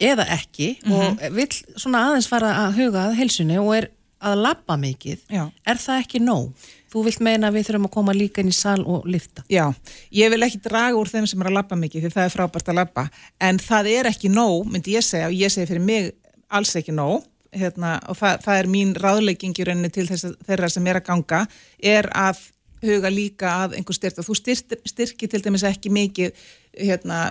eða 0.00 0.24
ekki 0.36 0.74
og 0.88 1.18
vill 1.36 1.50
svona 1.76 2.06
aðeins 2.08 2.28
fara 2.30 2.52
að 2.66 2.78
huga 2.78 3.08
að 3.08 3.18
heilsunni 3.18 3.58
og 3.60 3.74
er 3.76 3.88
að 4.20 4.42
labba 4.44 4.76
mikið. 4.80 5.24
Já. 5.32 5.46
Er 5.68 5.80
það 5.80 6.02
ekki 6.04 6.20
nóg? 6.22 6.68
Þú 6.90 7.04
vilt 7.06 7.22
meina 7.22 7.50
að 7.50 7.58
við 7.58 7.68
þurfum 7.68 7.88
að 7.88 7.94
koma 7.94 8.14
líka 8.16 8.42
inn 8.42 8.50
í 8.50 8.56
sal 8.56 8.80
og 8.82 9.06
lifta. 9.06 9.44
Já, 9.52 9.68
ég 10.14 10.32
vil 10.32 10.42
ekki 10.46 10.62
draga 10.64 10.98
úr 10.98 11.10
þeim 11.10 11.28
sem 11.30 11.42
er 11.42 11.50
að 11.50 11.58
labba 11.60 11.78
mikið 11.78 12.06
því 12.06 12.12
það 12.16 12.26
er 12.26 12.34
frábært 12.34 12.70
að 12.72 12.80
labba. 12.80 13.04
En 13.46 13.60
það 13.62 13.90
er 13.94 14.10
ekki 14.10 14.30
nóg, 14.32 14.64
myndi 14.70 14.96
ég 14.96 15.06
segja 15.06 15.28
og 15.30 15.36
ég 15.38 15.52
segi 15.54 15.70
fyrir 15.70 15.84
mig 15.86 16.12
alls 16.50 16.74
ekki 16.80 16.94
nóg. 16.96 17.26
Hérna, 17.50 17.96
og 18.06 18.14
það, 18.14 18.42
það 18.44 18.60
er 18.60 18.70
mín 18.70 18.94
ráðlegging 18.94 19.58
í 19.58 19.64
rauninni 19.66 19.90
til 19.90 20.06
þess 20.06 20.36
þeirra 20.46 20.68
sem 20.70 20.84
er 20.86 21.00
að 21.00 21.06
ganga 21.08 21.40
er 21.82 22.06
að 22.14 22.44
huga 22.80 23.10
líka 23.12 23.50
að 23.64 23.76
einhver 23.78 23.96
styrta, 23.96 24.24
þú 24.24 24.36
styrkir, 24.38 24.80
styrkir 24.88 25.30
til 25.30 25.42
dæmis 25.44 25.64
ekki 25.68 25.90
mikið 25.92 26.44
hérna, 26.78 27.24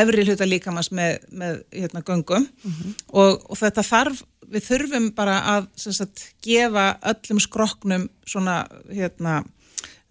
efri 0.00 0.24
hluta 0.24 0.46
líkamans 0.48 0.90
með, 0.94 1.26
með 1.34 1.58
hérna, 1.74 2.04
göngum. 2.06 2.46
Og, 3.12 3.42
og 3.50 3.58
þetta 3.60 3.84
þarf 3.84 4.22
við 4.52 4.66
þurfum 4.68 5.10
bara 5.16 5.38
að 5.54 5.68
sagt, 5.80 6.28
gefa 6.44 6.94
öllum 7.12 7.40
skroknum 7.42 8.08
svona 8.28 8.62
hérna, 8.90 9.42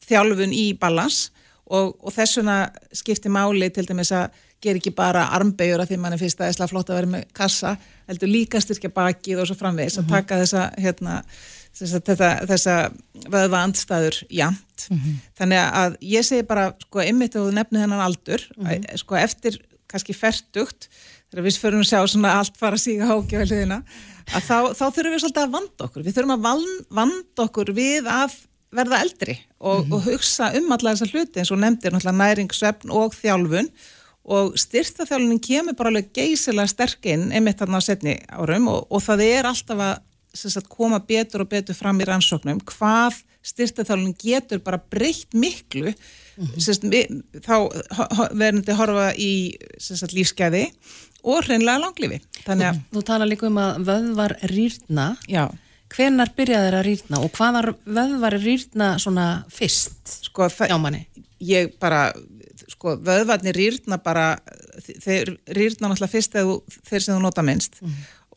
þjálfun 0.08 0.56
í 0.56 0.72
balans 0.80 1.30
og, 1.66 1.94
og 2.00 2.14
þessuna 2.16 2.58
skipti 2.96 3.32
máli 3.32 3.70
til 3.74 3.86
dæmis 3.88 4.14
að 4.16 4.30
gera 4.64 4.80
ekki 4.80 4.94
bara 4.96 5.26
armbegjur 5.36 5.84
að 5.84 5.92
því 5.92 5.98
mann 6.00 6.16
er 6.16 6.22
fyrst 6.22 6.40
aðeinslega 6.40 6.72
flott 6.72 6.92
að 6.92 7.00
vera 7.02 7.12
með 7.18 7.26
kassa, 7.36 7.74
heldur 8.08 8.32
líka 8.32 8.62
styrkja 8.64 8.94
bakið 8.96 9.42
og 9.44 9.50
svo 9.50 9.58
framvegis 9.60 10.00
að 10.00 10.14
taka 10.14 10.40
þessa 10.40 10.64
hérna, 10.80 11.18
þetta, 11.80 12.30
þessa 12.52 12.78
vöðva 13.34 13.64
andstæður 13.68 14.22
jamt 14.32 14.88
þannig 15.40 15.60
að 15.64 15.98
ég 16.14 16.28
segi 16.28 16.48
bara 16.48 16.70
sko 16.86 17.04
einmitt 17.04 17.36
að 17.36 17.50
þú 17.50 17.58
nefnir 17.58 17.84
þennan 17.84 18.06
aldur 18.08 18.48
að, 18.64 18.88
sko 19.04 19.20
eftir 19.20 19.60
kannski 19.94 20.16
ferdugt 20.18 20.90
þegar 21.32 21.46
við 21.48 21.60
förum 21.64 21.84
að 21.84 21.90
sjá 21.92 22.02
svona 22.12 22.34
allt 22.40 22.58
fara 22.60 22.78
að 22.78 22.84
síga 22.84 23.10
hákjöfaliðina 23.10 23.80
að 24.34 24.48
þá, 24.48 24.58
þá 24.78 24.84
þurfum 24.96 25.14
við 25.16 25.24
svolítið 25.24 25.44
að 25.46 25.56
vanda 25.58 25.88
okkur. 25.88 26.04
Við 26.06 26.18
þurfum 26.18 26.36
að 26.36 26.44
van- 26.48 26.86
vanda 27.00 27.46
okkur 27.48 27.72
við 27.78 28.10
að 28.12 28.36
verða 28.74 29.02
eldri 29.06 29.36
og, 29.62 29.92
og 29.94 30.06
hugsa 30.08 30.48
um 30.58 30.72
alla 30.74 30.94
þessa 30.96 31.10
hluti 31.14 31.42
eins 31.42 31.52
og 31.54 31.60
nefndir 31.62 31.94
náttúrulega 31.94 32.22
næring, 32.24 32.54
svefn 32.58 32.94
og 32.94 33.14
þjálfun. 33.18 33.68
Og 34.34 34.54
styrtaþjálfunin 34.58 35.42
kemur 35.44 35.76
bara 35.76 35.92
alveg 35.92 36.14
geysilega 36.16 36.72
sterk 36.72 37.06
inn 37.12 37.26
einmitt 37.36 37.60
þarna 37.60 37.82
á 37.84 37.84
setni 37.84 38.14
árum 38.32 38.70
og, 38.72 38.86
og 38.88 39.04
það 39.04 39.24
er 39.26 39.50
alltaf 39.50 39.82
að 39.84 39.98
sagt, 40.34 40.68
koma 40.70 41.00
betur 41.00 41.44
og 41.46 41.50
betur 41.52 41.76
fram 41.78 42.00
í 42.02 42.08
rannsóknum 42.10 42.60
hvað 42.66 43.20
styrtaþjálfunin 43.44 44.16
getur 44.24 44.62
bara 44.64 44.80
breytt 44.80 45.34
miklu 45.36 45.92
mm 45.94 46.54
sagt, 46.58 46.82
við, 46.90 47.12
þá 47.46 47.52
ho- 47.94 48.30
verðandi 48.34 48.74
horfa 48.74 49.10
í 49.22 49.32
sagt, 49.78 50.16
lífsgæði 50.18 50.64
og 51.24 51.44
hreinlega 51.46 51.78
langlífi. 51.84 52.18
Þannig 52.48 52.72
að, 52.72 52.80
Þú 52.96 53.04
tala 53.06 53.28
líka 53.30 53.46
um 53.48 53.60
að 53.62 53.84
vöðvar 53.86 54.34
rýrna. 54.50 55.06
já, 55.30 55.44
Hvenar 55.94 56.32
byrjaði 56.34 56.66
þeir 56.72 56.78
að 56.80 56.86
rýrna 56.88 57.20
og 57.22 57.32
hvaða 57.38 57.62
vöðvar 57.86 58.36
rýrna 58.42 58.88
svona 59.00 59.28
fyrst 59.54 60.16
sko 60.26 60.48
hjá 60.50 60.80
manni? 60.82 61.04
ég 61.44 61.76
bara, 61.80 62.08
sko, 62.74 62.96
vöðvarnir 62.98 63.54
rýrna 63.54 64.00
bara, 64.02 64.40
þeir 64.82 65.36
rýrna 65.54 65.92
náttúrulega 65.92 66.10
fyrst 66.16 66.34
þegar 66.34 66.50
þú, 66.50 66.80
þeir 66.90 67.02
sem 67.06 67.14
þú 67.16 67.22
nota 67.28 67.44
minnst 67.46 67.78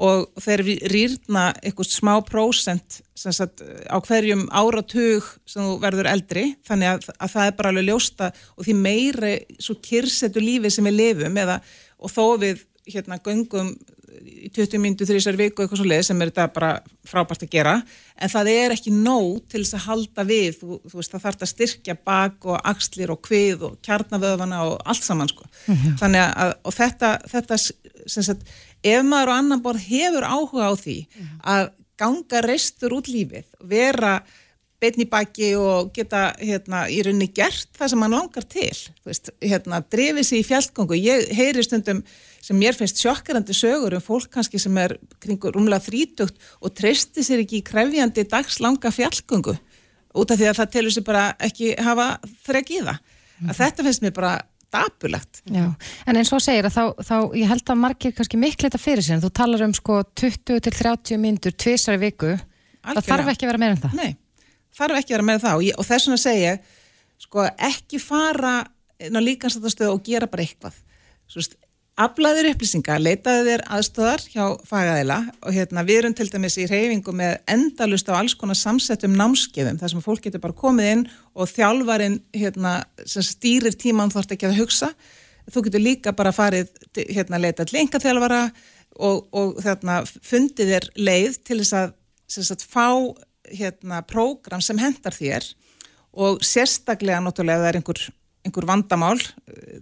og 0.03 0.27
þeir 0.45 0.63
rýrna 0.93 1.49
eitthvað 1.63 1.89
smá 1.89 2.13
prósent 2.27 3.01
sagt, 3.17 3.63
á 3.89 3.97
hverjum 4.05 4.45
áratug 4.53 5.25
sem 5.49 5.65
þú 5.65 5.77
verður 5.81 6.11
eldri, 6.11 6.47
þannig 6.69 6.93
að, 6.93 7.11
að 7.17 7.33
það 7.33 7.49
er 7.49 7.59
bara 7.59 7.73
alveg 7.73 7.89
ljósta 7.89 8.31
og 8.57 8.67
því 8.67 8.77
meiri 8.83 9.35
svo 9.57 9.79
kyrsetu 9.81 10.43
lífi 10.45 10.73
sem 10.75 10.89
við 10.91 10.99
lifum 11.01 11.41
eða, 11.41 11.61
og 11.97 12.13
þó 12.13 12.25
við 12.43 12.67
hérna 12.87 13.19
göngum 13.25 13.73
í 14.27 14.51
20 14.55 14.81
mínútu 14.81 15.07
þrísar 15.09 15.37
viku 15.39 15.63
eitthvað 15.63 15.81
svo 15.81 15.89
leið 15.89 16.05
sem 16.09 16.21
er 16.23 16.31
þetta 16.31 16.47
bara 16.55 16.71
frábært 17.07 17.45
að 17.47 17.53
gera 17.53 17.75
en 18.17 18.33
það 18.33 18.51
er 18.53 18.75
ekki 18.77 18.93
nóg 18.95 19.43
til 19.51 19.63
þess 19.63 19.77
að 19.79 19.87
halda 19.87 20.25
við. 20.29 20.61
Þú, 20.61 20.79
þú 20.87 21.01
veist 21.01 21.15
það 21.15 21.25
þarf 21.27 21.45
að 21.45 21.53
styrkja 21.53 21.97
bak 22.09 22.49
og 22.49 22.71
axlir 22.73 23.13
og 23.13 23.21
kvið 23.27 23.67
og 23.69 23.77
kjarnavöðvana 23.87 24.63
og 24.71 24.77
allt 24.89 25.05
saman 25.05 25.31
sko. 25.33 25.49
Þannig 26.01 26.23
að 26.25 26.55
og 26.63 26.77
þetta, 26.77 27.13
þetta 27.33 27.61
sem 28.07 28.27
sagt, 28.27 28.47
ef 28.87 29.05
maður 29.07 29.33
á 29.33 29.39
annan 29.41 29.63
borð 29.65 29.87
hefur 29.91 30.27
áhuga 30.27 30.71
á 30.71 30.73
því 30.79 30.99
að 31.43 31.71
ganga 31.97 32.43
reistur 32.45 32.95
út 32.97 33.09
lífið 33.09 33.47
vera 33.65 34.21
beinn 34.83 35.01
í 35.01 35.07
baki 35.09 35.55
og 35.57 35.93
geta 35.97 36.35
hérna, 36.37 36.85
í 36.93 37.01
rauninni 37.05 37.31
gert 37.35 37.71
það 37.79 37.93
sem 37.93 38.03
hann 38.05 38.15
langar 38.15 38.45
til 38.45 38.73
þú 38.75 39.09
veist, 39.09 39.31
hérna, 39.41 39.81
drefið 39.93 40.27
sér 40.29 40.41
í 40.43 40.47
fjallgöngu. 40.47 40.99
Ég 41.01 41.31
heyri 41.37 41.65
stundum 41.65 42.03
sem 42.45 42.59
mér 42.61 42.77
finnst 42.77 43.01
sjokkarandi 43.01 43.57
sögur 43.57 43.97
um 43.97 44.05
fólk 44.05 44.29
kannski 44.37 44.61
sem 44.61 44.77
er 44.81 44.99
kringur 45.23 45.57
rúmlega 45.57 45.81
þrítugt 45.87 46.37
og 46.61 46.75
treysti 46.77 47.25
sér 47.25 47.43
ekki 47.45 47.63
í 47.63 47.67
krefjandi 47.67 48.27
dagslanga 48.29 48.93
fjallgöngu 48.93 49.57
út 50.17 50.33
af 50.33 50.41
því 50.41 50.51
að 50.51 50.61
það 50.61 50.73
telur 50.77 50.95
sér 50.95 51.07
bara 51.09 51.25
ekki 51.49 51.73
hafa 51.81 52.11
þrek 52.45 52.75
í 52.77 52.83
það. 52.85 53.01
Að 53.47 53.59
þetta 53.63 53.89
finnst 53.89 54.05
mér 54.05 54.15
bara 54.17 54.35
dapulegt 54.77 55.41
Já, 55.49 55.65
en 56.07 56.21
eins 56.21 56.31
og 56.37 56.45
segir 56.45 56.69
að 56.69 56.77
þá, 56.77 56.85
þá 57.09 57.17
ég 57.41 57.51
held 57.51 57.73
að 57.73 57.83
margir 57.83 58.15
kannski 58.17 58.41
miklu 58.41 58.69
þetta 58.69 58.83
fyrir 58.83 59.07
sér 59.07 59.19
en 59.19 59.25
þú 59.25 59.33
talar 59.41 59.65
um 59.67 59.75
sko 59.77 59.99
20 60.23 60.63
til 60.69 60.77
30 60.79 61.21
myndur 61.25 61.57
tvisar 61.57 61.99
í 61.99 62.03
viku, 62.07 62.35
það 62.37 62.93
Algjörlega. 62.93 63.11
þarf 63.11 63.33
ekki 63.35 63.47
að 63.47 63.53
vera 63.53 63.63
meira 63.65 63.77
en 63.77 63.83
það? 63.83 63.99
Nei, 63.99 64.17
þarf 64.77 65.01
ekki 65.01 65.13
að 65.13 65.17
vera 65.17 65.29
með 65.33 65.45
það. 65.47 65.59
Og, 65.59 65.65
ég, 65.67 65.79
og 65.81 65.89
þess 65.89 66.07
vegna 66.09 66.21
segja 66.23 66.57
sko, 67.27 67.47
ekki 67.71 68.01
fara 68.03 68.55
inn 69.03 69.17
á 69.17 69.21
líkansættastöðu 69.25 69.95
og 69.97 70.03
gera 70.07 70.29
bara 70.31 70.45
eitthvað. 70.47 70.77
Svo 71.27 71.41
veist, 71.43 71.57
aflaður 71.97 72.51
upplýsingar, 72.51 73.01
leitaðu 73.01 73.47
þér 73.47 73.63
aðstöðar 73.73 74.23
hjá 74.29 74.45
fagaðila 74.69 75.17
og 75.41 75.55
hérna 75.57 75.85
við 75.87 76.01
erum 76.03 76.17
til 76.17 76.27
dæmis 76.29 76.59
í 76.61 76.67
reyfingu 76.69 77.15
með 77.17 77.39
endalust 77.49 78.11
á 78.13 78.19
alls 78.19 78.35
konar 78.37 78.59
samsettum 78.61 79.17
námskeiðum 79.17 79.79
þar 79.81 79.95
sem 79.95 80.05
fólk 80.05 80.27
getur 80.27 80.43
bara 80.43 80.57
komið 80.57 80.91
inn 80.93 81.05
og 81.33 81.49
þjálfarinn 81.55 82.19
hérna, 82.37 82.75
sem 83.09 83.25
stýrir 83.25 83.79
tíman 83.81 84.13
þort 84.13 84.37
ekki 84.37 84.51
að 84.51 84.61
hugsa. 84.61 84.91
Þú 85.49 85.63
getur 85.69 85.85
líka 85.85 86.13
bara 86.17 86.35
farið 86.37 86.69
hérna, 87.07 87.41
leita 87.41 87.65
til 87.65 87.81
enga 87.81 88.03
þjálfara 88.03 88.43
og, 89.01 89.25
og 89.33 89.57
þarna, 89.65 90.03
fundið 90.05 90.75
þér 90.75 90.91
leið 91.01 91.41
til 91.49 91.61
þess 91.63 91.79
að 91.81 91.97
sagt, 92.37 92.67
fá 92.69 92.93
hérna, 93.49 94.03
prógram 94.05 94.61
sem 94.65 94.77
hendar 94.83 95.17
þér 95.17 95.49
og 96.17 96.45
sérstaklega 96.45 97.23
náttúrulega 97.25 97.57
ef 97.57 97.65
það 97.65 97.71
er 97.71 97.81
einhver, 97.81 98.07
einhver 98.47 98.69
vandamál 98.69 99.19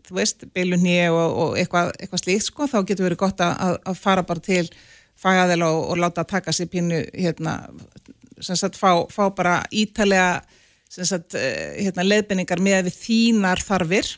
þú 0.08 0.18
veist, 0.18 0.46
beilunni 0.56 0.98
og, 1.12 1.22
og 1.22 1.60
eitthvað, 1.60 1.92
eitthvað 1.98 2.24
slíkt 2.24 2.48
sko, 2.48 2.68
þá 2.70 2.78
getur 2.88 3.08
verið 3.08 3.22
gott 3.24 3.44
að, 3.44 3.78
að 3.84 4.00
fara 4.00 4.24
bara 4.26 4.44
til 4.44 4.66
fagaðila 5.20 5.70
og, 5.70 5.86
og 5.92 6.02
láta 6.02 6.26
taka 6.28 6.52
sér 6.54 6.70
pínu 6.72 7.04
hérna, 7.12 7.60
sem 8.42 8.58
sagt, 8.58 8.78
fá, 8.80 9.04
fá 9.12 9.28
bara 9.36 9.60
ítalega 9.74 10.42
sem 10.94 11.06
sagt, 11.08 11.34
eh, 11.38 11.80
hérna, 11.82 12.04
leiðbenningar 12.06 12.60
með 12.62 12.88
við 12.88 13.00
þínar 13.00 13.62
þarfir. 13.64 14.10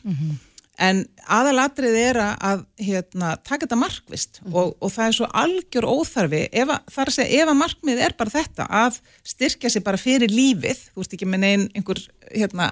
En 0.77 0.99
aðalatrið 1.25 1.95
er 1.97 2.17
að 2.21 2.59
hérna, 2.77 3.31
taka 3.41 3.65
þetta 3.65 3.79
markvist 3.81 4.41
og, 4.51 4.75
og 4.77 4.91
það 4.93 5.07
er 5.07 5.15
svo 5.17 5.29
algjör 5.41 5.87
óþarfi 5.89 6.41
ef 6.51 6.69
að, 6.69 6.83
það 6.93 7.01
er 7.01 7.11
að 7.11 7.15
segja, 7.15 7.39
ef 7.41 7.49
að 7.49 7.57
markmið 7.63 8.03
er 8.05 8.13
bara 8.19 8.33
þetta 8.35 8.67
að 8.83 8.99
styrkja 9.25 9.71
sig 9.73 9.83
bara 9.87 9.97
fyrir 9.97 10.29
lífið 10.29 10.83
þú 10.91 11.01
veist 11.01 11.15
ekki 11.17 11.29
með 11.31 11.43
neinn 11.47 11.65
einhver 11.73 12.03
hérna, 12.29 12.69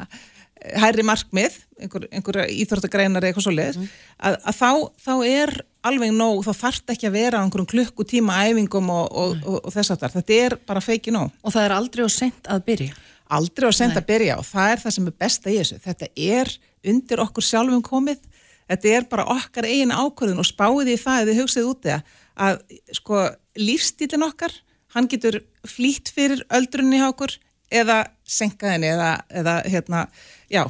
hærri 0.81 1.05
markmið 1.05 1.57
einhver, 1.79 2.05
einhver 2.11 2.41
íþróttagreinar 2.49 3.25
eitthvað 3.27 3.45
svo 3.47 3.53
leið 3.53 3.79
að, 3.83 4.37
að 4.37 4.59
þá, 4.59 4.69
þá 5.05 5.13
er 5.27 5.53
alveg 5.85 6.13
nóg, 6.15 6.43
þá 6.45 6.61
þarf 6.63 6.93
ekki 6.95 7.09
að 7.09 7.17
vera 7.17 7.41
á 7.41 7.43
einhverjum 7.45 7.69
klukkutíma 7.73 8.37
æfingum 8.47 8.89
og, 8.93 9.05
og, 9.11 9.35
og, 9.43 9.57
og 9.61 9.75
þess 9.75 9.93
aftar, 9.93 10.13
þetta 10.15 10.39
er 10.45 10.55
bara 10.67 10.83
feiki 10.83 11.13
nóg. 11.13 11.33
Og 11.45 11.53
það 11.53 11.67
er 11.67 11.75
aldrei 11.75 12.05
og 12.05 12.13
sent 12.13 12.49
að 12.49 12.63
byrja. 12.69 12.95
aldrei 13.35 13.67
að 13.69 13.77
senda 13.79 14.01
að 14.01 14.09
byrja 14.09 14.39
og 14.41 14.47
það 14.49 14.71
er 14.71 14.83
það 14.83 14.95
sem 14.95 15.09
er 15.09 15.17
besta 15.25 15.51
í 15.51 15.57
þessu. 15.59 15.79
Þetta 15.85 16.09
er 16.15 16.53
undir 16.91 17.21
okkur 17.25 17.45
sjálfum 17.45 17.85
komið, 17.85 18.21
þetta 18.69 18.93
er 18.97 19.07
bara 19.09 19.27
okkar 19.35 19.69
eigin 19.69 19.93
ákvörðun 19.93 20.41
og 20.41 20.49
spáðið 20.49 20.93
í 20.93 21.01
það 21.01 21.23
eða 21.23 21.39
hugsið 21.41 21.71
út 21.71 21.89
eða 21.89 22.01
að 22.35 22.61
sko 22.97 23.23
lífstílinn 23.55 24.25
okkar, 24.25 24.53
hann 24.95 25.09
getur 25.11 25.39
flýtt 25.67 26.11
fyrir 26.13 26.43
öldrunni 26.53 26.99
hjá 26.99 27.09
okkur 27.11 27.37
eða 27.73 28.03
senka 28.27 28.73
henni 28.73 28.89
eða, 28.93 29.11
eða 29.33 29.55
hérna, 29.69 30.05
já 30.51 30.63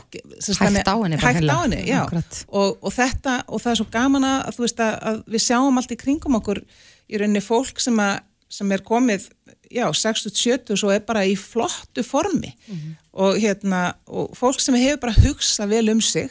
Hægt 0.83 0.87
á 0.91 0.95
henni 1.03 1.17
hægt 1.19 1.49
á 1.51 1.57
henni, 1.63 1.81
já. 1.89 2.01
Og, 2.47 2.77
og 2.81 2.93
þetta 2.95 3.39
og 3.47 3.61
það 3.63 3.71
er 3.71 3.79
svo 3.81 3.87
gaman 3.91 4.27
að, 4.29 4.59
veist 4.63 4.79
að, 4.79 4.93
að 5.09 5.19
við 5.35 5.45
sjáum 5.47 5.77
allt 5.81 5.91
í 5.91 5.99
kringum 5.99 6.39
okkur 6.39 6.63
í 7.09 7.19
rauninni 7.21 7.43
fólk 7.43 7.81
sem 7.83 7.99
að 7.99 8.23
sem 8.55 8.69
er 8.71 8.81
komið, 8.85 9.23
já, 9.73 9.87
60-70 9.89 10.77
svo 10.79 10.91
er 10.93 11.01
bara 11.03 11.23
í 11.27 11.33
flottu 11.35 12.03
formi. 12.05 12.51
Og 13.15 13.39
hérna, 13.41 13.95
og 14.07 14.35
fólk 14.37 14.61
sem 14.61 14.75
hefur 14.77 15.01
bara 15.01 15.15
hugsað 15.17 15.71
vel 15.73 15.89
um 15.91 16.01
sig 16.01 16.29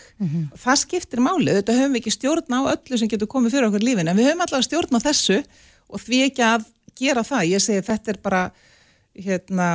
það 0.62 0.78
skiptir 0.84 1.20
máli, 1.20 1.50
þetta 1.52 1.76
höfum 1.76 1.96
við 1.96 2.00
ekki 2.00 2.14
stjórn 2.14 2.54
á 2.54 2.60
öllu 2.72 2.98
sem 3.00 3.08
getur 3.08 3.28
komið 3.28 3.56
fyrir 3.56 3.68
okkur 3.68 3.84
lífin 3.84 4.08
en 4.08 4.16
við 4.16 4.30
höfum 4.30 4.44
allavega 4.46 4.68
stjórn 4.68 4.96
á 4.96 5.06
þessu 5.08 5.42
og 5.90 6.00
því 6.00 6.22
ekki 6.28 6.44
að 6.44 6.64
gera 6.96 7.24
það, 7.26 7.48
ég 7.50 7.64
segi 7.64 7.84
þetta 7.84 8.12
er 8.14 8.18
bara 8.22 8.42
hérna, 9.14 9.68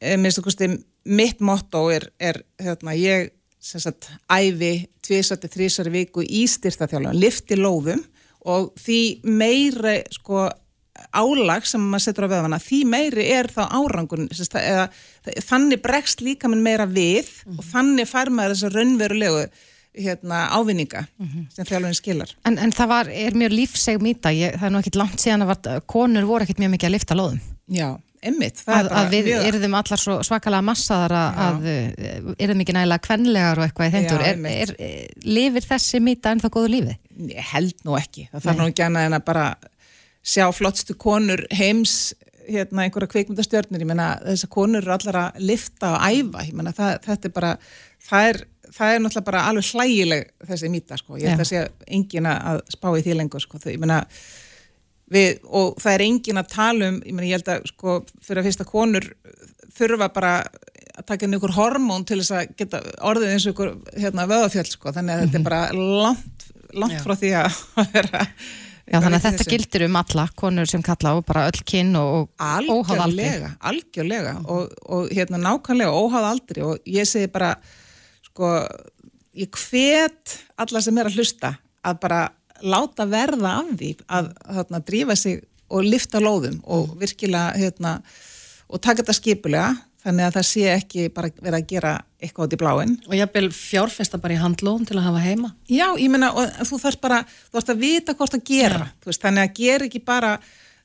eh, 0.00 0.16
minnst 0.16 0.38
okkur 0.38 0.54
stið 0.54 0.78
mitt 1.04 1.40
motto 1.44 1.86
er, 1.92 2.08
er 2.20 2.42
hérna, 2.62 2.94
ég 2.98 3.32
sagt, 3.62 4.10
æfi 4.30 4.88
tvisati, 5.04 5.50
þrísari 5.50 5.92
viku 5.94 6.24
í 6.24 6.44
styrtaþjálfum, 6.50 7.18
lifti 7.18 7.58
lóðum 7.58 8.02
og 8.50 8.72
því 8.80 9.00
meiri 9.26 10.00
sko 10.14 10.48
álag 11.16 11.66
sem 11.66 11.82
maður 11.82 12.04
setur 12.04 12.26
á 12.28 12.32
veðvana, 12.34 12.60
því 12.62 12.78
meiri 12.90 13.26
er 13.32 13.48
þá 13.52 13.62
árangun, 13.78 14.28
sagt, 14.34 14.58
eða 14.60 14.88
þannig 15.46 15.82
bregst 15.84 16.22
líka 16.24 16.50
minn 16.50 16.64
meira 16.64 16.86
við 16.86 17.30
og 17.56 17.62
þannig 17.70 18.10
fær 18.10 18.32
maður 18.34 18.56
þessa 18.56 18.72
raunverulegu 18.76 19.44
hérna, 19.92 20.46
ávinninga 20.56 21.04
sem 21.52 21.66
þjálfurinn 21.68 21.96
skilar. 21.96 22.30
En, 22.48 22.56
en 22.60 22.72
það 22.74 22.92
var, 22.92 23.10
er 23.12 23.36
mjög 23.36 23.56
lífseg 23.56 24.04
mýta, 24.04 24.32
ég, 24.36 24.56
það 24.58 24.68
er 24.68 24.74
nú 24.74 24.80
ekkit 24.82 25.00
langt 25.00 25.20
síðan 25.20 25.44
að 25.44 25.52
var, 25.52 25.82
konur 25.94 26.28
voru 26.28 26.46
ekkit 26.46 26.62
mjög 26.62 26.74
mikið 26.76 26.88
að 26.88 26.94
lifta 26.96 27.18
lóðum. 27.18 27.42
Já, 27.72 27.88
emmitt. 28.30 28.62
Að, 28.70 28.88
að 29.00 29.10
við 29.16 29.30
erum 29.36 29.74
allar 29.78 30.00
svo 30.00 30.18
svakalega 30.26 30.66
massaðar 30.66 31.14
að, 31.18 31.42
að 31.46 32.32
erum 32.46 32.62
ekki 32.64 32.76
nægilega 32.76 33.04
kvenlegar 33.06 33.60
og 33.60 33.66
eitthvað 33.66 33.90
í 33.90 33.94
þeindur. 33.96 34.22
Já, 34.22 34.30
Er, 34.32 34.36
einmitt. 34.36 34.56
er, 34.62 34.74
er, 34.88 35.28
lifir 35.28 35.66
þessi 35.68 36.00
mýta 36.04 36.32
ennþá 36.36 36.52
góðu 36.54 36.72
lífi? 36.76 36.96
Ég 37.32 37.52
held 37.52 37.86
nú 37.86 37.96
ekki. 37.98 38.28
Það 38.32 38.46
þarf 38.48 38.60
nú 38.62 38.68
ekki 38.72 38.86
annað 38.86 39.08
en 39.10 39.18
að 39.18 39.24
bara 39.32 39.46
sjá 40.22 40.44
flottstu 40.54 40.94
konur 41.02 41.42
heims 41.50 41.96
hérna 42.46 42.84
einhverja 42.86 43.10
kveikmyndastjörnir, 43.12 43.82
ég 43.84 43.88
meina 43.88 44.06
þessar 44.26 44.50
konur 44.50 44.82
eru 44.82 44.94
allar 44.96 45.18
að 45.20 45.42
lifta 45.46 45.92
og 45.94 46.02
æfa, 46.08 46.42
ég 46.48 46.56
meina 46.58 46.72
það, 46.74 46.96
þetta 47.06 47.28
er 47.28 47.34
bara, 47.36 47.50
það 48.08 48.28
er, 48.32 48.38
það 48.74 48.94
er 48.94 49.02
náttúrulega 49.04 49.28
bara 49.28 49.42
alveg 49.50 49.68
hlægileg 49.70 50.24
þessi 50.50 50.70
mýta 50.72 50.98
sko, 50.98 51.18
ég 51.22 51.30
held 51.30 51.44
að 51.44 51.50
sé 51.52 51.62
engin 51.98 52.26
að 52.30 52.62
spá 52.74 52.88
í 52.98 53.04
því 53.06 53.16
lengur 53.20 53.44
sko, 53.44 53.60
þau, 53.62 53.70
ég 53.76 53.78
meina 53.82 54.00
við, 55.12 55.40
og 55.44 55.78
það 55.82 55.94
er 55.94 56.04
engin 56.06 56.40
að 56.40 56.50
tala 56.54 56.90
um, 56.90 56.98
ég 57.04 57.16
meina 57.16 57.28
ég 57.28 57.38
held 57.40 57.52
að 57.54 57.68
sko 57.72 57.98
fyrir 58.24 58.42
að 58.42 58.48
fyrsta 58.50 58.68
konur 58.68 59.08
þurfa 59.72 60.08
bara 60.14 60.34
að 60.92 61.06
taka 61.08 61.26
inn 61.26 61.38
ykkur 61.38 61.54
hormón 61.56 62.04
til 62.08 62.20
þess 62.20 62.34
að 62.36 62.56
geta 62.58 62.82
orðið 63.08 63.34
eins 63.34 63.46
og 63.46 63.54
ykkur 63.54 63.70
hérna 63.96 64.28
vöðafjöld 64.28 64.74
sko, 64.74 64.92
þannig 64.92 65.14
að 65.14 65.24
þetta 65.24 65.40
er 65.40 65.46
bara 65.46 65.62
langt, 65.76 66.44
langt 66.76 67.00
frá 67.04 67.16
því 67.16 67.32
að 67.42 67.62
vera 67.94 68.26
Já, 68.82 68.98
þannig 68.98 69.16
að 69.16 69.24
þetta 69.24 69.38
þessu. 69.44 69.52
gildir 69.54 69.84
um 69.86 69.98
alla 70.00 70.24
konur 70.36 70.68
sem 70.68 70.82
kalla 70.84 71.14
og 71.16 71.24
bara 71.24 71.46
öll 71.48 71.60
kinn 71.64 71.94
og, 71.96 72.32
óháð 72.36 72.66
aldrei. 72.66 73.28
algjörlega, 73.28 73.50
algjörlega. 73.70 74.32
Og, 74.52 74.72
og 74.96 75.12
hérna 75.14 75.38
nákvæmlega 75.40 75.94
óháð 75.94 76.26
aldrei 76.32 76.64
og 76.66 76.90
ég 76.90 77.08
segi 77.08 77.30
bara 77.32 77.52
sko, 78.26 78.50
ég 79.38 79.60
hvet 79.68 80.34
alla 80.60 80.82
sem 80.82 80.98
er 80.98 81.08
að 81.08 81.20
hlusta 81.20 81.54
að 81.86 82.02
bara 82.02 82.20
láta 82.62 83.06
verða 83.10 83.56
af 83.60 83.72
því 83.78 83.94
að 84.06 84.32
hérna, 84.56 84.82
drífa 84.86 85.16
sig 85.18 85.40
og 85.72 85.86
lifta 85.86 86.20
lóðum 86.20 86.60
og 86.68 86.92
virkilega 87.00 87.56
hérna, 87.56 87.96
og 88.68 88.80
taka 88.80 89.02
þetta 89.02 89.16
skipulega 89.16 89.72
þannig 90.02 90.26
að 90.26 90.36
það 90.36 90.48
sé 90.48 90.64
ekki 90.72 91.04
bara 91.14 91.30
vera 91.42 91.60
að 91.60 91.68
gera 91.70 91.92
eitthvað 92.22 92.48
út 92.48 92.56
í 92.56 92.58
bláin 92.60 92.96
Og 93.06 93.14
jafnvel 93.16 93.50
fjárfesta 93.54 94.20
bara 94.22 94.36
í 94.36 94.40
handlóðum 94.40 94.88
til 94.88 94.98
að 94.98 95.06
hafa 95.08 95.22
heima. 95.22 95.52
Já, 95.70 95.86
ég 95.98 96.10
meina, 96.12 96.32
og 96.34 96.50
þú 96.68 96.80
þarf 96.82 97.00
bara, 97.02 97.22
þú 97.28 97.56
þarfst 97.56 97.72
að 97.74 97.84
vita 97.86 98.16
hvort 98.18 98.36
að 98.38 98.44
gera, 98.50 98.90
þú 99.02 99.10
veist, 99.10 99.22
þannig 99.22 99.46
að 99.46 99.56
gera 99.58 99.88
ekki 99.88 100.02
bara, 100.06 100.32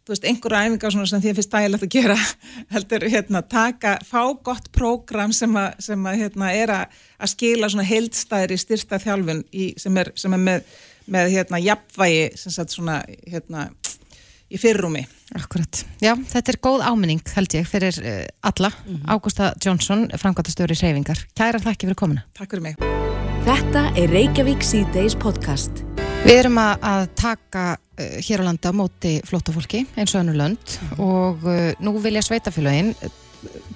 þú 0.06 0.14
veist, 0.14 0.28
einhverja 0.32 0.64
æfingar 0.68 0.98
sem 0.98 1.24
því 1.24 1.32
að 1.32 1.40
finnst 1.40 1.56
dægilegt 1.56 1.88
að 1.88 1.94
gera, 1.98 2.18
heldur, 2.76 3.08
hérna, 3.14 3.44
taka, 3.56 3.96
fá 4.08 4.22
gott 4.50 4.70
prógram 4.76 5.34
sem 5.36 5.58
að, 5.60 5.72
sem 5.88 6.10
að, 6.10 6.22
hérna, 6.24 6.52
er 6.54 6.76
að 6.78 7.34
skila 7.34 7.72
svona 7.74 7.88
heildstæðri 7.90 8.60
styrsta 8.62 9.02
þjálfun 9.02 9.44
í, 9.52 9.72
sem 9.82 9.98
er, 10.04 10.14
sem 10.18 10.38
er 10.38 10.46
með, 10.46 10.78
með, 11.12 11.34
hérna, 11.36 11.62
jafnvægi, 11.64 12.24
sem 12.40 12.56
sagt, 12.56 12.76
svona, 12.76 13.02
hérna, 13.28 13.68
í 14.48 14.60
fyrrúmi. 14.62 15.04
Akkurat. 15.36 15.82
Já, 16.00 16.14
þetta 16.16 16.54
er 16.54 16.60
góð 16.64 16.86
áminning, 16.88 17.24
held 17.36 17.58
ég, 17.58 17.68
fyrir 17.68 17.98
uh, 18.00 18.22
alla. 18.48 18.72
Ágústa 19.12 19.52
Jónsson, 19.64 20.08
framkvæmtastjóri 20.16 20.78
Seyfingar. 20.78 21.26
Kæra 21.36 21.60
þakki 21.64 21.90
fyrir 21.90 22.00
komuna. 22.00 22.24
Takk 22.38 22.56
fyrir 22.56 22.70
mig. 22.70 22.80
Þetta 23.48 23.84
er 24.00 24.12
Reykjavík 24.12 24.64
C-Days 24.64 25.16
podcast. 25.20 25.84
Við 26.26 26.42
erum 26.42 26.58
að, 26.60 26.82
að 26.84 27.06
taka 27.20 27.66
uh, 27.76 28.18
hér 28.24 28.44
á 28.44 28.48
landi 28.48 28.72
á 28.72 28.74
móti 28.76 29.14
flóttafólki 29.28 29.86
eins 29.96 30.16
og 30.16 30.24
önnur 30.24 30.40
lönd 30.40 30.78
og 31.00 31.46
uh, 31.48 31.72
nú 31.84 31.94
vilja 32.04 32.24
sveitafélagin 32.26 32.94
uh, 32.96 33.12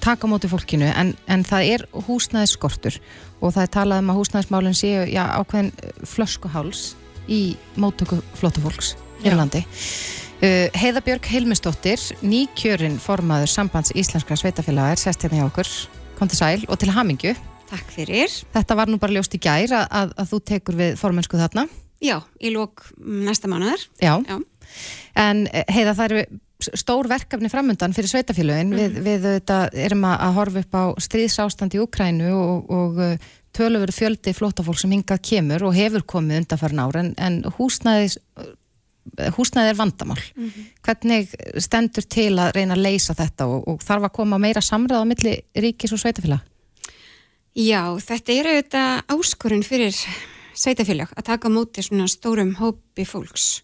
taka 0.04 0.28
á 0.28 0.32
móti 0.32 0.50
fólkinu 0.52 0.90
en, 0.90 1.14
en 1.32 1.46
það 1.48 1.70
er 1.76 1.86
húsnæðisskortur 2.08 2.98
og 3.40 3.54
það 3.54 3.64
er 3.64 3.72
talað 3.78 4.04
um 4.04 4.12
að 4.12 4.20
húsnæðismálinn 4.20 4.78
séu 4.82 5.06
já, 5.08 5.24
ákveðin 5.38 5.72
uh, 5.72 6.04
flöskuháls 6.16 6.84
í 7.32 7.42
móttöku 7.80 8.20
flóttafólks 8.40 8.96
hér 9.24 9.38
á 9.38 9.42
landi. 9.42 9.64
Uh, 10.42 10.68
Heiða 10.74 11.04
Björg 11.06 11.28
Hilmisdóttir, 11.30 12.02
nýkjörin 12.26 12.98
formaður 13.02 13.52
sambands 13.52 13.94
íslenskra 13.94 14.38
sveitafélaga 14.40 14.96
er 14.96 15.02
sest 15.02 15.22
hérna 15.22 15.42
hjá 15.42 15.48
okkur, 15.52 15.70
kom 16.18 16.32
til 16.32 16.40
sæl 16.40 16.66
og 16.68 16.80
til 16.82 16.90
hamingju. 16.96 17.36
Takk 17.72 17.94
fyrir. 17.94 18.34
Þetta 18.52 18.76
var 18.76 18.90
nú 18.92 18.98
bara 19.00 19.16
ljóst 19.16 19.38
í 19.38 19.42
gær 19.42 19.72
að, 19.78 19.86
að, 20.02 20.16
að 20.20 20.32
þú 20.34 20.40
tekur 20.50 20.80
við 20.82 20.96
formensku 21.00 21.40
þarna. 21.40 21.68
Já, 22.02 22.18
í 22.42 22.50
lók 22.52 22.88
næsta 22.98 23.48
mánuðar. 23.52 23.84
Já. 24.02 24.16
Já. 24.26 24.40
En 25.22 25.46
eh, 25.52 25.68
heiða 25.70 25.94
það 26.00 26.08
eru 26.10 26.42
stór 26.62 27.10
verkefni 27.10 27.50
framundan 27.50 27.94
fyrir 27.96 28.12
sveitafélögin. 28.12 28.74
Við, 28.78 28.98
við 29.06 29.28
þetta, 29.28 29.60
erum 29.86 30.04
að, 30.10 30.18
að 30.26 30.36
horfa 30.40 30.64
upp 30.66 30.78
á 30.78 30.84
stríðsástand 31.06 31.78
í 31.78 31.82
Ukrænu 31.82 32.34
og, 32.38 32.74
og 32.74 33.02
töluveri 33.56 33.94
fjöldi 33.96 34.34
flótafólk 34.36 34.80
sem 34.80 34.94
hingað 34.96 35.22
kemur 35.28 35.68
og 35.68 35.76
hefur 35.76 36.06
komið 36.08 36.44
undanfærin 36.44 36.84
ár 36.84 37.00
en, 37.02 37.14
en 37.18 37.42
húsnæðis 37.58 38.20
húsnæði 39.36 39.74
er 39.74 39.78
vandamál. 39.80 40.22
Hvernig 40.86 41.32
stendur 41.62 42.06
til 42.06 42.36
að 42.40 42.54
reyna 42.58 42.78
að 42.78 42.86
leysa 42.86 43.16
þetta 43.18 43.48
og, 43.50 43.66
og 43.68 43.82
þarf 43.86 44.08
að 44.08 44.16
koma 44.20 44.40
meira 44.42 44.62
samræða 44.64 45.04
á 45.04 45.10
milli 45.10 45.34
ríkis 45.58 45.94
og 45.96 46.02
sveitafélag? 46.02 46.44
Já, 47.58 47.82
þetta 48.00 48.34
er 48.34 48.52
auðvitað 48.52 49.02
áskorun 49.12 49.66
fyrir 49.68 49.98
sveitafélag 50.56 51.12
að 51.18 51.28
taka 51.28 51.52
móti 51.52 51.84
svona 51.84 52.08
stórum 52.12 52.54
hópi 52.62 53.06
fólks. 53.08 53.64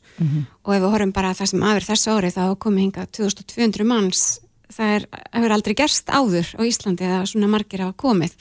Og 0.65 0.73
ef 0.73 0.81
við 0.81 0.91
horfum 0.91 1.13
bara 1.13 1.31
að 1.31 1.39
það 1.41 1.51
sem 1.53 1.63
aður 1.63 1.87
þessu 1.91 2.11
ári 2.17 2.33
þá 2.33 2.43
komið 2.57 2.83
hinga 2.83 3.07
2200 3.13 3.87
manns. 3.87 4.25
Það 4.67 4.93
er, 4.97 5.03
hefur 5.31 5.53
aldrei 5.55 5.75
gerst 5.79 6.09
áður 6.11 6.47
á 6.59 6.61
Íslandi 6.67 7.05
að 7.07 7.27
svona 7.31 7.47
margir 7.47 7.85
hafa 7.85 7.95
komið 7.95 8.33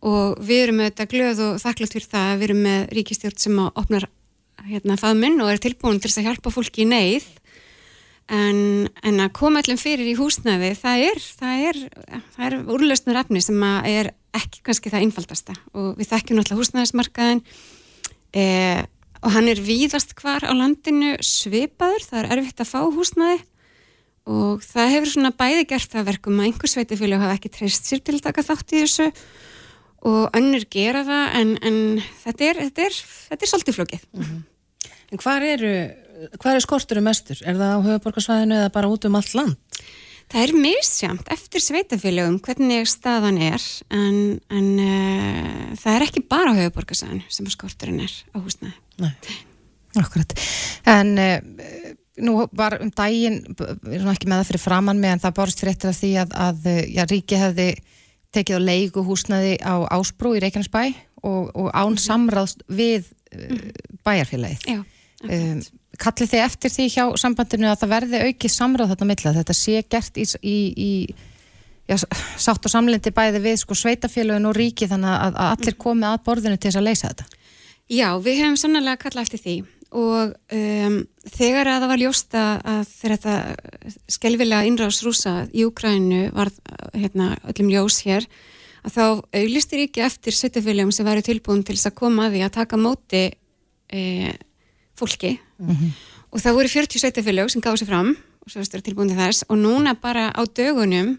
og 0.00 0.40
við 0.40 0.62
erum 0.64 0.80
auðvitað 0.80 1.12
glöð 1.12 1.42
og 1.44 1.60
þakklátt 1.60 1.96
fyrir 1.96 2.08
það 2.08 2.30
að 2.30 2.38
við 2.40 2.46
erum 2.48 2.62
með 2.64 2.84
ríkistjórn 2.96 3.40
sem 3.42 3.60
að 3.60 3.80
opnar 3.82 4.06
hérna 4.68 4.96
faðminn 5.00 5.40
og 5.44 5.52
er 5.52 5.60
tilbúin 5.62 6.00
til 6.00 6.12
að 6.12 6.28
hjálpa 6.28 6.52
fólki 6.52 6.84
í 6.84 6.88
neyð. 6.88 7.26
En, 8.30 8.86
en 9.02 9.18
að 9.24 9.32
koma 9.34 9.58
allum 9.58 9.80
fyrir 9.80 10.06
í 10.06 10.14
húsnæði 10.14 10.70
það 10.78 11.04
er, 11.08 11.20
það 11.40 11.64
er, 11.66 11.80
það 12.36 12.46
er 12.46 12.56
úrlausnur 12.76 13.18
efni 13.18 13.42
sem 13.42 13.64
að 13.66 13.88
er 13.90 14.12
ekki 14.38 14.62
kannski 14.68 14.92
það 14.92 15.06
einfaldasta. 15.08 15.56
Og 15.74 15.98
við 15.98 16.12
þekkjum 16.12 16.38
náttúrulega 16.38 16.62
húsnæðismarkaðin 16.62 17.42
eh, 18.38 18.84
og 19.20 19.34
hann 19.34 19.50
er 19.50 19.60
víðast 19.60 20.14
hvar 20.20 20.46
á 20.46 20.52
landinu 20.54 21.16
svipaður, 21.26 22.06
það 22.06 22.20
er 22.22 22.30
erfitt 22.36 22.62
að 22.62 22.70
fá 22.70 22.80
húsnæði. 22.86 23.42
Og 24.30 24.62
það 24.62 24.92
hefur 24.94 25.10
svona 25.16 25.34
bæði 25.34 25.66
gert 25.72 25.90
það 25.90 26.10
verkum 26.12 26.38
að 26.38 26.50
einhver 26.50 26.70
sveitafélag 26.70 27.24
hafa 27.24 27.36
ekki 27.40 27.50
treyst 27.56 27.88
sér 27.88 28.04
til 28.04 28.20
að 28.20 28.26
taka 28.28 28.46
þátt 28.46 28.76
í 28.76 28.82
þessu 28.84 29.08
og 30.06 30.36
önnur 30.36 30.64
gera 30.72 31.02
það 31.04 31.40
en, 31.40 31.56
en 31.66 31.80
þetta, 32.22 32.46
er, 32.46 32.60
þetta, 32.66 32.86
er, 32.86 33.00
þetta 33.30 33.46
er 33.46 33.52
svolítið 33.52 33.76
flókið. 33.76 34.06
En 35.10 35.20
hvar 35.20 35.44
eru, 35.44 35.72
hvar 36.40 36.56
er 36.56 36.64
skorturum 36.64 37.08
mestur? 37.08 37.40
Er 37.44 37.58
það 37.58 37.74
á 37.76 37.86
höfuborgarsvæðinu 37.88 38.56
eða 38.60 38.72
bara 38.76 38.92
út 38.92 39.08
um 39.08 39.18
allt 39.18 39.34
land? 39.36 39.82
Það 40.30 40.44
er 40.44 40.52
misjamt 40.62 41.30
eftir 41.34 41.62
sveitafélögum 41.64 42.36
hvernig 42.46 42.86
staðan 42.86 43.40
er 43.42 43.62
en, 43.90 44.18
en 44.54 44.68
uh, 44.78 45.70
það 45.80 45.96
er 45.96 46.04
ekki 46.06 46.22
bara 46.30 46.54
á 46.54 46.58
höfuborgarsæðinu 46.60 47.26
sem 47.34 47.48
skorturinn 47.50 48.04
er 48.04 48.14
á 48.30 48.38
húsnæði. 48.38 48.76
Nei. 49.02 49.38
Akkurat. 49.98 50.36
En 50.88 51.16
uh, 51.18 51.40
nú 52.22 52.44
var 52.56 52.78
um 52.78 52.92
daginn, 52.94 53.42
við 53.58 53.96
erum 53.98 54.12
ekki 54.14 54.30
með 54.30 54.44
það 54.44 54.52
fyrir 54.52 54.62
framann 54.62 55.02
með 55.02 55.16
en 55.16 55.24
það 55.24 55.36
borðist 55.40 55.64
fyrir 55.64 55.74
eftir 55.74 55.90
að 55.90 55.98
því 55.98 56.12
að, 56.22 56.36
að 56.46 56.70
já, 56.94 57.02
ríki 57.10 57.40
hefði 57.40 57.68
tekið 58.34 58.60
á 58.62 58.68
leigu 58.68 59.04
húsnaði 59.06 59.56
á 59.62 59.74
Ásbrú 59.90 60.36
í 60.36 60.42
Reykjanesbæ 60.44 60.82
og, 61.26 61.50
og 61.54 61.68
án 61.74 61.98
samráðst 62.00 62.64
við 62.70 63.10
uh, 63.34 63.68
bæjarfélagið. 64.06 64.66
Já, 64.70 64.80
Um, 65.20 65.58
kallið 66.00 66.30
þið 66.32 66.42
eftir 66.46 66.72
því 66.72 66.84
hjá 66.94 67.02
sambandinu 67.20 67.68
að 67.68 67.82
það 67.82 67.90
verði 67.92 68.20
aukið 68.24 68.52
samráð 68.54 68.92
þarna 68.94 69.08
milla, 69.10 69.32
þetta 69.36 69.56
sé 69.56 69.82
gert 69.84 70.16
í, 70.16 70.24
í, 70.40 70.54
í 70.72 70.92
já, 71.90 71.98
sátt 72.40 72.64
og 72.64 72.72
samlindi 72.72 73.12
bæði 73.12 73.42
við 73.44 73.58
sko 73.60 73.76
sveitafélagin 73.76 74.48
og 74.48 74.56
ríki 74.56 74.88
þannig 74.88 75.12
að, 75.12 75.36
að 75.36 75.50
allir 75.58 75.76
komi 75.84 76.08
að 76.08 76.22
borðinu 76.24 76.56
til 76.56 76.70
þess 76.70 76.80
að 76.80 76.88
leysa 76.88 77.10
þetta. 77.10 77.28
Já, 77.90 78.08
við 78.24 78.40
hefum 78.40 78.56
sannlega 78.62 79.02
kallað 79.02 79.26
eftir 79.26 79.44
því 79.44 79.56
og 79.90 80.34
um, 80.54 80.96
þegar 81.26 81.66
að 81.66 81.82
það 81.82 81.90
var 81.90 82.00
ljósta 82.04 82.44
að 82.62 82.80
þegar 82.92 83.16
þetta 83.16 83.96
skelvilega 84.14 84.68
innráðs 84.68 85.00
rúsa 85.02 85.34
í 85.50 85.64
Ukrænu 85.66 86.28
var 86.36 86.52
hérna, 86.94 87.32
öllum 87.50 87.72
ljós 87.72 87.98
hér 88.06 88.28
að 88.86 88.94
þá 88.94 89.02
auglistir 89.40 89.82
ekki 89.84 90.04
eftir 90.04 90.36
sveitafélagum 90.36 90.94
sem 90.94 91.06
væri 91.06 91.24
tilbúin 91.26 91.64
til 91.66 91.76
þess 91.76 91.90
að 91.90 91.98
koma 91.98 92.28
að 92.28 92.36
því 92.36 92.44
að 92.46 92.54
taka 92.56 92.80
móti 92.80 93.24
e, 93.90 94.02
fólki 94.96 95.34
mm 95.36 95.74
-hmm. 95.74 95.90
og 96.30 96.40
það 96.40 96.56
voru 96.60 96.68
40 96.68 97.02
sveitafélag 97.02 97.50
sem 97.50 97.60
gáði 97.62 97.82
sér 97.82 97.90
fram 97.90 98.14
og 98.14 98.50
svo 98.50 98.60
er 98.62 98.86
tilbúin 98.86 99.10
til 99.10 99.18
þess 99.18 99.44
og 99.48 99.58
núna 99.58 99.94
bara 100.00 100.30
á 100.30 100.42
dögunum 100.46 101.18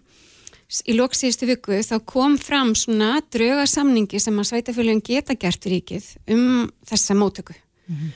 í 0.88 0.96
lóksíðustu 0.96 1.46
viku 1.46 1.76
þá 1.84 2.00
kom 2.04 2.38
fram 2.38 2.74
svona 2.74 3.20
draugasamningi 3.30 4.18
sem 4.18 4.38
að 4.38 4.48
sveitafélagin 4.48 5.04
geta 5.04 5.34
gert 5.34 5.66
ríkið 5.66 6.04
um 6.28 6.70
þessa 6.88 7.14
mótöku 7.14 7.52
mm 7.52 7.96
-hmm. 7.96 8.10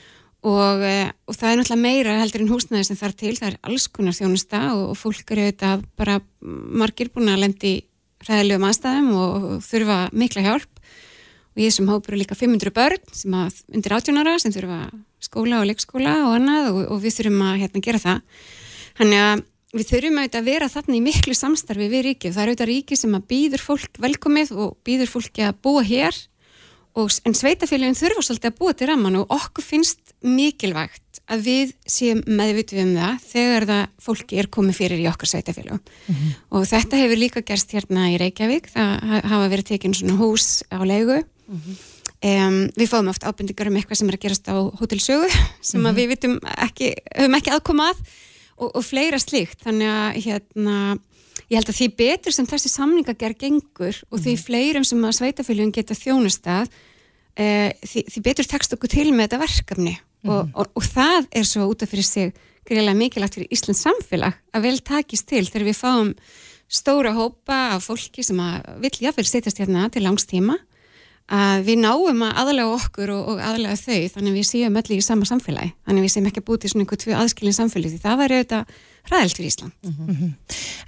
Og, 0.47 0.83
e, 0.85 1.09
og 1.27 1.35
það 1.35 1.49
er 1.49 1.59
náttúrulega 1.59 1.83
meira 1.83 2.15
heldur 2.21 2.43
en 2.43 2.51
húsnæði 2.51 2.87
sem 2.87 2.99
þar 2.99 3.15
til, 3.19 3.33
það 3.37 3.49
er 3.49 3.57
alls 3.67 3.87
konar 3.91 4.15
þjónusta 4.15 4.61
og, 4.75 4.83
og 4.93 4.99
fólk 4.99 5.33
eru 5.35 5.47
auðvitað 5.47 5.83
bara 5.99 6.17
margir 6.83 7.11
búin 7.13 7.33
að 7.33 7.43
lendi 7.43 7.73
ræðilegum 8.27 8.67
aðstæðum 8.69 9.11
og 9.17 9.49
þurfa 9.65 9.97
mikla 10.17 10.45
hjálp. 10.45 10.71
Og 11.57 11.63
ég 11.65 11.73
sem 11.73 11.89
hópur 11.89 12.17
líka 12.17 12.37
500 12.37 12.73
börn 12.73 13.13
sem 13.17 13.33
að 13.33 13.61
undir 13.73 13.97
18 13.97 14.21
ára 14.21 14.37
sem 14.41 14.53
þurfa 14.53 14.79
skóla 15.25 15.61
og 15.61 15.69
leikskóla 15.69 16.15
og 16.27 16.35
annað 16.37 16.71
og, 16.71 16.81
og 16.93 17.03
við 17.03 17.17
þurfum 17.17 17.45
að 17.47 17.61
hérna, 17.63 17.83
gera 17.87 18.01
það. 18.01 18.41
Þannig 18.97 19.23
að 19.25 19.45
við 19.77 19.89
þurfum 19.91 20.19
auðvitað 20.21 20.41
að 20.41 20.49
vera 20.51 20.69
þarna 20.71 20.97
í 20.97 21.03
miklu 21.03 21.35
samstarfi 21.35 21.89
við 21.91 22.05
ríki 22.07 22.31
það 22.31 22.43
er 22.43 22.51
auðvitað 22.51 22.69
ríki 22.71 22.97
sem 22.97 23.17
að 23.17 23.25
býður 23.33 23.63
fólk 23.65 23.99
velkomið 24.05 24.53
og 24.55 24.75
býður 24.87 25.11
fólki 25.11 25.43
að 25.43 25.57
búa 25.65 25.83
hér 25.85 26.21
og, 26.97 27.13
en 27.27 27.35
sveitafélagin 27.37 27.97
þurfa 27.97 28.23
svolítið 28.25 28.51
að 28.51 28.59
búa 28.59 28.75
til 28.77 28.89
ramman 28.89 29.19
og 29.19 29.33
okkur 29.33 29.65
finnst 29.65 30.13
mikilvægt 30.25 31.21
að 31.27 31.43
við 31.45 31.73
séum 31.89 32.21
meðvitið 32.25 32.83
um 32.83 32.93
það 32.95 33.25
þegar 33.27 33.65
það 33.71 33.83
fólki 34.05 34.39
er 34.41 34.49
komið 34.57 34.79
fyrir 34.79 35.03
í 35.03 35.09
okkar 35.11 35.31
sveitafélagum 35.31 35.81
mm 35.81 36.15
-hmm. 36.15 36.37
og 36.49 36.67
þetta 36.71 37.01
hefur 37.01 37.21
líka 37.23 37.43
gerst 37.45 37.73
hérna 37.75 38.07
í 38.13 38.17
Reykjavík 38.21 38.71
það 38.71 39.21
hafa 39.31 39.51
verið 39.51 39.69
tekinn 39.71 39.93
svona 39.93 40.17
hús 40.17 40.63
á 40.71 40.79
leigu 40.83 41.19
mm 41.21 41.59
-hmm. 41.59 41.75
um, 42.47 42.69
við 42.77 42.87
fáum 42.87 43.09
oft 43.09 43.23
ábyrndingar 43.23 43.67
um 43.67 43.75
eitthvað 43.75 43.97
sem 43.97 44.09
er 44.09 44.15
að 44.15 44.23
gerast 44.23 44.47
á 44.47 44.55
hótelsögu 44.79 45.27
sem 45.61 45.81
mm 45.81 45.85
-hmm. 45.85 45.95
við 45.95 46.07
vitum 46.07 46.39
ekki, 46.57 46.95
höfum 47.15 47.35
ekki 47.35 47.51
aðkomað 47.51 47.97
og, 48.57 48.75
og 48.75 48.83
fleira 48.83 49.19
slíkt 49.19 49.61
þannig 49.63 49.87
að 49.87 50.11
hérna 50.25 50.97
ég 51.47 51.59
held 51.59 51.71
að 51.71 51.79
því 51.79 51.87
betur 52.01 52.35
sem 52.35 52.49
þessi 52.49 52.71
samningagerð 52.73 53.39
gengur 53.45 54.01
og 54.09 54.19
því 54.19 54.33
mhm. 54.33 54.43
fleirum 54.43 54.87
sem 54.87 55.07
að 55.07 55.17
sveitafélagum 55.19 55.73
geta 55.75 55.97
þjónustað 55.97 56.67
uh, 56.71 57.71
því, 57.85 58.03
því 58.11 58.25
betur 58.25 58.51
tekst 58.51 58.75
okkur 58.77 58.93
til 58.93 59.07
með 59.11 59.27
þetta 59.27 59.41
verkefni 59.45 59.95
mm. 59.95 60.31
og, 60.31 60.51
og, 60.53 60.71
og 60.77 60.87
það 60.87 61.31
er 61.31 61.47
svo 61.47 61.69
út 61.71 61.85
af 61.85 61.93
fyrir 61.93 62.07
sig 62.07 62.35
greiðlega 62.67 62.99
mikilvægt 62.99 63.37
fyrir 63.37 63.53
Íslands 63.55 63.83
samfélag 63.85 64.37
að 64.55 64.67
vel 64.67 64.77
takist 64.85 65.27
til 65.29 65.45
þegar 65.47 65.67
við 65.69 65.79
fáum 65.79 66.13
stóra 66.67 67.13
hópa 67.15 67.59
af 67.77 67.85
fólki 67.87 68.25
sem 68.25 68.39
að 68.43 68.65
vill 68.83 68.97
jáfnveil 69.05 69.29
setjast 69.29 69.61
hérna 69.61 69.87
til 69.93 70.03
langstíma 70.03 70.57
að 71.27 71.65
við 71.67 71.79
náum 71.83 72.21
að 72.23 72.37
aðlega 72.41 72.75
okkur 72.77 73.11
og, 73.11 73.23
og 73.33 73.39
aðlega 73.43 73.75
þau 73.75 74.11
þannig 74.13 74.29
að 74.31 74.37
við 74.37 74.45
séum 74.47 74.77
öll 74.79 74.91
í 74.95 74.99
sama 75.03 75.27
samfélagi 75.27 75.73
þannig 75.83 75.99
að 75.99 76.05
við 76.05 76.13
séum 76.13 76.29
ekki 76.29 76.43
að 76.43 76.47
búti 76.47 76.71
svona 76.71 76.85
einhver 76.85 77.01
tvið 77.01 77.17
aðskilin 77.19 77.57
samfélagi 77.57 77.91
því 77.95 78.03
það 78.05 78.21
væri 78.21 78.37
auðvitað 78.37 78.77
ræðilt 79.11 79.39
fyrir 79.39 79.51
Ísland 79.51 79.73
mm 79.83 80.07
-hmm. 80.07 80.31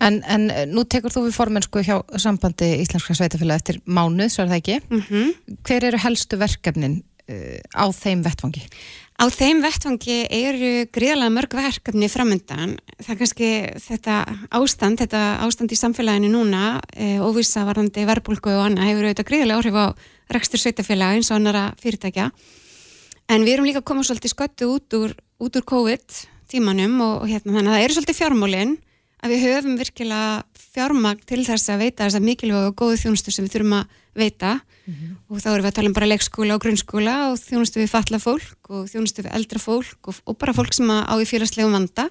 en, 0.08 0.22
en 0.24 0.72
nú 0.72 0.86
tekur 0.88 1.12
þú 1.12 1.26
við 1.28 1.36
formensku 1.36 1.84
hjá 1.84 1.98
sambandi 2.16 2.72
Íslenska 2.80 3.16
sveitafélag 3.16 3.60
eftir 3.60 3.82
mánuð, 3.86 4.32
svo 4.32 4.44
er 4.44 4.50
það 4.50 4.62
ekki 4.62 4.80
mm 4.80 5.02
-hmm. 5.02 5.36
hver 5.64 5.84
eru 5.84 5.98
helstu 5.98 6.38
verkefnin 6.38 7.04
uh, 7.30 7.60
á 7.76 7.86
þeim 7.92 8.24
vettfangi? 8.24 8.64
Á 9.20 9.28
þeim 9.28 9.60
vettfangi 9.60 10.28
eru 10.32 10.88
gríðalega 10.96 11.34
mörg 11.36 11.56
verkefni 11.58 12.08
framöndan. 12.08 12.78
Það 13.04 13.10
er 13.12 13.18
kannski 13.20 13.50
þetta 13.84 14.14
ástand, 14.56 15.02
þetta 15.02 15.24
ástand 15.44 15.74
í 15.76 15.76
samfélaginu 15.76 16.30
núna, 16.32 16.80
e, 16.96 17.20
óvisa 17.20 17.66
varandi 17.68 18.06
verbulgu 18.08 18.54
og 18.56 18.70
annað, 18.70 18.88
hefur 18.88 19.04
auðvitað 19.10 19.28
gríðalega 19.28 19.60
áhrif 19.60 19.76
á 19.76 19.86
rekstur 20.30 20.62
sveitafélag 20.62 21.20
eins 21.20 21.32
og 21.32 21.40
annara 21.40 21.70
fyrirtækja. 21.82 22.30
En 23.30 23.46
við 23.46 23.58
erum 23.58 23.70
líka 23.70 23.86
komað 23.86 24.10
svolítið 24.10 24.34
sköttu 24.34 24.70
út 24.74 24.98
úr, 24.98 25.16
út 25.40 25.58
úr 25.58 25.66
COVID 25.66 26.22
tímanum 26.50 27.02
og, 27.06 27.16
og 27.24 27.28
hérna 27.30 27.58
þannig 27.58 27.70
að 27.70 27.76
það 27.76 27.86
eru 27.86 27.98
svolítið 27.98 28.20
fjármólinn 28.20 28.78
að 29.20 29.34
við 29.34 29.44
höfum 29.46 29.78
virkilega 29.80 30.30
fjármagn 30.74 31.24
til 31.28 31.42
þess 31.44 31.72
að 31.72 31.82
veita 31.84 32.06
þess 32.06 32.20
að 32.20 32.26
mikilvæg 32.26 32.68
og 32.70 32.76
góðu 32.80 33.00
þjónustu 33.04 33.34
sem 33.34 33.46
við 33.46 33.56
þurfum 33.56 33.76
að 33.80 33.98
veita 34.20 34.52
mm 34.56 34.94
-hmm. 34.94 35.16
og 35.28 35.42
þá 35.44 35.50
erum 35.52 35.66
við 35.66 35.70
að 35.70 35.78
tala 35.78 35.90
um 35.90 35.98
bara 35.98 36.12
leikskóla 36.12 36.56
og 36.56 36.64
grunnskóla 36.64 37.16
og 37.32 37.36
þjónustu 37.42 37.82
við 37.82 37.94
falla 37.94 38.20
fólk 38.20 38.70
og 38.70 38.88
þjónustu 38.90 39.26
við 39.26 39.36
eldra 39.36 39.60
fólk 39.60 40.08
og, 40.08 40.16
og 40.26 40.38
bara 40.38 40.54
fólk 40.54 40.74
sem 40.74 40.90
á 40.90 41.14
í 41.20 41.28
félagslegum 41.28 41.76
vanda 41.76 42.10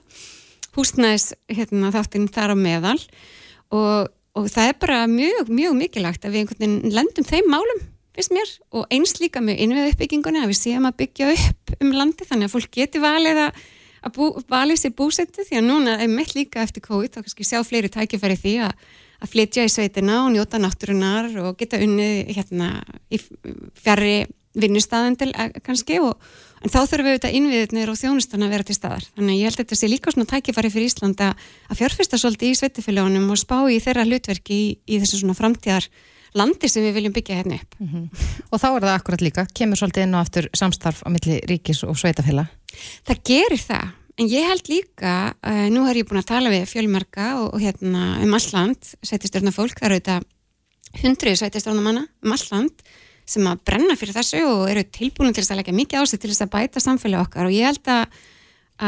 húsnæðis 0.76 1.32
hérna, 1.48 1.90
þáttinn 1.90 2.28
þar 2.28 2.54
á 2.54 2.56
meðal 2.56 3.00
og, 3.72 4.08
og 4.36 4.44
það 4.52 4.68
er 4.68 4.76
bara 4.78 5.06
mjög, 5.06 5.48
mjög 5.48 5.74
mikilvægt 5.74 6.24
að 6.24 6.32
við 6.32 6.40
einhvern 6.40 6.60
veginn 6.60 6.94
lendum 6.94 7.24
þeim 7.24 7.48
málum 7.48 7.80
finnst 8.18 8.34
mér 8.34 8.54
og 8.74 8.86
eins 8.94 9.16
líka 9.22 9.42
með 9.44 9.64
innveð 9.64 9.90
uppbyggingunni 9.94 10.42
að 10.42 10.52
við 10.52 10.60
séum 10.60 10.88
að 10.88 11.00
byggja 11.02 11.32
upp 11.34 11.74
um 11.78 11.92
landi 11.94 12.26
þannig 12.28 12.48
að 12.48 12.56
fólk 12.56 12.72
geti 12.74 13.02
valið 13.02 13.44
að 13.46 13.66
að 14.04 14.14
bú, 14.14 14.30
valið 14.50 14.80
sér 14.82 14.94
búsetu 14.96 15.44
því 15.46 15.60
að 15.60 15.68
núna 15.68 15.98
er 16.02 16.10
mitt 16.10 16.34
líka 16.36 16.62
eftir 16.62 16.84
COVID 16.84 17.14
þá 17.14 17.22
kannski 17.24 17.46
sjá 17.46 17.60
fleiri 17.66 17.90
tækifæri 17.92 18.38
því 18.38 18.54
að, 18.68 18.74
að 19.22 19.32
flytja 19.32 19.66
í 19.66 19.72
sveitina 19.72 20.20
og 20.24 20.32
njóta 20.34 20.60
náttúrunar 20.62 21.30
og 21.42 21.56
geta 21.58 21.80
unnið 21.82 22.34
hérna 22.36 22.68
í 23.10 23.20
fjari 23.78 24.28
vinnustæðan 24.58 25.18
til 25.18 25.30
eh, 25.34 25.50
kannski 25.64 25.98
og 26.02 26.14
en 26.64 26.72
þá 26.72 26.78
þurfum 26.80 27.06
við 27.06 27.12
auðvitað 27.14 27.34
innviðinir 27.38 27.92
og 27.92 27.98
þjónustan 28.00 28.44
að 28.46 28.54
vera 28.54 28.66
til 28.66 28.74
staðar. 28.74 29.04
Þannig 29.14 29.34
að 29.34 29.38
ég 29.38 29.48
held 29.48 29.58
að 29.58 29.62
þetta 29.62 29.78
sé 29.78 29.90
líka 29.90 30.14
svona 30.14 30.30
tækifæri 30.32 30.70
fyrir 30.74 30.90
Íslanda 30.90 31.28
að 31.68 31.78
fjárfesta 31.78 32.18
svolítið 32.18 32.54
í 32.54 32.58
sveitifélagunum 32.58 33.28
og 33.34 33.38
spá 33.38 33.58
í 33.70 33.78
þeirra 33.84 34.06
hlutverki 34.08 34.56
í, 34.56 34.72
í 34.88 34.98
þessu 35.02 35.20
svona 35.20 35.36
framtíðar 35.38 35.86
landi 36.34 36.68
sem 36.68 36.84
við 36.84 36.98
viljum 36.98 37.14
byggja 37.16 37.38
hérna 37.40 37.60
upp. 37.60 37.78
Mm 37.78 37.88
-hmm. 37.88 38.26
Og 38.50 38.60
þá 38.60 38.68
er 38.68 38.82
það 38.82 38.94
akkurat 38.94 39.20
líka, 39.20 39.46
kemur 39.54 39.76
svolítið 39.76 40.02
inn 40.02 40.14
á 40.14 40.20
aftur 40.20 40.48
samstarf 40.52 41.02
á 41.06 41.08
milli 41.08 41.40
ríkis 41.48 41.84
og 41.84 41.96
sveitafélag? 41.96 42.46
Það 43.06 43.22
gerir 43.24 43.62
það, 43.62 43.86
en 44.18 44.26
ég 44.28 44.48
held 44.48 44.68
líka, 44.68 45.34
uh, 45.46 45.68
nú 45.70 45.84
har 45.86 45.96
ég 45.96 46.08
búin 46.08 46.20
að 46.20 46.30
tala 46.34 46.50
við 46.50 46.66
fjölmarka 46.66 47.40
og, 47.40 47.54
og 47.54 47.60
hérna 47.60 48.22
um 48.22 48.34
alland, 48.34 48.78
sveitistörna 49.02 49.50
fólk, 49.50 49.78
það 49.78 49.86
eru 49.86 49.94
þetta 50.00 50.20
hundruð 51.02 51.36
sveitistörna 51.36 51.82
manna 51.84 52.06
um 52.24 52.32
alland 52.32 52.82
sem 53.28 53.44
að 53.48 53.62
brenna 53.68 53.96
fyrir 53.98 54.16
þessu 54.16 54.40
og 54.48 54.64
eru 54.72 54.84
tilbúin 54.88 55.34
til 55.34 55.42
þess 55.42 55.52
að 55.52 55.60
leggja 55.60 55.76
mikið 55.76 56.02
ásett 56.02 56.22
til 56.22 56.32
þess 56.32 56.44
að 56.46 56.52
bæta 56.54 56.82
samfélag 56.82 57.26
okkar 57.26 57.48
og 57.48 57.54
ég 57.54 57.68
held 57.68 57.90
að, 57.92 58.18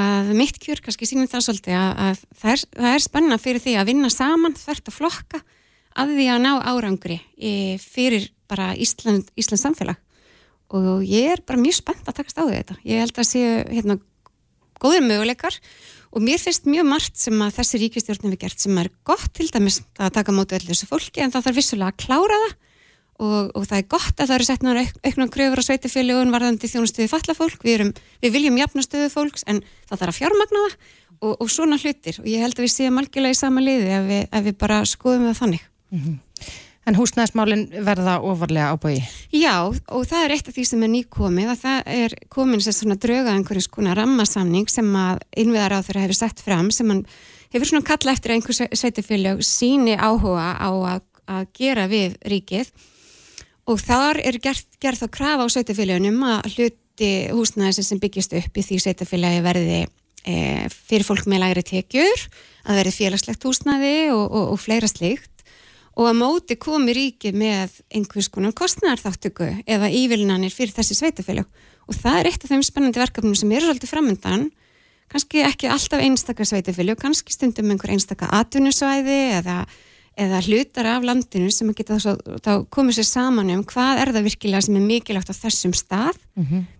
að 0.01 0.32
mitt 0.38 0.61
kjör 0.62 0.80
kannski 0.84 1.09
sínum 1.09 1.28
það 1.30 1.47
svolítið 1.47 1.76
að, 1.76 1.91
að 2.07 2.22
það 2.41 2.53
er, 2.55 2.64
er 2.95 3.05
spenna 3.05 3.41
fyrir 3.43 3.64
því 3.64 3.76
að 3.76 3.91
vinna 3.93 4.12
saman 4.12 4.57
þvert 4.57 4.88
að 4.88 4.97
flokka 4.97 5.43
að 6.01 6.15
því 6.19 6.29
að 6.35 6.45
ná 6.45 6.53
árangri 6.65 7.19
fyrir 7.83 8.31
bara 8.51 8.73
Ísland, 8.75 9.29
Íslands 9.39 9.65
samfélag 9.67 10.01
og 10.71 11.03
ég 11.03 11.35
er 11.35 11.43
bara 11.47 11.59
mjög 11.61 11.81
spennt 11.81 12.07
að 12.07 12.21
takast 12.21 12.39
á 12.39 12.47
þetta. 12.47 12.77
Ég 12.87 13.03
held 13.03 13.17
að 13.19 13.27
séu 13.27 13.55
hérna 13.67 13.99
góður 14.81 15.05
möguleikar 15.05 15.57
og 16.11 16.25
mér 16.25 16.41
finnst 16.43 16.67
mjög 16.71 16.89
margt 16.89 17.19
sem 17.21 17.37
að 17.43 17.57
þessi 17.59 17.81
ríkistjórnum 17.85 18.35
við 18.35 18.43
gert 18.47 18.63
sem 18.63 18.79
er 18.81 18.91
gott 19.07 19.31
til 19.37 19.49
dæmis 19.51 19.81
að 19.99 20.15
taka 20.17 20.35
mótu 20.35 20.57
öllu 20.59 20.73
þessu 20.73 20.89
fólki 20.91 21.23
en 21.23 21.35
það 21.35 21.49
þarf 21.49 21.61
vissulega 21.61 21.93
að 21.93 22.01
klára 22.05 22.39
það 22.45 22.57
og, 23.21 23.51
og 23.59 23.67
það 23.69 23.77
er 23.77 23.89
gott 23.93 24.17
að 24.17 24.31
það 24.31 24.37
eru 24.37 24.49
sett 24.49 24.65
náður 24.65 24.93
auknum 25.05 25.33
kröfur 25.35 25.63
á 25.63 25.65
sveitafjölugun 25.69 26.35
varðandi 26.35 26.71
þjónustuði 26.73 27.11
fallafólk, 27.13 27.61
við, 27.67 27.77
erum, 27.77 27.93
við 28.25 28.35
viljum 28.39 28.59
jafnastöðu 28.63 29.11
fólks 29.13 29.45
en 29.47 29.63
það 29.91 30.03
þarf 30.03 30.15
að 30.15 30.19
fjármagna 30.19 30.65
það 30.65 30.79
og, 31.21 31.35
og 31.35 31.51
svona 31.53 31.79
hlutir 31.81 32.23
og 32.23 32.31
ég 32.31 32.45
held 32.47 32.57
að 32.57 32.67
við 32.67 32.75
séum 32.75 33.03
algjörlega 33.03 33.37
í 33.37 33.41
sama 33.43 33.65
liði 33.65 33.93
ef 33.99 34.09
við, 34.09 34.23
ef 34.31 34.47
við 34.49 34.57
bara 34.65 34.81
skoðum 34.89 35.29
það 35.29 35.43
þannig. 35.43 35.70
Mm 35.91 36.01
-hmm. 36.01 36.18
En 36.88 36.97
húsnæðismálinn 36.97 37.68
verða 37.84 38.16
ofarlega 38.24 38.72
ábúi? 38.72 39.03
Já, 39.36 39.68
og 39.68 40.07
það 40.09 40.24
er 40.24 40.32
eitt 40.34 40.49
af 40.49 40.55
því 40.57 40.64
sem 40.64 40.82
er 40.82 40.88
nýkomið 40.88 41.51
að 41.53 41.61
það 41.61 41.82
er 41.86 42.14
komin 42.32 42.61
sér 42.61 42.72
svona 42.72 42.97
drauga 42.97 43.34
einhverjus 43.36 43.68
konar 43.68 43.97
rammasamning 44.01 44.68
sem 44.68 44.88
að 44.97 45.20
innviðar 45.36 45.76
á 45.76 45.84
þeirra 45.86 46.05
hefur 46.07 46.18
sett 46.18 46.41
fram 46.41 46.70
sem 46.70 46.88
hann 46.88 47.05
hefur 47.53 47.68
svona 47.68 47.86
kalla 47.86 48.14
eftir 48.16 48.34
einhver 48.34 48.57
sveitifélag 48.57 49.45
síni 49.45 49.95
áhuga 49.99 50.57
á 50.57 50.70
að, 50.70 51.05
að 51.28 51.47
gera 51.61 51.86
við 51.91 52.16
ríkið 52.32 52.72
og 53.70 53.80
þar 53.84 54.20
er 54.24 54.38
gerð, 54.43 54.66
gerð 54.82 55.05
þá 55.05 55.09
krafa 55.14 55.47
á 55.47 55.53
sveitifélagunum 55.53 56.22
að 56.26 56.53
hluti 56.55 57.11
húsnæðis 57.34 57.91
sem 57.91 58.01
byggist 58.03 58.34
upp 58.41 58.57
í 58.57 58.64
því 58.66 58.80
sveitifélagi 58.82 59.45
verði 59.45 59.80
e, 60.24 60.34
fyrir 60.70 61.07
fólk 61.07 61.28
með 61.30 61.45
læri 61.45 61.64
tekjur, 61.66 62.24
að 62.66 62.80
verði 62.80 62.97
félagslegt 62.97 63.47
húsnæði 63.47 63.95
og, 64.14 64.24
og, 64.26 64.55
og 64.55 64.61
fleira 64.62 64.91
slíkt 64.91 65.30
og 66.01 66.09
að 66.09 66.17
móti 66.17 66.57
komi 66.57 66.95
ríki 66.97 67.35
með 67.37 67.83
einhvers 67.93 68.31
konar 68.33 68.55
kostnarþáttöku 68.57 69.51
eða 69.69 69.91
ívillinanir 69.93 70.55
fyrir 70.55 70.73
þessi 70.73 70.97
sveitafélag 70.97 71.45
og 71.91 71.99
það 71.99 72.19
er 72.21 72.31
eitt 72.31 72.47
af 72.47 72.53
þeim 72.53 72.65
spennandi 72.65 73.03
verkefnum 73.03 73.37
sem 73.37 73.53
eru 73.53 73.69
svolítið 73.69 73.93
framöndan 73.93 74.49
kannski 75.11 75.45
ekki 75.45 75.69
alltaf 75.71 76.01
einstakar 76.01 76.49
sveitafélag, 76.49 76.99
kannski 77.01 77.35
stundum 77.35 77.73
einhver 77.75 77.93
einstakar 77.93 78.31
atvinnusvæði 78.39 79.19
eða, 79.41 79.59
eða 80.25 80.41
hlutar 80.47 80.89
af 80.95 81.07
landinu 81.09 81.51
sem 81.53 81.73
að 81.73 81.83
geta 81.83 81.99
þá, 82.01 82.13
þá 82.47 82.53
komið 82.73 83.01
sér 83.01 83.09
saman 83.11 83.53
um 83.57 83.67
hvað 83.69 84.05
er 84.05 84.15
það 84.15 84.29
virkilega 84.31 84.67
sem 84.69 84.79
er 84.79 84.87
mikilvægt 84.87 85.35
á 85.35 85.41
þessum 85.43 85.75
stað 85.77 86.17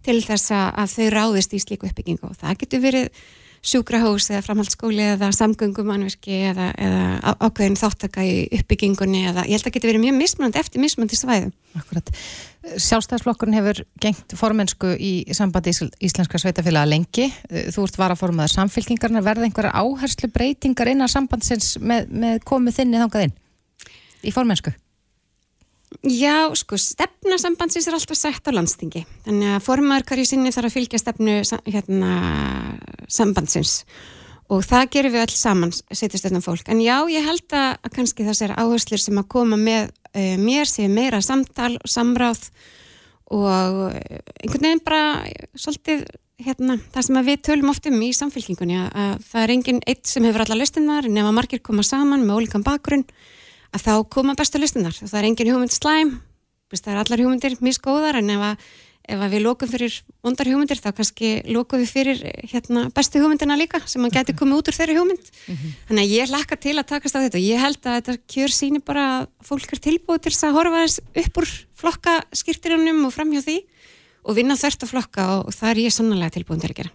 til 0.07 0.19
þess 0.25 0.55
að 0.55 0.95
þau 0.95 1.11
ráðist 1.17 1.57
í 1.59 1.61
slíku 1.61 1.91
uppbyggingu. 1.91 2.31
Og 2.31 2.39
það 2.39 2.61
getur 2.63 2.85
verið 2.87 3.11
sjúkrahús 3.61 4.31
eða 4.31 4.41
framhaldsskóli 4.47 5.03
eða 5.15 5.29
samgöngumannverki 5.37 6.37
eða, 6.49 6.71
eða 6.81 7.35
ákveðin 7.45 7.77
þáttaka 7.77 8.25
í 8.25 8.47
uppbyggingunni 8.57 9.27
eða 9.29 9.45
ég 9.45 9.59
held 9.59 9.69
að 9.69 9.75
geta 9.77 9.91
verið 9.91 10.05
mjög 10.07 10.17
mismunandi 10.17 10.61
eftir 10.63 10.81
mismunandi 10.81 11.19
svæðum. 11.21 11.53
Akkurat. 11.77 12.09
Sjálfstæðsflokkurinn 12.81 13.59
hefur 13.59 13.83
gengt 14.01 14.35
formensku 14.37 14.95
í 14.97 15.13
sambandi 15.37 15.75
Ísl- 15.75 15.93
íslenskra 16.01 16.41
sveitafélaga 16.41 16.89
lengi. 16.89 17.29
Þú 17.49 17.85
ert 17.85 18.01
varaformaður 18.01 18.57
samfélkingarnar. 18.57 19.25
Verða 19.29 19.49
einhverja 19.49 19.77
áherslu 19.77 20.33
breytingar 20.33 20.93
innan 20.93 21.13
sambandsins 21.13 21.77
með, 21.81 22.09
með 22.11 22.45
komið 22.49 22.81
þinni 22.81 23.05
þangað 23.05 23.29
inn 23.29 23.37
í 24.25 24.33
formensku? 24.35 24.73
Já, 26.07 26.47
sko, 26.55 26.79
stefna 26.79 27.37
sambandsins 27.41 27.89
er 27.91 27.97
alltaf 27.97 28.17
sett 28.17 28.47
á 28.47 28.55
landstingi. 28.55 29.03
Þannig 29.27 29.57
að 29.57 29.65
formaður 29.67 30.07
hverju 30.07 30.29
sinni 30.31 30.53
þarf 30.55 30.71
að 30.71 30.77
fylgja 30.77 31.01
stefnu 31.03 31.35
hérna, 31.67 32.11
sambandsins 33.11 33.85
og 34.51 34.65
það 34.67 34.89
gerum 34.97 35.15
við 35.15 35.25
öll 35.25 35.37
saman, 35.39 35.71
setjast 35.71 36.27
þetta 36.27 36.41
fólk. 36.43 36.67
En 36.73 36.81
já, 36.83 36.97
ég 37.13 37.23
held 37.23 37.55
að, 37.55 37.85
kannski 37.95 38.27
þessar 38.27 38.57
áherslur 38.59 38.99
sem 38.99 39.21
að 39.21 39.29
koma 39.31 39.59
með 39.61 39.93
uh, 39.93 40.35
mér 40.43 40.67
séu 40.67 40.91
meira 40.91 41.21
samtal 41.23 41.77
og 41.79 41.91
samráð 41.91 42.49
og 43.31 43.93
eh, 43.95 44.19
einhvern 44.43 44.65
veginn 44.65 44.83
bara 44.83 45.03
svolítið 45.55 46.03
hérna, 46.43 46.79
það 46.91 47.07
sem 47.07 47.21
við 47.27 47.43
tölum 47.47 47.73
oft 47.73 47.87
um 47.87 48.01
í 48.03 48.09
samfélkingunni 48.17 48.79
að, 48.81 48.89
að 48.91 49.13
það 49.29 49.45
er 49.45 49.53
enginn 49.55 49.83
eitt 49.93 50.11
sem 50.11 50.27
hefur 50.27 50.45
alla 50.45 50.59
listinnar 50.59 51.07
en 51.07 51.21
ef 51.21 51.29
að 51.29 51.37
margir 51.37 51.63
koma 51.63 51.85
saman 51.87 52.25
með 52.25 52.41
ólíkan 52.41 52.67
bakgrunn 52.67 53.05
að 53.71 53.85
þá 53.85 53.93
koma 54.17 54.37
bestu 54.39 54.59
listinnar 54.59 54.97
það 54.99 55.19
er 55.21 55.29
engin 55.31 55.53
hugmynd 55.53 55.75
slæm 55.75 56.15
það 56.71 56.93
er 56.93 57.01
allar 57.05 57.23
hugmyndir 57.25 57.57
misgóðar 57.63 58.21
en 58.21 58.35
ef 58.35 58.45
að, 58.51 58.69
ef 59.11 59.21
að 59.21 59.35
við 59.35 59.43
lókum 59.45 59.71
fyrir 59.71 59.97
vondar 60.25 60.49
hugmyndir 60.51 60.81
þá 60.81 60.91
kannski 60.97 61.31
lókum 61.51 61.83
við 61.83 61.91
fyrir 61.91 62.23
hérna, 62.53 62.87
bestu 62.95 63.21
hugmyndina 63.23 63.57
líka 63.59 63.83
sem 63.91 64.05
að 64.07 64.15
geti 64.19 64.37
komið 64.39 64.61
út 64.61 64.71
úr 64.71 64.79
þeirri 64.79 64.97
hugmynd. 64.99 65.27
Þannig 65.89 66.05
að 66.05 66.15
ég 66.15 66.31
hlakka 66.31 66.57
til 66.61 66.77
að 66.79 66.89
takast 66.93 67.17
á 67.19 67.23
þetta 67.25 67.41
og 67.41 67.45
ég 67.45 67.65
held 67.65 67.81
að 67.85 67.99
þetta 67.99 68.17
kjör 68.35 68.55
síni 68.55 68.81
bara 68.81 69.05
að 69.19 69.27
fólk 69.51 69.75
er 69.75 69.83
tilbúið 69.89 70.23
til 70.25 70.33
þess 70.33 70.47
að 70.49 70.57
horfa 70.59 70.85
þess 70.85 71.01
upp 71.25 71.43
úr 71.43 71.49
flokka 71.81 72.17
skýrtirunum 72.33 73.05
og 73.07 73.15
framhjá 73.15 73.43
því 73.47 73.59
og 74.25 74.37
vinna 74.37 74.57
þvert 74.57 74.83
að 74.85 74.93
flokka 74.95 75.29
og 75.41 75.55
það 75.55 75.71
er 75.71 75.83
ég 75.85 75.93
sannlega 75.95 76.37
tilbúin 76.37 76.61
til 76.61 76.71
að 76.71 76.79
gera. 76.83 76.93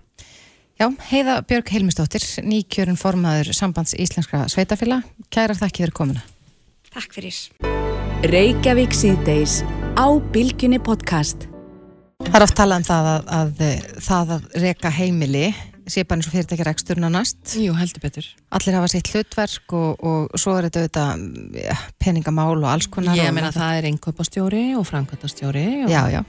Já, 0.75 0.89
Heiða 1.07 1.39
Björg 1.47 1.69
Heilmistóttir, 1.71 2.23
nýkjörun 2.43 2.99
formaður 2.99 3.53
sambands 3.55 3.95
íslenskra 3.95 4.43
sveitafélag. 4.51 5.07
Kærar 5.31 5.55
þakki 5.55 5.85
fyrir 5.85 5.95
komuna. 5.95 6.23
Takk 6.91 7.15
fyrir 7.15 7.31
Það 12.23 12.35
er 12.37 12.43
oft 12.45 12.55
talað 12.55 12.77
um 12.79 12.85
það 12.87 13.07
að, 13.11 13.25
að, 13.35 13.49
að 13.61 14.03
það 14.05 14.29
að 14.35 14.43
reka 14.63 14.91
heimili 14.95 15.47
sé 15.91 16.01
bara 16.07 16.17
eins 16.17 16.29
og 16.29 16.33
fyrirtækja 16.33 16.65
reksturna 16.65 17.09
næst. 17.11 17.41
Jú, 17.59 17.73
heldur 17.77 18.01
betur. 18.01 18.27
Allir 18.55 18.77
hafa 18.77 18.87
sitt 18.89 19.09
hlutverk 19.11 19.73
og, 19.75 19.99
og 19.99 20.37
svo 20.39 20.53
er 20.57 20.69
þetta 20.69 20.85
auðvitað 20.85 21.59
ja, 21.59 21.75
peningamál 22.01 22.55
og 22.55 22.69
alls 22.71 22.87
konar. 22.91 23.19
Ég 23.19 23.35
meina 23.35 23.51
það 23.53 23.81
er 23.81 23.87
einkaupastjóri 23.91 24.63
og 24.79 24.87
framkvæmtastjóri 24.87 25.65
og... 25.83 25.91
Já, 25.91 25.99
já. 26.13 26.21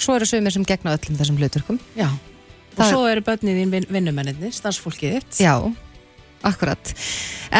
Svo 0.00 0.16
eru 0.16 0.26
sögumir 0.28 0.56
sem 0.56 0.64
gegna 0.68 0.96
öllum 0.96 1.18
þessum 1.20 1.38
hlutverkum. 1.40 1.78
Já. 2.00 2.08
Og 2.08 2.80
Það- 2.80 2.90
svo 2.94 3.04
eru 3.12 3.24
börnið 3.28 3.60
þín 3.60 3.76
vin, 3.76 3.86
vinnumennir, 3.92 4.56
starfsfólkið 4.56 5.18
þitt. 5.18 5.38
Já, 5.44 5.54
akkurat. 6.48 6.94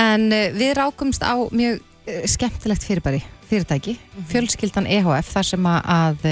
En 0.00 0.26
uh, 0.32 0.48
við 0.56 0.74
rákumst 0.80 1.22
á 1.24 1.36
mjög 1.52 1.78
uh, 1.84 2.24
skemmtilegt 2.32 2.88
fyrirbæri, 2.88 3.22
fyrirtæki, 3.52 3.94
fjölskyldan 4.32 4.88
EHF, 4.98 5.30
þar 5.36 5.48
sem 5.52 5.70
að, 5.70 6.26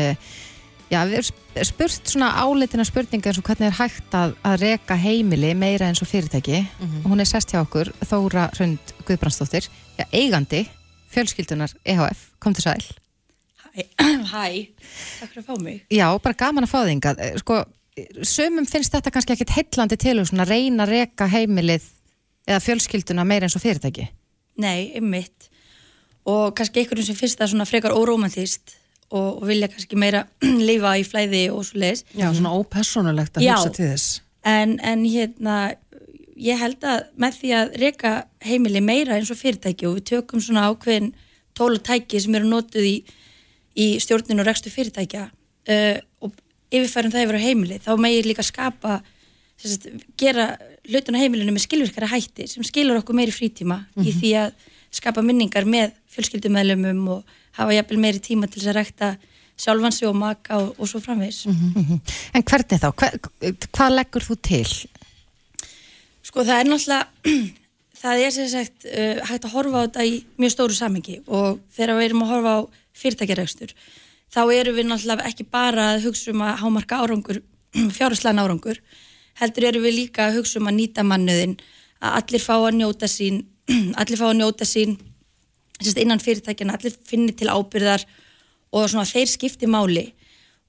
já, 0.95 1.01
við 1.11 1.19
erum 1.19 1.27
sp- 1.29 1.67
spurt 1.69 2.11
svona 2.15 2.31
áleitina 2.41 2.87
spurninga 2.87 3.31
eins 3.33 3.41
og 3.43 3.47
hvernig 3.49 3.69
er 3.73 3.77
hægt 3.81 4.15
að, 4.17 4.35
að 4.47 4.57
reka 4.63 4.97
heimili 4.99 5.51
meira 5.59 5.91
eins 5.91 6.03
og 6.05 6.09
fyrirtæki 6.11 6.61
og 7.03 7.11
hún 7.13 7.23
er 7.23 7.29
sest 7.29 7.51
hjá 7.55 7.61
okkur, 7.65 7.91
Þóra 8.07 8.47
Hrund 8.57 8.95
Guðbrandsdóttir, 9.09 9.67
já, 9.99 10.05
eigandi 10.15 10.65
fjölskyldunar 11.15 11.75
EHF, 11.87 12.29
kom 12.43 12.55
til 12.57 12.65
sæl. 12.67 12.85
Hæ, 13.75 13.85
hæ, 14.35 14.45
takk 15.21 15.31
fyrir 15.31 15.43
að 15.43 15.47
fá 15.51 15.55
mig. 15.63 15.81
Já, 15.95 16.07
bara 16.23 16.39
gaman 16.39 16.67
að 16.67 16.73
fá 16.73 16.81
þinga. 16.89 17.13
Sko, 17.43 17.61
sömum 18.27 18.67
finnst 18.71 18.95
þetta 18.95 19.13
kannski 19.15 19.35
ekkit 19.37 19.53
heillandi 19.55 19.99
til 20.03 20.17
að 20.23 20.45
reyna 20.51 20.87
að 20.87 20.93
reka 20.97 21.29
heimilið 21.31 21.87
eða 22.51 22.61
fjölskylduna 22.67 23.25
meira 23.27 23.47
eins 23.49 23.55
og 23.59 23.63
fyrirtæki. 23.63 24.09
Nei, 24.63 24.91
einmitt. 24.99 25.49
Og 26.27 26.55
kannski 26.57 26.83
einhverjum 26.83 27.07
sem 27.11 27.19
finnst 27.19 27.39
það 27.41 27.53
svona 27.55 27.67
frekar 27.69 27.95
órómantíst 27.95 28.75
og, 29.11 29.43
og 29.43 29.47
vilja 29.49 29.69
kannski 29.73 29.99
meira 30.01 30.25
lifa 30.69 30.95
í 31.01 31.07
flæði 31.07 31.47
og 31.55 31.65
svo 31.69 31.81
leiðis. 31.83 32.05
Já, 32.15 32.29
svona 32.33 32.55
ópersonulegt 32.57 33.41
að 33.41 33.49
hugsa 33.49 33.75
til 33.75 33.89
þess. 33.93 34.21
En, 34.45 34.77
en 34.85 35.05
hérna, 35.09 35.59
ég 36.37 36.61
held 36.61 36.85
að 36.85 37.07
með 37.21 37.39
því 37.41 37.53
að 37.59 37.77
reka 37.81 38.15
heimili 38.45 38.83
meira 38.85 39.17
eins 39.19 39.33
og 39.33 39.41
fyrirtæki 39.41 39.89
og 39.89 39.99
við 39.99 40.09
tökum 40.13 40.43
svona 40.45 40.67
ákveðin 40.71 41.15
tól 41.57 41.73
og 41.77 41.85
tæki 41.87 42.21
sem 42.21 42.35
eru 42.35 42.51
notuð 42.51 42.89
í, 42.89 42.95
í 43.79 43.87
stjórninu 44.03 44.43
og 44.43 44.49
rekstu 44.49 44.73
fyrirtækja 44.75 45.29
uh, 45.31 45.99
og 46.25 46.35
yfirfærum 46.75 47.15
það 47.15 47.27
yfir 47.27 47.39
á 47.39 47.47
heimili, 47.47 47.81
þá 47.83 47.93
megir 48.03 48.29
líka 48.29 48.45
skapa, 48.47 48.99
sagt, 49.61 49.87
gera 50.21 50.55
hlutin 50.89 51.17
á 51.17 51.23
heimilinu 51.23 51.55
með 51.55 51.69
skilvirkara 51.69 52.11
hætti 52.11 52.49
sem 52.51 52.67
skilur 52.67 52.99
okkur 53.01 53.17
meiri 53.17 53.35
frítíma 53.35 53.85
í 54.03 54.11
því 54.11 54.33
að 54.43 54.57
skapa 54.95 55.23
minningar 55.25 55.67
með 55.69 55.95
fjölskyldumæðlumum 56.15 57.07
og 57.17 57.39
hafa 57.59 57.77
jafnvel 57.77 58.01
meiri 58.03 58.23
tíma 58.23 58.49
til 58.51 58.61
þess 58.61 58.73
að 58.73 58.79
rekta 58.81 59.15
sjálfansi 59.61 60.07
og 60.09 60.17
maka 60.19 60.59
og, 60.59 60.75
og 60.79 60.91
svo 60.91 61.01
framvegis. 61.03 61.45
En 62.35 62.43
hvernig 62.43 62.81
þá? 62.83 62.89
Hver, 62.91 63.19
hvað 63.71 63.99
leggur 63.99 64.27
þú 64.27 64.39
til? 64.43 64.65
Sko 66.25 66.43
það 66.47 66.63
er 66.63 66.71
náttúrulega, 66.71 67.37
það 68.03 68.25
er 68.25 68.35
sem 68.35 68.49
sagt 68.51 68.89
uh, 68.89 69.21
hægt 69.29 69.47
að 69.47 69.55
horfa 69.55 69.83
á 69.83 69.85
þetta 69.87 70.07
í 70.09 70.17
mjög 70.41 70.55
stóru 70.57 70.79
samengi 70.79 71.21
og 71.27 71.61
þegar 71.77 71.99
við 72.01 72.09
erum 72.09 72.25
að 72.25 72.33
horfa 72.35 72.57
á 72.59 72.61
fyrirtækjaregstur, 72.95 73.75
þá 74.35 74.43
erum 74.55 74.79
við 74.79 74.89
náttúrulega 74.91 75.31
ekki 75.31 75.47
bara 75.47 75.89
að 75.93 76.09
hugsa 76.09 76.35
um 76.35 76.45
að 76.47 76.61
hámarka 76.65 77.01
árangur, 77.03 77.43
fjárháslæðan 77.97 78.43
árangur, 78.43 78.83
heldur 79.39 79.69
erum 79.71 79.87
við 79.87 79.99
líka 80.01 80.29
að 80.29 80.41
hugsa 80.41 80.59
um 80.61 80.71
að 80.71 80.79
nýta 80.81 81.07
mannuðin, 81.07 81.59
að 82.03 82.21
allir 82.21 82.43
fá 82.43 82.55
að 82.57 82.79
njóta 82.81 83.11
sín, 83.11 83.45
allir 84.01 84.19
fá 84.19 84.27
að 84.33 84.39
njóta 84.41 84.67
sín 84.69 84.99
innan 85.83 86.23
fyrirtækjana, 86.23 86.77
allir 86.79 86.95
finni 87.07 87.35
til 87.35 87.51
ábyrðar 87.51 88.05
og 88.75 88.87
svona 88.91 89.07
þeir 89.09 89.31
skipti 89.31 89.67
máli 89.71 90.13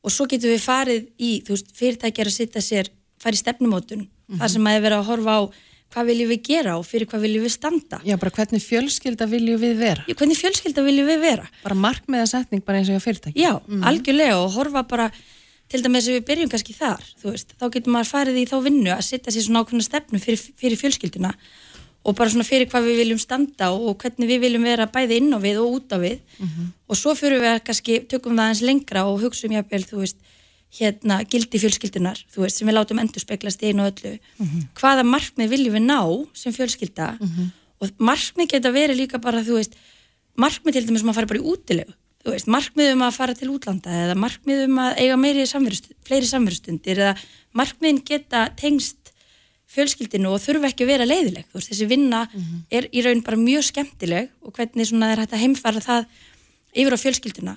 og 0.05 0.13
svo 0.13 0.27
getum 0.29 0.53
við 0.53 0.61
farið 0.65 1.05
í, 1.17 1.31
veist, 1.47 1.71
fyrirtækjar 1.77 2.29
að 2.29 2.35
setja 2.35 2.61
sér, 2.61 2.91
farið 3.21 3.41
stefnumótun, 3.41 4.07
þar 4.37 4.51
sem 4.53 4.67
að 4.67 4.77
er 4.77 4.83
verið 4.85 4.99
að 4.99 5.09
horfa 5.09 5.37
á 5.37 5.41
hvað 5.95 6.09
viljum 6.09 6.31
við 6.33 6.41
gera 6.43 6.75
og 6.75 6.83
fyrir 6.85 7.07
hvað 7.07 7.23
viljum 7.23 7.45
við 7.45 7.53
standa. 7.53 8.01
Já, 8.03 8.17
bara 8.19 8.33
hvernig 8.35 8.63
fjölskylda 8.65 9.27
viljum 9.31 9.61
við 9.61 9.77
vera? 9.79 10.03
Já, 10.09 10.15
hvernig 10.19 10.39
fjölskylda 10.39 10.83
viljum 10.83 11.07
við 11.07 11.21
vera? 11.23 11.45
Bara 11.63 11.77
markmiðasetning 11.85 12.65
bara 12.65 12.81
eins 12.81 12.91
og 12.91 12.97
hjá 12.97 13.05
fyrirtæki. 13.05 13.39
Já, 13.39 13.53
algjörlega 13.89 14.41
og 14.41 14.51
horfa 14.57 14.83
bara 14.89 15.07
til 15.71 15.81
dæmis 15.85 16.09
ef 16.09 16.19
við 16.19 16.25
byrjum 16.27 16.51
kannski 16.51 16.75
þar, 16.77 17.05
veist, 17.23 17.55
þá 17.57 17.65
getur 17.73 17.95
maður 17.95 18.11
farið 18.11 18.41
í 18.41 18.45
þá 18.49 18.57
vinnu 18.65 18.91
að 18.93 19.05
setja 19.07 19.33
sér 19.33 19.47
svona 19.47 19.63
ákveðna 19.63 19.87
stefnu 19.87 20.21
fyrir, 20.21 20.43
fyrir 20.59 20.81
fjölskylduna 20.81 21.31
og 22.05 22.15
bara 22.15 22.29
svona 22.29 22.45
fyrir 22.45 22.69
hvað 22.69 22.85
við 22.85 22.99
viljum 23.01 23.19
standa 23.21 23.71
og 23.73 23.97
hvernig 24.01 24.29
við 24.29 24.43
viljum 24.45 24.67
vera 24.67 24.85
bæði 24.85 25.17
inn 25.21 25.33
á 25.33 25.39
við 25.41 25.59
og 25.63 25.79
út 25.79 25.95
á 25.95 25.97
við. 25.97 26.19
Og 26.87 26.99
svo 26.99 27.15
fyrir 27.17 27.41
við 27.41 27.51
að 27.55 27.63
kannski 27.65 27.99
tökum 28.11 28.37
það 28.37 28.51
eins 28.51 28.61
lengra 28.61 29.05
og 29.09 29.19
hugsa 29.23 29.47
um 29.47 29.55
jáfnvel, 29.57 29.83
þú 29.89 30.03
veist, 30.03 30.17
hérna 30.75 31.19
gildi 31.25 31.59
fjölskyldunar, 31.61 32.19
þú 32.29 32.45
veist, 32.45 32.59
sem 32.59 32.67
við 32.67 32.75
látum 32.77 32.99
endur 33.01 33.23
speglast 33.23 33.63
einu 33.63 33.85
og 33.85 33.93
öllu, 33.93 34.19
hvaða 34.77 35.03
markmið 35.07 35.49
viljum 35.49 35.77
við 35.79 35.85
ná 35.87 35.99
sem 36.33 36.53
fjölskylda? 36.53 37.17
Og 37.81 37.91
markmið 37.97 38.49
geta 38.53 38.71
verið 38.71 39.01
líka 39.01 39.19
bara, 39.19 39.41
þú 39.41 39.57
veist, 39.59 39.75
markmið 40.37 40.73
til 40.73 40.85
dæmis 40.87 41.03
um 41.03 41.09
að 41.09 41.15
fara 41.15 41.31
bara 41.31 41.39
í 41.39 41.47
útilegu 41.47 41.95
þú 42.25 42.33
veist, 42.33 42.47
markmið 42.49 42.91
um 42.95 43.03
að 43.05 43.17
fara 43.19 43.33
til 43.37 43.51
útlanda 43.53 43.97
eða 44.01 44.15
markmið 44.17 44.63
um 44.65 44.79
að 44.81 44.95
eiga 45.03 45.17
meiri 45.21 45.45
samverust, 45.45 45.91
fleiri 46.07 46.25
samverustundir 46.25 47.01
eða 47.03 47.11
markmiðin 47.53 48.01
geta 48.07 48.47
tengst 48.57 49.04
fjölskyldinu 49.75 50.31
og 50.31 50.41
þurfa 50.43 50.71
ekki 50.71 50.85
að 50.85 50.91
vera 50.93 51.07
leiðileg. 51.09 51.45
Veist, 51.53 51.69
þessi 51.71 51.87
vinna 51.91 52.23
er 52.71 52.87
í 52.91 53.03
raun 53.05 53.23
bara 53.25 53.39
mjög 53.39 53.67
skemmtileg 53.69 54.31
og 54.41 54.55
hvernig 54.55 54.89
svona 54.89 55.11
er 55.13 55.23
hægt 55.23 55.35
að 55.35 55.43
heimfara 55.43 55.83
það 55.83 56.09
yfir 56.75 56.95
á 56.95 57.03
fjölskylduna 57.03 57.55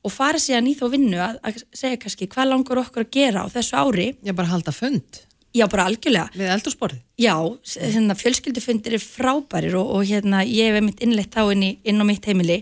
og 0.00 0.12
fara 0.12 0.38
síðan 0.40 0.68
í 0.70 0.76
þá 0.78 0.86
vinnu 0.92 1.18
að, 1.20 1.40
að 1.44 1.64
segja 1.76 1.98
kannski 2.00 2.28
hvað 2.30 2.52
langar 2.54 2.80
okkur 2.84 3.04
að 3.04 3.10
gera 3.16 3.44
á 3.44 3.52
þessu 3.52 3.76
ári? 3.76 4.06
Já, 4.24 4.32
bara 4.32 4.48
halda 4.48 4.72
fund. 4.72 5.20
Já, 5.50 5.66
bara 5.66 5.88
algjörlega. 5.90 6.30
Við 6.38 6.50
eldursporið. 6.54 6.98
Já, 7.18 7.34
hérna, 7.82 8.14
fjölskyldufundir 8.14 8.94
er 8.94 9.02
frábærir 9.02 9.74
og, 9.80 9.88
og 9.98 10.04
hérna, 10.06 10.44
ég 10.46 10.70
hef 10.70 10.84
mitt 10.86 11.02
innleitt 11.02 11.34
þá 11.34 11.50
inn, 11.52 11.64
í, 11.66 11.70
inn 11.90 12.00
á 12.00 12.04
mitt 12.06 12.28
heimili 12.30 12.60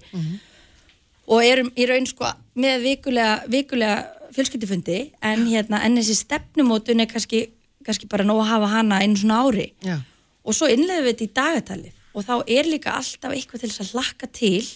og 1.28 1.44
erum 1.44 1.68
í 1.76 1.84
raun 1.86 2.08
sko 2.08 2.30
með 2.56 2.80
vikulega, 2.86 3.34
vikulega 3.52 3.98
fjölskyldufundi 4.32 4.98
en, 5.20 5.44
hérna, 5.50 5.82
en 5.84 6.00
þessi 6.00 6.16
stefnumótun 6.22 7.04
er 7.04 7.10
kannski, 7.10 7.44
kannski 7.88 8.10
bara 8.10 8.26
nóg 8.28 8.42
að 8.44 8.50
hafa 8.52 8.72
hana 8.76 9.00
einu 9.02 9.18
svona 9.18 9.40
ári 9.46 9.70
Já. 9.84 9.96
og 10.44 10.56
svo 10.56 10.68
innleiðum 10.72 11.08
við 11.08 11.14
þetta 11.14 11.26
í 11.26 11.32
dagatalið 11.40 11.94
og 12.18 12.26
þá 12.26 12.34
er 12.58 12.68
líka 12.68 12.94
alltaf 12.98 13.34
eitthvað 13.34 13.64
til 13.64 13.70
þess 13.72 13.84
að 13.84 13.92
hlakka 13.96 14.30
til 14.34 14.66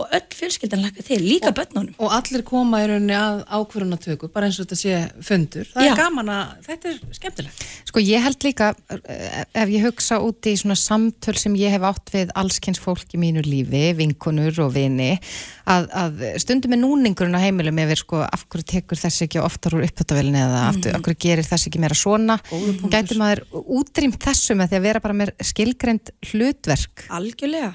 og 0.00 0.08
öll 0.16 0.24
fjölskyldan 0.32 0.80
hlakka 0.86 1.02
til, 1.04 1.20
líka 1.20 1.50
börnunum. 1.52 1.92
og 2.00 2.12
allir 2.16 2.42
koma 2.48 2.80
í 2.80 2.86
rauninni 2.88 3.12
að 3.12 3.42
ákvörunatöku 3.44 4.30
bara 4.32 4.48
eins 4.48 4.56
og 4.60 4.64
þetta 4.64 4.78
sé 4.80 5.00
fundur. 5.20 5.68
Það 5.68 5.84
Já. 5.84 5.90
er 5.90 5.98
gaman 6.00 6.30
að, 6.32 6.54
þetta 6.64 6.88
er 6.88 7.00
skemmtilegt. 7.18 7.64
Sko 7.90 8.00
ég 8.00 8.24
held 8.24 8.46
líka, 8.46 8.70
eh, 8.88 9.44
ef 9.52 9.68
ég 9.68 9.84
hugsa 9.84 10.16
út 10.24 10.48
í 10.48 10.54
svona 10.56 10.78
samtöl 10.80 11.36
sem 11.36 11.54
ég 11.60 11.70
hef 11.76 11.84
átt 11.84 12.08
við 12.14 12.32
allskynns 12.32 12.80
fólk 12.80 13.12
í 13.12 13.20
mínu 13.20 13.44
lífi, 13.44 13.92
vinkonur 13.98 14.62
og 14.64 14.72
vini, 14.72 15.20
að, 15.68 15.90
að 15.92 16.24
stundum 16.40 16.72
er 16.72 16.80
núningurinn 16.80 17.36
á 17.36 17.44
heimilum 17.44 17.84
yfir 17.84 18.00
sko 18.00 18.24
af 18.24 18.48
hverju 18.48 18.64
tekur 18.72 18.96
þessi 18.96 19.28
ekki 19.28 19.44
oftar 19.44 19.76
úr 19.76 19.84
upphattavelin 19.84 20.40
eða 20.40 20.64
aftur, 20.70 20.96
af 20.96 21.04
hverju 21.04 21.20
gerir 21.20 21.44
þessi 21.44 21.68
ekki 21.68 21.84
meira 21.84 21.98
svona? 21.98 22.40
Gæti 22.48 23.20
maður 23.20 23.44
útrýmt 23.60 24.16
þessu 24.24 24.56
með 24.56 24.72
því 24.72 24.80
að 24.80 24.88
vera 24.88 25.04
bara 25.04 25.20
með 25.20 25.36
skilgreind 25.52 26.16
hlutverk? 26.32 27.06
Algjörlega 27.12 27.74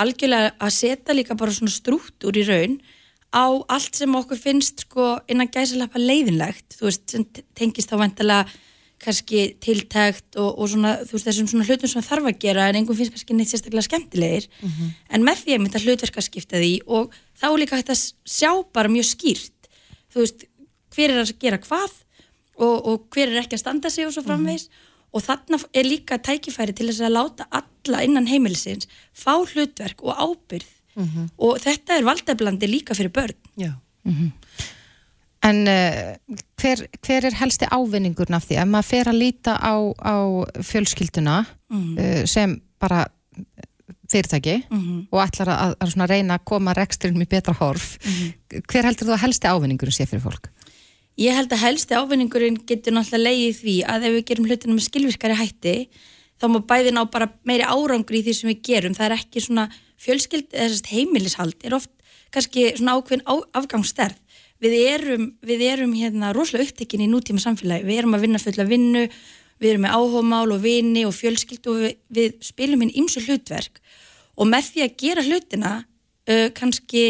algjörlega 0.00 0.54
að 0.62 0.74
setja 0.78 1.14
líka 1.16 1.36
bara 1.38 1.52
svona 1.54 1.72
strúttur 1.72 2.36
í 2.38 2.44
raun 2.48 2.78
á 3.32 3.44
allt 3.72 3.96
sem 3.96 4.12
okkur 4.14 4.36
finnst 4.40 4.84
sko 4.86 5.14
innan 5.28 5.48
gæsalappa 5.52 5.98
leiðinlegt. 6.00 6.76
Þú 6.78 6.84
veist, 6.88 7.04
sem 7.10 7.24
te- 7.24 7.44
tengist 7.56 7.88
þá 7.92 7.96
vantilega 8.02 8.46
kannski 9.02 9.56
tiltækt 9.58 10.36
og, 10.38 10.50
og 10.62 10.68
svona, 10.70 10.92
þú 11.02 11.16
veist, 11.16 11.26
þessum 11.26 11.48
svona 11.50 11.64
hlutum 11.66 11.90
sem 11.90 12.04
þarf 12.06 12.28
að 12.30 12.36
gera 12.44 12.68
en 12.70 12.76
einhvern 12.78 12.98
finnst 13.00 13.14
kannski 13.16 13.34
neitt 13.34 13.50
sérstaklega 13.50 13.86
skemmtilegir. 13.88 14.46
En 15.10 15.24
með 15.26 15.40
því 15.42 15.56
að 15.56 15.62
mynda 15.64 15.80
hlutverkaskipta 15.82 16.60
því 16.62 16.72
og 16.86 17.16
þá 17.40 17.48
líka 17.58 17.80
hægt 17.80 17.90
að 17.90 18.04
sjá 18.36 18.52
bara 18.72 18.92
mjög 18.92 19.08
skýrt. 19.10 19.70
Þú 20.12 20.22
veist, 20.22 20.44
hver 20.94 21.10
er 21.16 21.22
að 21.24 21.34
gera 21.42 21.58
hvað 21.64 21.90
og, 22.62 22.76
og 22.92 23.08
hver 23.10 23.32
er 23.32 23.40
ekki 23.42 23.56
að 23.58 23.64
standa 23.64 23.90
sig 23.90 24.06
og 24.06 24.12
svo 24.14 24.22
framvegis 24.28 24.68
og 25.12 25.24
þarna 25.24 25.60
er 25.76 25.88
líka 25.88 26.18
tækifæri 26.18 26.74
til 26.76 26.88
þess 26.90 27.04
að 27.06 27.16
láta 27.16 27.48
alla 27.52 28.04
innan 28.06 28.28
heimilisins 28.30 28.88
fá 29.12 29.34
hlutverk 29.40 30.02
og 30.02 30.16
ábyrð 30.16 30.70
og 31.38 31.58
þetta 31.62 31.96
er 31.96 32.04
valdablandi 32.04 32.68
líka 32.68 32.94
fyrir 32.94 33.12
börn. 33.12 33.36
Já. 33.56 33.72
En 35.42 35.66
uh, 35.66 36.36
hver, 36.60 36.84
hver 37.02 37.26
er 37.26 37.34
helsti 37.34 37.66
ávinningurinn 37.66 38.36
af 38.36 38.44
því? 38.46 38.60
Ef 38.62 38.68
maður 38.70 38.90
fer 38.90 39.08
að 39.10 39.18
líta 39.18 39.56
á, 39.58 39.74
á 39.98 40.16
fjölskylduna 40.62 41.40
uh, 41.42 42.24
sem 42.30 42.60
bara 42.78 43.06
fyrirtæki 44.12 44.58
og 45.10 45.18
ætlar 45.22 45.48
að, 45.48 45.74
að 45.80 46.10
reyna 46.10 46.36
að 46.36 46.44
koma 46.44 46.74
reksturinnum 46.76 47.24
í 47.24 47.30
betra 47.30 47.54
horf, 47.56 47.96
hver 48.68 48.84
heldur 48.84 49.08
þú 49.08 49.14
að 49.16 49.22
helsti 49.24 49.48
ávinningurinn 49.48 49.96
sé 49.96 50.06
fyrir 50.06 50.22
fólk? 50.26 50.50
Ég 51.20 51.36
held 51.36 51.52
að 51.52 51.60
helsti 51.66 51.96
ávinningurinn 51.96 52.56
getur 52.68 52.94
náttúrulega 52.96 53.28
leiðið 53.28 53.58
því 53.60 53.76
að 53.84 54.06
ef 54.08 54.14
við 54.16 54.26
gerum 54.30 54.46
hlutina 54.48 54.76
með 54.76 54.86
skilvirkari 54.86 55.36
hætti 55.36 55.74
þá 56.40 56.46
má 56.48 56.58
bæði 56.66 56.94
ná 56.96 57.02
bara 57.12 57.28
meiri 57.46 57.66
árangur 57.68 58.16
í 58.16 58.22
því 58.24 58.34
sem 58.38 58.50
við 58.50 58.62
gerum. 58.68 58.96
Það 58.96 59.08
er 59.08 59.16
ekki 59.18 59.42
svona 59.44 59.66
fjölskyld 60.00 60.56
eða 60.56 60.80
heimilishald 60.88 61.68
er 61.68 61.76
oft 61.76 61.92
kannski 62.32 62.72
svona 62.78 62.96
ákveðin 62.96 63.26
á, 63.28 63.34
afgangssterð. 63.60 64.18
Við 64.62 64.74
erum, 64.88 65.28
við 65.42 65.64
erum 65.68 65.92
hérna 65.98 66.32
rosalega 66.32 66.70
upptekinn 66.70 67.04
í 67.04 67.10
nútíma 67.10 67.42
samfélagi. 67.42 67.84
Við 67.84 68.00
erum 68.00 68.16
að 68.16 68.24
vinna 68.24 68.40
fulla 68.40 68.66
vinnu, 68.66 69.04
við 69.60 69.72
erum 69.74 69.84
með 69.84 69.96
áhómál 69.98 70.54
og 70.54 70.62
vini 70.62 71.04
og 71.06 71.14
fjölskyld 71.16 71.68
og 71.70 71.80
við, 71.82 71.96
við 72.08 72.36
spilum 72.46 72.84
inn 72.86 72.94
ýmsu 73.02 73.22
hlutverk 73.26 73.82
og 74.38 74.48
með 74.48 74.70
því 74.70 74.84
að 74.86 74.94
gera 75.02 75.24
hlutina 75.26 75.72
uh, 75.82 76.48
kannski 76.56 77.04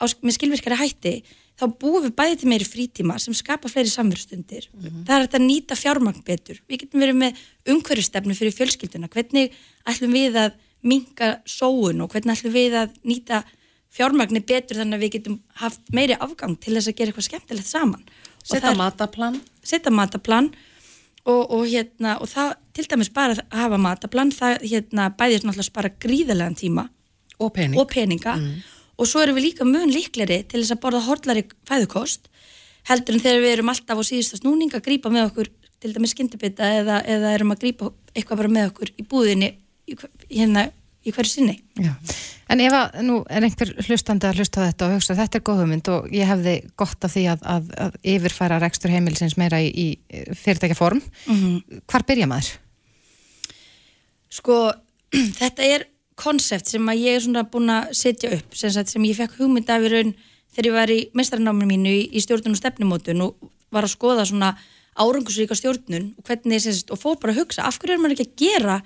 á, 0.00 0.04
með 0.24 0.36
skilvirkari 0.36 0.80
hætti 0.80 1.14
þá 1.58 1.64
búum 1.80 2.04
við 2.06 2.14
bæði 2.18 2.38
til 2.40 2.48
meiri 2.52 2.68
frítíma 2.68 3.18
sem 3.20 3.34
skapa 3.34 3.68
fleiri 3.70 3.90
samverðstundir. 3.90 4.68
Það 5.08 5.14
er 5.16 5.28
að 5.28 5.44
nýta 5.44 5.76
fjármagn 5.78 6.22
betur. 6.26 6.60
Við 6.70 6.84
getum 6.84 7.02
verið 7.02 7.18
með 7.18 7.42
umhverjustefnu 7.74 8.36
fyrir 8.38 8.54
fjölskylduna. 8.54 9.10
Hvernig 9.10 9.54
ætlum 9.88 10.14
við 10.14 10.38
að 10.44 10.58
minka 10.86 11.32
sóun 11.48 12.04
og 12.04 12.12
hvernig 12.14 12.38
ætlum 12.38 12.54
við 12.54 12.78
að 12.84 12.94
nýta 13.02 13.42
fjármagni 13.90 14.44
betur 14.46 14.78
þannig 14.78 14.98
að 14.98 15.04
við 15.04 15.14
getum 15.16 15.38
haft 15.58 15.80
meiri 15.96 16.14
afgang 16.20 16.54
til 16.60 16.76
þess 16.76 16.92
að 16.92 16.98
gera 17.00 17.12
eitthvað 17.12 17.28
skemmtilegt 17.28 17.66
saman. 17.70 18.04
Er- 18.72 18.76
mataplan 18.78 19.40
setja 19.64 19.92
mataplan 19.92 20.52
og, 21.28 21.50
og 21.50 21.66
hérna 21.68 22.16
og 22.22 22.30
það 22.30 22.54
til 22.76 22.86
dæmis 22.88 23.10
bara 23.12 23.36
að 23.36 23.42
hafa 23.58 23.80
mataplan 23.82 24.32
það 24.32 24.62
hérna 24.64 25.10
bæðir 25.18 25.44
náttúrulega 25.44 25.68
spara 25.68 25.90
gríðarlegan 26.00 26.56
tíma 26.56 26.86
og 27.38 27.52
pening 27.56 27.80
og 27.80 27.88
peninga 27.92 28.36
og 28.98 29.08
svo 29.08 29.22
erum 29.22 29.38
við 29.38 29.50
líka 29.50 29.66
mun 29.68 29.92
líkleri 29.92 30.42
til 30.48 30.62
þess 30.62 30.74
að 30.74 30.82
borða 30.82 31.04
hortlari 31.06 31.44
fæðukost 31.68 32.28
heldur 32.88 33.18
en 33.18 33.24
þegar 33.24 33.44
við 33.44 33.54
erum 33.56 33.72
alltaf 33.72 34.00
á 34.00 34.04
síðusta 34.08 34.40
snúning 34.40 34.74
að 34.74 34.86
grípa 34.88 35.12
með 35.12 35.30
okkur 35.30 35.52
til 35.78 35.92
dæmis 35.94 36.14
skyndibita 36.16 36.72
eða, 36.80 37.02
eða 37.06 37.34
erum 37.36 37.54
að 37.54 37.62
grípa 37.62 37.92
eitthvað 38.14 38.42
bara 38.42 38.54
með 38.56 38.72
okkur 38.72 38.92
í 38.96 39.06
búðinni 39.08 39.52
í, 39.86 39.96
hérna 40.32 40.68
í 41.06 41.14
hverju 41.14 41.34
sinni 41.36 41.58
Já. 41.78 41.94
En 42.48 42.62
ef 42.64 42.72
að 42.72 43.02
nú 43.04 43.18
er 43.28 43.44
einhver 43.44 43.74
hlustandi 43.84 44.24
að 44.24 44.40
hlusta 44.40 44.62
þetta 44.64 44.86
og 44.86 44.94
hugsa 44.96 45.16
þetta 45.18 45.36
er 45.36 45.44
góð 45.44 45.58
hugmynd 45.62 45.90
og 45.92 46.06
ég 46.16 46.30
hefði 46.30 46.54
gott 46.80 47.04
af 47.04 47.12
því 47.12 47.26
að, 47.34 47.42
að, 47.54 47.66
að 47.84 47.98
yfirfæra 48.14 48.60
rekstur 48.62 48.94
heimilisins 48.94 49.36
meira 49.36 49.60
í, 49.60 49.68
í 49.68 50.24
fyrirtækjaform, 50.32 51.02
hvar 51.92 52.06
byrja 52.08 52.30
maður? 52.30 52.56
sko 54.32 54.58
þetta 55.40 55.68
er 55.68 55.86
konsept 56.18 56.70
sem 56.70 56.90
að 56.90 57.04
ég 57.04 57.18
er 57.18 57.24
svona 57.24 57.44
búin 57.48 57.70
að 57.72 57.92
setja 57.96 58.32
upp 58.36 58.56
sem, 58.58 58.72
sagt, 58.74 58.90
sem 58.92 59.04
ég 59.06 59.16
fekk 59.18 59.38
hugmynd 59.38 59.70
af 59.70 59.86
í 59.86 59.92
raun 59.92 60.14
þegar 60.54 60.68
ég 60.68 60.76
var 60.76 60.92
í 60.92 60.98
mestrarnáminu 61.18 61.70
mínu 61.70 61.94
í, 61.94 62.02
í 62.10 62.22
stjórnun 62.24 62.56
og 62.56 62.60
stefnumótun 62.60 63.24
og 63.26 63.50
var 63.74 63.86
að 63.86 63.94
skoða 63.94 64.26
svona 64.28 64.52
árangusríka 64.98 65.56
stjórnun 65.58 66.12
og 66.18 66.26
hvernig 66.26 66.62
sagt, 66.64 66.90
og 66.90 67.00
fór 67.00 67.18
bara 67.22 67.34
að 67.34 67.42
hugsa 67.42 67.66
af 67.68 67.78
hverju 67.78 67.94
er 67.94 68.02
maður 68.02 68.16
ekki 68.16 68.26
að 68.26 68.40
gera 68.42 68.78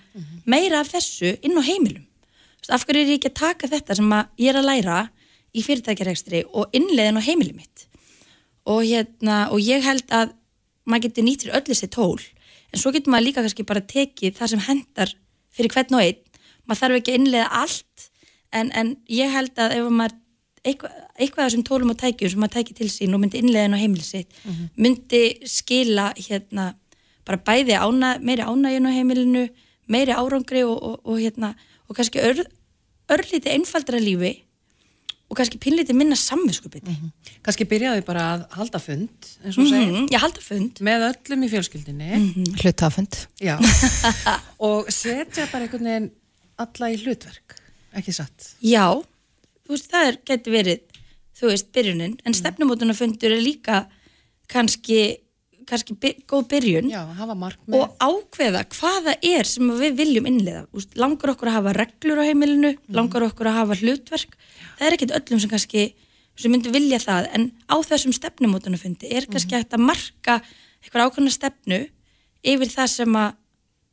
meira 0.44 0.82
af 0.82 0.92
þessu 0.92 1.36
inn 1.40 1.56
á 1.56 1.62
heimilum? 1.64 2.04
Af 2.68 2.84
hverju 2.86 3.02
er 3.02 3.14
ég 3.14 3.20
ekki 3.20 3.32
að 3.32 3.40
taka 3.40 3.70
þetta 3.72 3.96
sem 3.98 4.12
ég 4.42 4.52
er 4.52 4.60
að 4.60 4.68
læra 4.68 4.98
í 5.52 5.64
fyrirtækjarekstri 5.64 6.44
og 6.52 6.76
innleiðin 6.76 7.18
á 7.18 7.26
heimili 7.26 7.56
mitt? 7.56 7.86
Og 8.68 8.84
hérna 8.84 9.48
og 9.50 9.62
ég 9.64 9.82
held 9.82 10.06
að 10.12 10.36
maður 10.84 11.08
getur 11.08 11.26
nýtt 11.26 11.46
fyrir 11.46 11.58
öll 11.58 11.66
þessi 11.70 11.88
tól 11.90 12.20
en 12.72 12.80
svo 12.80 12.92
getur 12.94 13.12
maður 13.14 13.28
líka 13.28 13.44
kannski 13.44 13.66
bara 13.66 13.82
tekið 13.84 14.36
það 14.38 14.52
sem 14.52 14.64
hendar 14.68 15.14
fyrir 15.52 15.74
hvern 15.74 15.98
og 15.98 16.04
einn 16.04 16.21
maður 16.66 16.82
þarf 16.82 16.98
ekki 17.00 17.14
að 17.14 17.20
innlega 17.20 17.48
allt 17.62 18.08
en, 18.52 18.70
en 18.72 18.96
ég 19.10 19.32
held 19.32 19.58
að 19.62 19.78
ef 19.78 19.88
maður 19.90 20.18
eitthvað, 20.62 20.94
eitthvað 21.18 21.44
af 21.44 21.50
þessum 21.50 21.64
tólum 21.66 21.92
og 21.94 21.98
tækjum 21.98 22.32
sem 22.32 22.42
maður 22.42 22.54
tækir 22.58 22.78
til 22.78 22.90
sín 22.92 23.16
og 23.16 23.22
myndi 23.22 23.40
innlega 23.42 23.72
á 23.74 23.82
heimili 23.82 24.06
sitt 24.06 24.38
myndi 24.78 25.22
skila 25.50 26.12
hérna 26.18 26.72
bara 27.26 27.38
bæði 27.38 27.78
ána, 27.78 28.16
meiri 28.22 28.46
ánægjun 28.46 28.88
á 28.88 28.92
heimilinu 28.94 29.48
meiri 29.90 30.14
árangri 30.14 30.62
og, 30.66 30.78
og, 30.78 30.96
og 31.04 31.18
hérna 31.18 31.54
og 31.88 31.96
kannski 31.98 32.22
ör, 32.22 32.44
örlítið 33.10 33.52
einfaldra 33.56 33.98
lífi 33.98 34.44
og 35.32 35.38
kannski 35.38 35.58
pinlítið 35.58 35.96
minna 35.96 36.16
samvinskupiti 36.18 36.94
kannski 37.42 37.66
byrjaði 37.68 38.04
bara 38.06 38.24
að 38.36 38.42
halda 38.58 38.80
fund 38.82 39.30
eins 39.42 39.58
og 39.58 39.66
mm, 39.66 40.08
ég 40.12 40.22
halda 40.22 40.42
fund. 40.44 40.82
Með 40.84 41.06
öllum 41.08 41.46
í 41.46 41.50
fjölskyldinni 41.52 42.10
Hlutafund. 42.62 43.16
já. 43.40 43.56
Og 44.68 44.90
setja 44.92 45.48
bara 45.50 45.66
einhvern 45.66 45.88
veginn 45.88 46.10
alla 46.64 46.92
í 46.92 47.00
hlutverk 47.02 47.58
ekki 47.98 48.14
satt? 48.16 48.54
Já, 48.64 48.86
þú 49.66 49.74
veist, 49.74 49.90
það 49.92 50.20
geti 50.28 50.52
verið, 50.52 51.02
þú 51.38 51.50
veist, 51.50 51.72
byrjunin, 51.74 52.14
en 52.24 52.36
stefnumótunafundur 52.36 53.34
er 53.34 53.42
líka 53.42 53.82
kannski, 54.52 55.00
kannski 55.68 55.96
by, 56.00 56.12
góð 56.28 56.46
byrjun 56.52 56.90
já, 56.92 57.02
og 57.04 57.96
ákveða 58.02 58.64
hvaða 58.74 59.16
er 59.24 59.48
sem 59.48 59.74
við 59.78 59.98
viljum 60.00 60.28
innleiða. 60.30 60.64
Úst, 60.76 60.96
langar 61.00 61.34
okkur 61.34 61.52
að 61.52 61.58
hafa 61.60 61.76
reglur 61.78 62.22
á 62.22 62.28
heimilinu, 62.28 62.72
langar 62.92 63.28
okkur 63.28 63.50
að 63.52 63.60
hafa 63.60 63.78
hlutverk, 63.82 64.36
það 64.78 64.88
er 64.88 64.98
ekkit 64.98 65.16
öllum 65.20 65.42
sem 65.42 65.52
kannski, 65.52 65.86
sem 66.40 66.52
myndu 66.52 66.72
vilja 66.72 67.00
það, 67.02 67.28
en 67.36 67.50
á 67.68 67.76
þessum 67.84 68.16
stefnumótunafundi 68.16 69.12
er 69.12 69.28
kannski 69.28 69.58
hægt 69.58 69.76
að 69.76 69.84
marka 69.84 70.40
eitthvað 70.82 71.10
ákveðna 71.10 71.32
stefnu 71.34 71.84
yfir 72.42 72.72
það 72.72 72.88
sem 72.90 73.18
að 73.20 73.36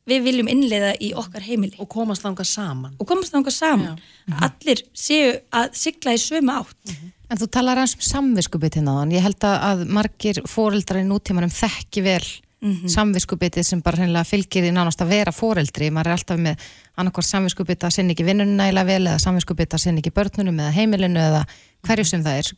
við 0.08 0.26
viljum 0.26 0.50
innleiða 0.50 0.94
í 1.02 1.12
okkar 1.18 1.44
heimili 1.44 1.76
og 1.82 1.88
komast 1.92 2.24
þangað 2.24 2.48
saman 2.50 2.94
og 2.98 3.08
komast 3.08 3.34
þangað 3.34 3.56
saman 3.56 3.98
allir 4.40 4.84
séu 4.96 5.34
að 5.52 5.72
sigla 5.76 6.16
í 6.16 6.22
sömu 6.22 6.56
átt 6.56 6.94
En 7.30 7.38
þú 7.38 7.46
talar 7.54 7.78
hans 7.78 7.92
um 7.94 8.02
samviskubitið 8.02 8.82
náðan. 8.82 9.12
Ég 9.14 9.22
held 9.22 9.44
að, 9.46 9.56
að 9.62 9.82
margir 9.94 10.40
fóreldrar 10.50 11.04
í 11.04 11.06
nútímanum 11.06 11.52
þekki 11.54 12.02
vel 12.02 12.24
mm 12.60 12.90
samviskubitið 12.92 13.64
sem 13.64 13.80
bara 13.80 13.96
hreinlega 13.96 14.26
fylgir 14.28 14.66
því 14.66 14.72
nánast 14.76 15.00
að 15.00 15.12
vera 15.14 15.32
fóreldri. 15.32 15.86
Maður 15.88 16.10
er 16.10 16.16
alltaf 16.18 16.40
með 16.44 16.64
annarkvort 17.00 17.28
samviskubitið 17.28 17.86
að 17.88 17.94
sinni 17.94 18.12
ekki 18.12 18.26
vinnunum 18.26 18.58
nægilega 18.58 18.88
vel 18.90 19.06
eða 19.06 19.22
samviskubitið 19.22 19.78
að 19.78 19.82
sinni 19.84 20.02
ekki 20.02 20.12
börnunum 20.18 20.60
eða 20.60 20.74
heimilinu 20.74 21.22
eða 21.22 21.40
hverju 21.88 22.04
sem 22.10 22.26
það 22.26 22.42
er. 22.42 22.50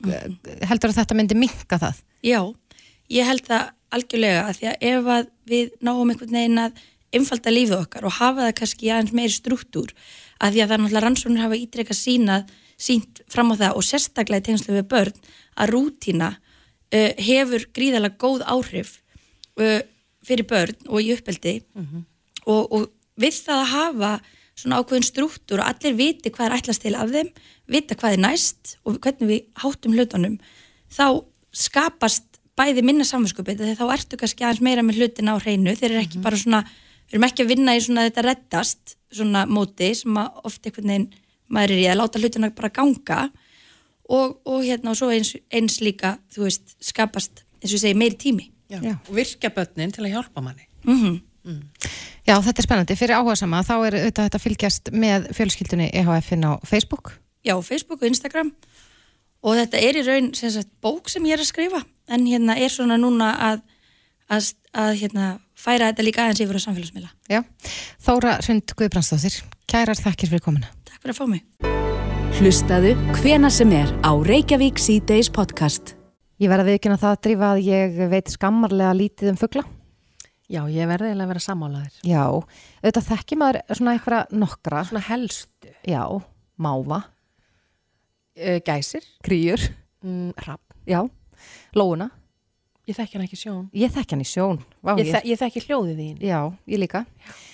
Heldur 0.72 0.90
að 0.90 0.98
þetta 0.98 1.18
myndi 1.20 1.38
minka 1.38 1.78
það? 1.78 2.02
já, 2.26 2.40
ég 3.14 3.30
held 3.30 3.46
það 3.46 3.70
algjörlega 3.92 4.42
að 4.48 4.58
því 4.58 4.70
að 4.72 4.88
ef 4.90 5.12
að 5.14 5.30
við 5.52 5.70
náum 5.86 6.10
einhvern 6.10 6.38
veginn 6.40 6.64
að 6.64 6.82
einfalda 7.16 7.52
lífið 7.52 7.78
okkar 7.78 8.06
og 8.08 8.16
hafa 8.18 8.46
það 8.46 8.56
kannski 8.60 8.90
aðeins 8.90 9.14
meiri 9.16 9.34
struktúr 9.34 9.92
að 10.42 10.56
því 10.56 10.62
að 10.62 10.68
það 10.68 10.76
er 10.76 10.82
náttúrulega 10.82 11.04
rannsóknir 11.06 11.44
hafa 11.44 11.60
ítrekka 11.60 11.96
sínað 11.96 12.52
sínt 12.82 13.22
fram 13.30 13.52
á 13.52 13.54
það 13.60 13.78
og 13.78 13.86
sérstaklega 13.86 14.42
í 14.42 14.46
tengslu 14.48 14.76
við 14.78 14.88
börn 14.90 15.18
að 15.60 15.72
rútína 15.74 16.30
uh, 16.34 17.10
hefur 17.20 17.68
gríðalega 17.76 18.18
góð 18.18 18.44
áhrif 18.48 18.96
uh, 19.60 19.80
fyrir 20.26 20.48
börn 20.48 20.88
og 20.88 21.02
í 21.02 21.12
uppeldi. 21.14 21.60
Og, 22.46 22.62
og 22.72 22.88
við 23.20 23.38
það 23.44 23.60
að 23.60 23.72
hafa 23.72 24.12
svona 24.58 24.80
ákveðin 24.82 25.06
strúttur 25.06 25.62
og 25.62 25.68
allir 25.68 25.96
viti 25.98 26.30
hvað 26.32 26.48
er 26.48 26.56
ætlast 26.58 26.84
til 26.84 26.94
af 26.98 27.10
þeim, 27.12 27.30
vita 27.70 27.96
hvað 27.98 28.16
er 28.16 28.22
næst 28.22 28.76
og 28.84 28.98
hvernig 29.02 29.30
við 29.30 29.40
hátum 29.62 29.96
hlutunum, 29.96 30.38
þá 30.92 31.24
skapast 31.52 32.40
bæði 32.58 32.84
minna 32.84 33.06
samvinskupið 33.08 33.62
þegar 33.62 33.78
þá 33.80 33.94
ertu 33.96 34.18
kannski 34.20 34.44
aðeins 34.44 34.64
meira 34.64 34.84
með 34.84 35.00
hlutina 35.00 35.36
á 35.36 35.42
hreinu, 35.42 35.74
þeir 35.76 35.90
eru 35.90 36.02
ekki 36.02 36.22
bara 36.24 36.38
svona, 36.38 36.62
við 37.12 37.18
erum 37.18 37.28
ekki 37.28 37.44
að 37.44 37.52
vinna 37.52 37.76
í 37.76 37.82
svona 37.84 38.06
þetta 38.08 38.24
reddast, 38.24 38.96
svona 39.12 39.44
móti 39.44 39.92
sem 39.98 40.16
að 40.16 40.40
oft 40.48 40.66
einhvern 40.66 40.92
veginn 40.94 41.08
maður 41.52 41.74
er 41.74 41.82
í 41.82 41.88
að 41.92 41.98
láta 42.00 42.22
hlutina 42.22 42.52
bara 42.56 42.72
ganga 42.72 43.18
og, 44.08 44.38
og 44.48 44.62
hérna 44.64 44.94
og 44.94 44.98
svo 44.98 45.10
eins, 45.12 45.34
eins 45.52 45.80
líka, 45.84 46.16
þú 46.32 46.46
veist, 46.46 46.74
skapast 46.80 47.44
eins 47.60 47.70
og 47.70 47.76
ég 47.76 47.84
segi 47.84 47.98
meiri 47.98 48.18
tími. 48.18 48.48
Já. 48.72 48.80
Já. 48.80 48.96
Og 48.96 49.12
virkja 49.16 49.52
börnin 49.52 49.92
til 49.92 50.06
að 50.06 50.16
hjálpa 50.16 50.44
manni. 50.44 50.66
Mm 50.88 51.20
Já, 52.22 52.36
þetta 52.38 52.60
er 52.60 52.66
spennandi. 52.68 52.94
Fyrir 52.94 53.18
áhuga 53.18 53.34
sama, 53.34 53.64
þá 53.66 53.72
er 53.82 53.96
auðvitað 53.98 54.26
þetta 54.28 54.38
fylgjast 54.38 54.90
með 54.94 55.24
fjölskyldunni 55.34 55.88
EHF-in 55.90 56.46
á 56.46 56.52
Facebook. 56.62 57.16
Já, 57.42 57.56
Facebook 57.66 58.04
og 58.04 58.06
Instagram 58.06 58.52
og 59.42 59.56
þetta 59.58 59.80
er 59.82 59.98
í 59.98 60.04
raun 60.06 60.28
sem 60.38 60.52
sagt, 60.54 60.70
bók 60.78 61.10
sem 61.10 61.24
ég 61.26 61.34
er 61.34 61.42
að 61.42 61.50
skrifa 61.50 61.82
en 62.06 62.28
hérna 62.30 62.54
er 62.54 62.70
svona 62.70 62.94
núna 63.00 63.32
að, 63.42 63.64
að, 64.30 64.52
að 64.70 64.92
hérna, 65.00 65.26
færa 65.62 65.90
þetta 65.90 66.06
líka 66.06 66.24
aðeins 66.26 66.42
yfir 66.44 66.58
á 66.58 66.62
samfélagsmiðla. 66.66 67.10
Já. 67.30 67.40
Þóra 68.02 68.36
Hrund 68.42 68.74
Guðbrandsdóttir, 68.78 69.36
kærar 69.70 69.98
þakkir 70.00 70.32
fyrir 70.32 70.44
komuna. 70.44 70.70
Takk 70.88 71.02
fyrir 71.04 71.14
að 71.14 71.20
fá 71.20 71.26
mig. 71.30 71.42
Hlustaðu 72.40 72.94
hvena 73.20 73.50
sem 73.52 73.70
er 73.76 73.92
á 74.02 74.10
Reykjavík 74.26 74.80
C-Days 74.82 75.28
podcast. 75.30 75.94
Ég 76.42 76.50
verði 76.50 76.64
að 76.64 76.70
viðkynna 76.72 76.98
það 76.98 77.14
að 77.14 77.20
drífa 77.26 77.50
að 77.54 77.62
ég 77.68 78.00
veit 78.10 78.32
skammarlega 78.32 78.94
lítið 78.98 79.30
um 79.34 79.38
fuggla. 79.38 79.62
Já, 80.52 80.64
ég 80.68 80.88
verði 80.90 81.12
eiginlega 81.12 81.28
að 81.28 81.32
vera 81.32 81.42
sammálaður. 81.46 81.98
Já, 82.04 82.22
auðvitað 82.82 83.06
þekki 83.12 83.38
maður 83.40 83.60
svona 83.78 83.92
einhverja 83.94 84.22
nokkra. 84.42 84.82
Svona 84.90 85.04
helstu. 85.08 85.74
Já, 85.88 86.02
máva, 86.60 87.02
Uh, 88.32 88.58
gæsir. 88.64 89.04
kríur, 89.22 89.60
Mm, 90.02 90.32
rapp. 90.46 90.62
já, 90.88 91.04
lóuna. 91.76 92.10
Ég 92.90 92.96
þekki 92.98 93.14
hann 93.18 93.24
ekki 93.28 93.38
sjón. 93.38 93.64
Ég 93.78 93.92
þekki 93.94 94.16
hann 94.16 94.24
í 94.24 94.26
sjón. 94.26 94.60
Vá, 94.82 94.96
Ég, 94.98 95.14
ég 95.30 95.38
þekki 95.38 95.60
hljóðið 95.68 96.00
þín. 96.02 96.16
Já, 96.26 96.38
ég 96.66 96.80
líka. 96.82 97.04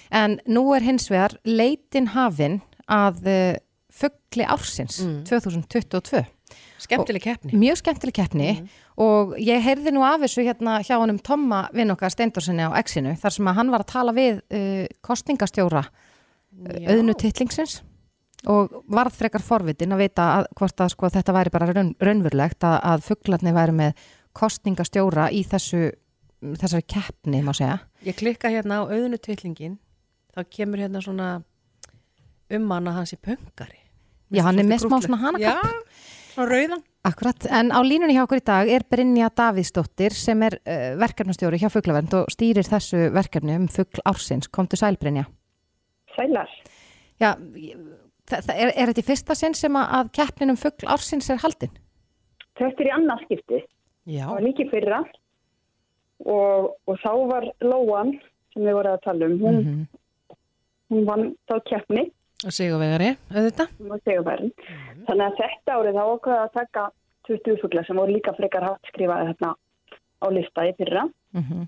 En 0.08 0.38
nú 0.48 0.62
er 0.72 0.86
hins 0.86 1.10
vegar 1.12 1.34
leitin 1.44 2.08
hafin 2.14 2.62
að 2.88 3.28
uh, 3.28 3.58
fuggli 3.92 4.46
ársins 4.48 5.02
2022. 5.28 6.24
Skemmtileg 6.80 7.24
keppni. 7.26 7.52
Mjög 7.58 7.80
skemmtileg 7.82 8.14
keppni 8.16 8.52
og 8.96 9.34
ég 9.42 9.60
heyrði 9.66 9.92
nú 9.92 10.04
af 10.06 10.22
þessu 10.22 10.46
hérna 10.46 10.78
hjá 10.86 10.94
honum 10.96 11.18
Tomma 11.20 11.66
vinn 11.76 11.92
okkar 11.92 12.14
Steindorsinni 12.14 12.64
á 12.64 12.72
Exinu 12.80 13.12
þar 13.20 13.34
sem 13.34 13.50
að 13.50 13.58
hann 13.58 13.72
var 13.74 13.84
að 13.84 13.92
tala 13.92 14.14
við 14.16 14.38
uh, 14.40 14.86
kostningastjóra 15.04 15.82
uh, 15.84 16.78
auðnu 16.88 17.16
titlingsins 17.20 17.82
og 18.48 18.78
varð 18.88 19.18
frekar 19.18 19.42
forvitin 19.42 19.92
að 19.92 20.04
vita 20.06 20.28
að, 20.38 20.48
hvort 20.56 20.80
að 20.84 20.92
sko, 20.94 21.10
þetta 21.10 21.34
væri 21.34 21.52
bara 21.52 21.68
raun, 21.72 21.90
raunverulegt 21.98 22.64
að, 22.64 22.76
að 22.94 23.04
fugglarnir 23.10 23.56
væri 23.58 23.74
með 23.82 24.06
kostningastjóra 24.38 25.28
í 25.34 25.42
þessu, 25.48 25.90
þessari 26.60 26.86
keppni 26.94 27.42
má 27.44 27.52
segja. 27.56 27.80
Ég 28.06 28.18
klikka 28.18 28.52
hérna 28.52 28.80
á 28.80 28.88
auðinu 28.88 29.18
tvillingin. 29.20 29.78
Þá 30.34 30.42
kemur 30.54 30.82
hérna 30.84 31.02
svona 31.02 31.28
um 32.54 32.70
hann 32.72 32.90
að 32.90 33.00
hans 33.00 33.14
í 33.16 33.18
pöngari. 33.20 33.80
Já, 34.32 34.44
hann 34.46 34.60
er 34.60 34.68
með 34.68 34.84
smá 34.84 34.98
svona 35.02 35.18
hanakapp. 35.22 35.66
Já, 35.66 36.32
svona 36.34 36.48
rauðan. 36.52 36.84
Akkurat, 37.08 37.46
en 37.54 37.70
á 37.72 37.80
línunni 37.86 38.16
hjá 38.16 38.24
okkur 38.26 38.42
í 38.42 38.44
dag 38.44 38.68
er 38.68 38.84
Brynja 38.90 39.30
Davíðsdóttir 39.32 40.14
sem 40.16 40.42
er 40.44 40.58
uh, 40.60 40.90
verkefnastjóri 41.00 41.60
hjá 41.62 41.70
Fuglavernd 41.72 42.16
og 42.18 42.28
stýrir 42.34 42.66
þessu 42.68 43.08
verkefni 43.14 43.56
um 43.56 43.68
fugl 43.72 44.02
ársins. 44.08 44.50
Komdu 44.52 44.76
sæl 44.76 44.98
Brynja. 45.00 45.24
Sælar. 46.16 46.50
Já, 47.18 47.32
það, 48.28 48.52
er, 48.52 48.72
er 48.74 48.90
þetta 48.90 49.02
í 49.02 49.08
fyrsta 49.08 49.36
sinn 49.38 49.56
sem 49.56 49.78
að, 49.80 50.12
keppnin 50.18 50.52
um 50.52 50.60
fugl 50.60 50.90
ársins 50.90 51.30
er 51.32 51.40
haldin? 51.42 51.72
Þetta 52.58 52.84
er 52.84 52.90
í 52.90 52.94
annað 52.98 53.24
skipti. 53.24 53.62
Já. 54.08 54.24
Það 54.24 54.34
var 54.34 54.44
líki 54.46 54.66
fyrra 54.72 55.00
og, 56.24 56.68
og 56.88 57.00
þá 57.02 57.10
var 57.30 57.48
Lóan 57.64 58.14
sem 58.54 58.64
við 58.64 58.78
vorum 58.78 58.96
að 58.96 59.02
tala 59.04 59.28
um. 59.28 59.36
Hún, 59.42 59.58
hún 60.88 61.08
vann 61.08 61.26
þá 61.50 61.58
keppni, 61.68 62.06
Og 62.46 62.54
sigurvegari, 62.54 63.16
auðvitað. 63.34 63.72
hún 63.80 63.92
var 63.92 64.02
segjuverðin. 64.06 64.52
Þannig 65.08 65.24
að 65.26 65.40
þetta 65.42 65.78
árið 65.78 65.96
þá 65.98 66.04
ákveða 66.06 66.42
að 66.44 66.52
taka 66.54 66.84
20 67.28 67.58
fugla 67.62 67.82
sem 67.84 67.98
voru 67.98 68.14
líka 68.14 68.34
frekar 68.38 68.64
hátt 68.68 68.92
skrifaði 68.92 69.32
hérna 69.32 69.50
á 70.22 70.26
listaði 70.34 70.76
fyrra 70.78 71.08
Mm 71.36 71.66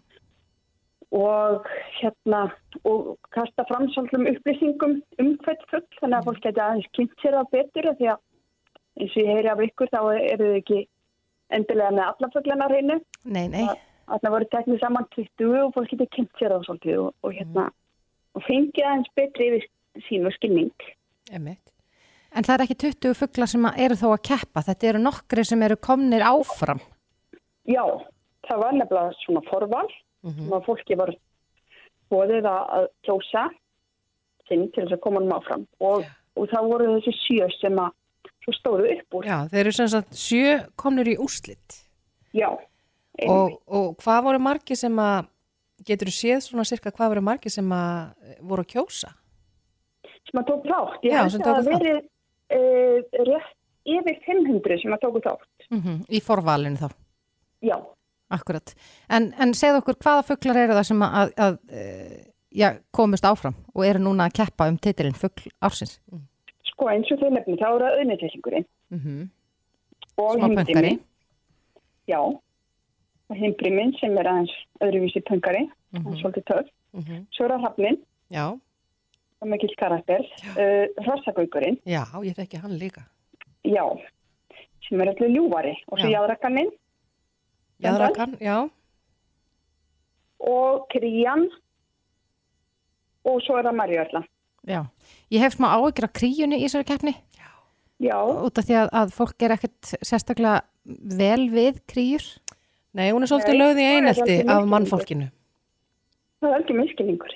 og 1.11 1.66
hérna 1.99 2.41
og 2.86 3.16
kasta 3.34 3.64
fram 3.66 3.88
svolítum 3.91 4.28
upplýsingum 4.30 4.93
um 5.18 5.30
hvert 5.43 5.64
fugl 5.70 5.99
þannig 5.99 6.18
að 6.20 6.28
fólk 6.28 6.43
geti 6.45 6.62
aðeins 6.62 6.91
kynnt 6.95 7.16
sér 7.22 7.34
það 7.34 7.49
betur 7.57 7.88
því 7.99 8.11
að 8.12 8.20
eins 9.01 9.16
og 9.16 9.22
ég 9.24 9.30
heyri 9.34 9.51
af 9.51 9.62
ykkur 9.66 9.91
þá 9.91 9.99
eru 10.20 10.51
þau 10.53 10.61
ekki 10.61 10.78
endilega 11.57 11.95
með 11.97 12.07
alla 12.07 12.31
fuglana 12.35 12.69
hreinu 12.71 12.99
Nei, 13.25 13.47
nei. 13.53 13.67
Þannig 14.11 14.35
voru 14.35 14.49
teknið 14.51 14.81
saman 14.83 15.07
20 15.15 15.59
og 15.65 15.75
fólk 15.77 15.93
getið 15.93 16.09
kynnt 16.17 16.41
sér 16.41 16.55
það 16.55 16.65
svolítið 16.67 17.03
og, 17.05 17.11
og 17.23 17.35
hérna 17.37 17.67
og 18.35 18.47
fengið 18.47 18.87
aðeins 18.87 19.13
betri 19.19 19.51
yfir 19.51 19.67
sín 20.07 20.27
og 20.27 20.35
skilning. 20.35 20.87
Emmett. 21.31 21.63
En 22.35 22.47
það 22.47 22.55
er 22.57 22.65
ekki 22.65 22.79
20 22.85 23.17
fuglar 23.19 23.51
sem 23.51 23.69
eru 23.71 23.99
þó 23.99 24.07
að 24.13 24.25
keppa. 24.29 24.63
Þetta 24.67 24.89
eru 24.91 25.03
nokkri 25.03 25.45
sem 25.47 25.63
eru 25.67 25.79
komnir 25.83 26.23
áfram. 26.27 26.83
Já, 27.71 27.83
það 28.47 28.63
var 28.65 28.77
nefnilega 28.79 29.19
svona 29.23 29.43
forval 29.49 29.89
sem 30.23 30.55
að 30.55 30.67
fólki 30.67 30.99
var 31.01 31.15
bóðið 32.11 32.49
að 32.51 32.73
að 32.77 32.87
kjósa 33.07 33.45
sinn 34.49 34.67
til 34.75 34.85
þess 34.85 34.97
að 34.99 35.03
koma 35.05 35.23
um 35.23 35.35
áfram 35.37 35.67
og, 35.87 36.05
og 36.37 36.51
það 36.51 36.71
voru 36.73 36.89
þessi 36.97 37.15
sjö 37.21 37.49
sem 37.61 37.79
að 37.79 37.95
svo 38.51 38.59
stóðu 38.59 38.91
upp 38.97 39.21
úr. 39.21 39.29
Já, 39.31 39.39
þeir 39.53 39.63
eru 39.65 39.77
sem 39.77 39.93
sagt 39.95 40.19
sjö 40.19 40.59
komnir 40.81 41.13
í 41.13 41.17
úrslit. 41.21 41.81
Já, 42.37 42.51
Og, 43.21 43.59
og 43.69 43.97
hvað 44.01 44.21
voru 44.25 44.39
margir 44.41 44.79
sem 44.79 44.95
að, 45.03 45.27
getur 45.85 46.09
þú 46.09 46.13
séð 46.15 46.39
svona 46.45 46.65
cirka 46.65 46.93
hvað 46.95 47.11
voru 47.13 47.23
margir 47.27 47.53
sem 47.53 47.67
að 47.75 47.99
eh, 48.25 48.39
voru 48.49 48.65
að 48.65 48.71
kjósa? 48.71 49.11
sem 50.31 50.41
að 50.41 50.51
tók 50.51 50.67
þátt. 50.69 51.07
Ég 51.07 51.15
Já, 51.15 51.23
sem 51.29 51.41
að 51.43 51.47
tóku 51.47 51.61
það 51.61 51.71
verið 51.75 52.01
uh, 52.57 53.25
rétt 53.29 53.57
yfir 53.91 54.19
500 54.27 54.83
sem 54.83 54.95
að 54.95 55.03
tóku 55.05 55.23
þátt. 55.25 55.69
Mm 55.73 56.03
Í 56.09 56.21
forvalinu 56.25 56.81
þá. 56.81 56.89
Já. 57.65 57.77
Akkurat. 58.31 58.75
En, 59.11 59.33
en 59.43 59.55
segð 59.59 59.81
okkur 59.81 59.99
hvaða 59.99 60.27
fuglar 60.29 60.61
eru 60.63 60.77
það 60.79 60.87
sem 60.87 61.01
að, 61.03 61.15
að, 61.17 61.33
að 61.47 61.57
eh, 61.75 62.19
já, 62.55 62.69
komust 62.95 63.27
áfram 63.27 63.57
og 63.75 63.87
eru 63.87 64.03
núna 64.05 64.29
að 64.29 64.37
keppa 64.39 64.69
um 64.71 64.79
titilinn 64.79 65.19
fugl 65.19 65.51
ársins? 65.59 65.97
Sko 66.81 66.89
eins 66.89 67.11
og 67.12 67.18
þau 67.20 67.28
nefnum, 67.35 67.59
þá 67.61 67.66
eru 67.68 67.85
það 67.85 67.97
auðnitillingurinn 67.99 68.64
Mm 68.91 68.99
-hmm. 68.99 69.28
og 70.16 70.41
himbrimi. 70.41 70.99
Já, 72.09 72.20
og 73.28 73.37
himbrimin 73.37 73.93
sem 74.01 74.16
er 74.18 74.26
aðeins 74.26 74.55
öðruvísi 74.81 75.20
pöngari, 75.28 75.68
mm 75.93 76.01
-hmm. 76.03 76.20
svolítið 76.20 76.45
töf. 76.45 76.66
Mhm. 76.93 77.26
Svo 77.31 77.45
er 77.45 77.51
það 77.51 77.61
hafnin, 77.61 77.99
Já, 78.31 78.59
og 79.41 79.49
mikill 79.49 79.76
karakter, 79.76 80.20
uh, 80.57 81.05
hrossagaugurinn, 81.05 81.78
já, 81.87 82.03
ég 82.24 82.35
þekki 82.35 82.59
hann 82.62 82.78
líka. 82.78 83.03
já, 83.64 84.01
sem 84.89 85.01
er 85.01 85.09
allir 85.09 85.28
ljúvari. 85.28 85.76
Og 85.89 85.99
svo 85.99 86.09
Já. 86.09 86.18
jáðrakaninn 86.18 86.70
Jæðrakan, 87.83 88.37
já, 88.41 88.68
og 90.41 90.87
krían 90.91 91.49
og 93.24 93.41
svo 93.43 93.59
er 93.59 93.64
það 93.64 93.76
marjörla. 93.76 94.24
Já. 94.69 94.81
Ég 95.33 95.45
hef 95.45 95.57
smá 95.57 95.71
áhyggjur 95.77 96.09
af 96.09 96.15
kríunni 96.17 96.61
í 96.61 96.67
þessari 96.67 96.89
keppni 96.91 97.15
Já, 98.01 98.17
út 98.17 98.57
af 98.57 98.65
því 98.65 98.77
að, 98.81 98.89
að 98.97 99.13
fólk 99.13 99.45
er 99.45 99.55
ekkert 99.57 99.93
sérstaklega 100.01 100.61
vel 101.21 101.51
við 101.53 101.83
kríur. 101.91 102.25
nei, 102.97 103.11
hún 103.13 103.23
er 103.23 103.31
svolítið 103.31 103.59
lögð 103.61 103.81
í 103.83 103.89
einelti 103.91 104.37
af 104.49 104.67
mannfólkinu. 104.67 105.29
það 106.41 106.55
er 106.55 106.63
ekki 106.63 106.77
miskilningur. 106.79 107.35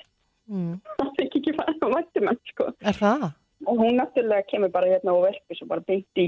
Mm. 0.49 0.77
Það 0.97 1.11
er 1.21 1.27
ekki 1.27 1.53
fara 1.57 1.75
að 1.77 1.93
mættu 1.93 2.23
mann, 2.25 2.39
sko. 2.49 2.71
Er 2.81 2.97
það? 2.97 3.29
og 3.65 3.77
hún 3.77 3.95
náttúrulega 3.97 4.47
kemur 4.49 4.69
bara 4.69 4.87
hérna 4.87 5.13
og 5.13 5.23
verpir 5.25 5.57
svo 5.57 5.67
bara 5.67 5.83
beint 5.87 6.21
í 6.21 6.27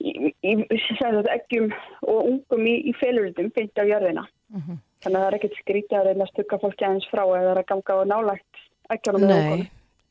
í, 0.00 0.32
í, 0.42 0.52
í 0.64 0.78
sagt, 0.98 1.28
eggjum 1.34 1.70
og 2.02 2.18
ungum 2.32 2.66
í, 2.66 2.74
í 2.90 2.92
feluritum 3.00 3.50
beint 3.56 3.78
á 3.78 3.84
jörðina 3.84 4.26
þannig 4.50 5.16
að 5.16 5.20
það 5.20 5.28
er 5.28 5.38
ekkert 5.38 5.60
skrítið 5.60 5.98
að 5.98 6.08
reyna 6.08 6.26
að 6.26 6.32
stukka 6.34 6.60
fólki 6.62 6.86
aðeins 6.86 7.08
frá 7.12 7.22
eða 7.24 7.54
að 7.56 7.66
ganga 7.70 7.96
á 7.96 8.02
nálægt 8.12 8.64
eggjónum 8.94 9.24
með 9.24 9.36
ungunum. 9.36 9.62
Nei, 9.64 9.70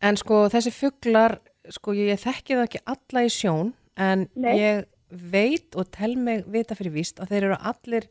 en 0.09 0.19
sko 0.19 0.45
þessi 0.53 0.73
fuglar, 0.75 1.37
sko 1.69 1.95
ég 1.97 2.21
þekki 2.21 2.57
það 2.57 2.65
ekki 2.67 2.83
alla 2.93 3.25
í 3.25 3.33
sjón, 3.33 3.73
en 3.99 4.27
Nei. 4.35 4.53
ég 4.59 4.85
veit 5.09 5.75
og 5.75 5.89
tel 5.95 6.15
mig 6.17 6.45
vita 6.51 6.77
fyrir 6.77 6.93
víst 6.93 7.19
að 7.19 7.33
þeir 7.33 7.49
eru 7.49 7.57
allir 7.71 8.07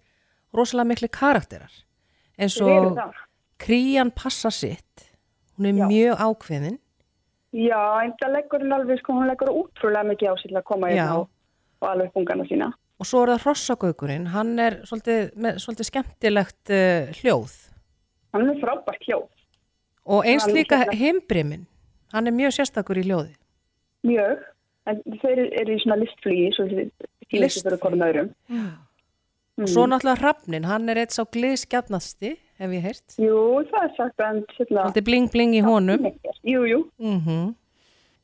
rosalega 0.55 0.91
miklu 0.93 1.09
karakterar. 1.15 1.73
En 2.39 2.51
svo 2.53 2.75
krían 3.59 4.13
passa 4.15 4.51
sitt, 4.55 5.09
hún 5.57 5.71
er 5.71 5.79
Já. 5.79 5.87
mjög 5.91 6.23
ákveðin. 6.27 6.79
Já, 7.57 8.05
en 8.05 8.13
það 8.21 8.35
leggur 8.35 8.63
hún 8.63 8.77
alveg 8.77 9.01
sko, 9.01 9.17
hún 9.17 9.31
leggur 9.31 9.51
útrúlega 9.55 10.05
mikið 10.11 10.29
á 10.29 10.35
til 10.43 10.59
að 10.59 10.67
koma 10.69 10.91
hérna 10.93 11.23
og, 11.23 11.31
og 11.81 11.89
alveg 11.89 12.13
bungana 12.13 12.45
sína. 12.49 12.69
Og 12.99 13.07
svo 13.07 13.23
er 13.23 13.33
það 13.33 13.45
hrossagaukurinn, 13.47 14.29
hann 14.35 14.59
er 14.59 14.81
svolítið, 14.89 15.33
með 15.39 15.61
svolítið 15.63 15.89
skemmtilegt 15.89 16.73
uh, 16.75 17.11
hljóð. 17.21 17.55
Hann 18.35 18.51
er 18.53 18.59
frábært 18.61 19.07
hljóð. 19.07 19.29
Og 20.09 20.25
eins 20.27 20.47
líka 20.49 20.81
hérna- 20.81 20.97
himbrimin, 20.97 21.67
Hann 22.13 22.27
er 22.27 22.33
mjög 22.33 22.55
sérstakur 22.57 22.97
í 22.97 23.05
ljóði. 23.05 23.35
Mjög, 24.09 24.45
en 24.89 25.01
þeir 25.21 25.41
eru 25.61 25.75
í 25.75 25.81
svona 25.83 25.99
listflýi, 26.01 26.51
svo 26.57 26.65
þið 26.71 26.87
skilist 27.27 27.67
fyrir 27.67 27.81
hvorum 27.83 28.05
öðrum. 28.07 28.31
Og 29.59 29.69
svo 29.69 29.85
náttúrulega 29.91 30.23
Hrafnin, 30.23 30.69
hann 30.71 30.89
er 30.89 31.03
eitt 31.03 31.13
sá 31.13 31.25
gliðskjarnasti, 31.27 32.37
hef 32.63 32.75
ég 32.79 32.87
heyrt. 32.87 33.17
Jú, 33.21 33.41
það 33.69 33.85
er 33.85 33.95
sagt, 33.99 34.25
en. 34.25 34.45
Þetta 34.57 35.03
er 35.03 35.07
bling 35.11 35.29
bling 35.35 35.57
í 35.59 35.63
honum. 35.67 36.09
Jú, 36.47 36.65
jú. 36.71 36.85
Mm 37.03 37.55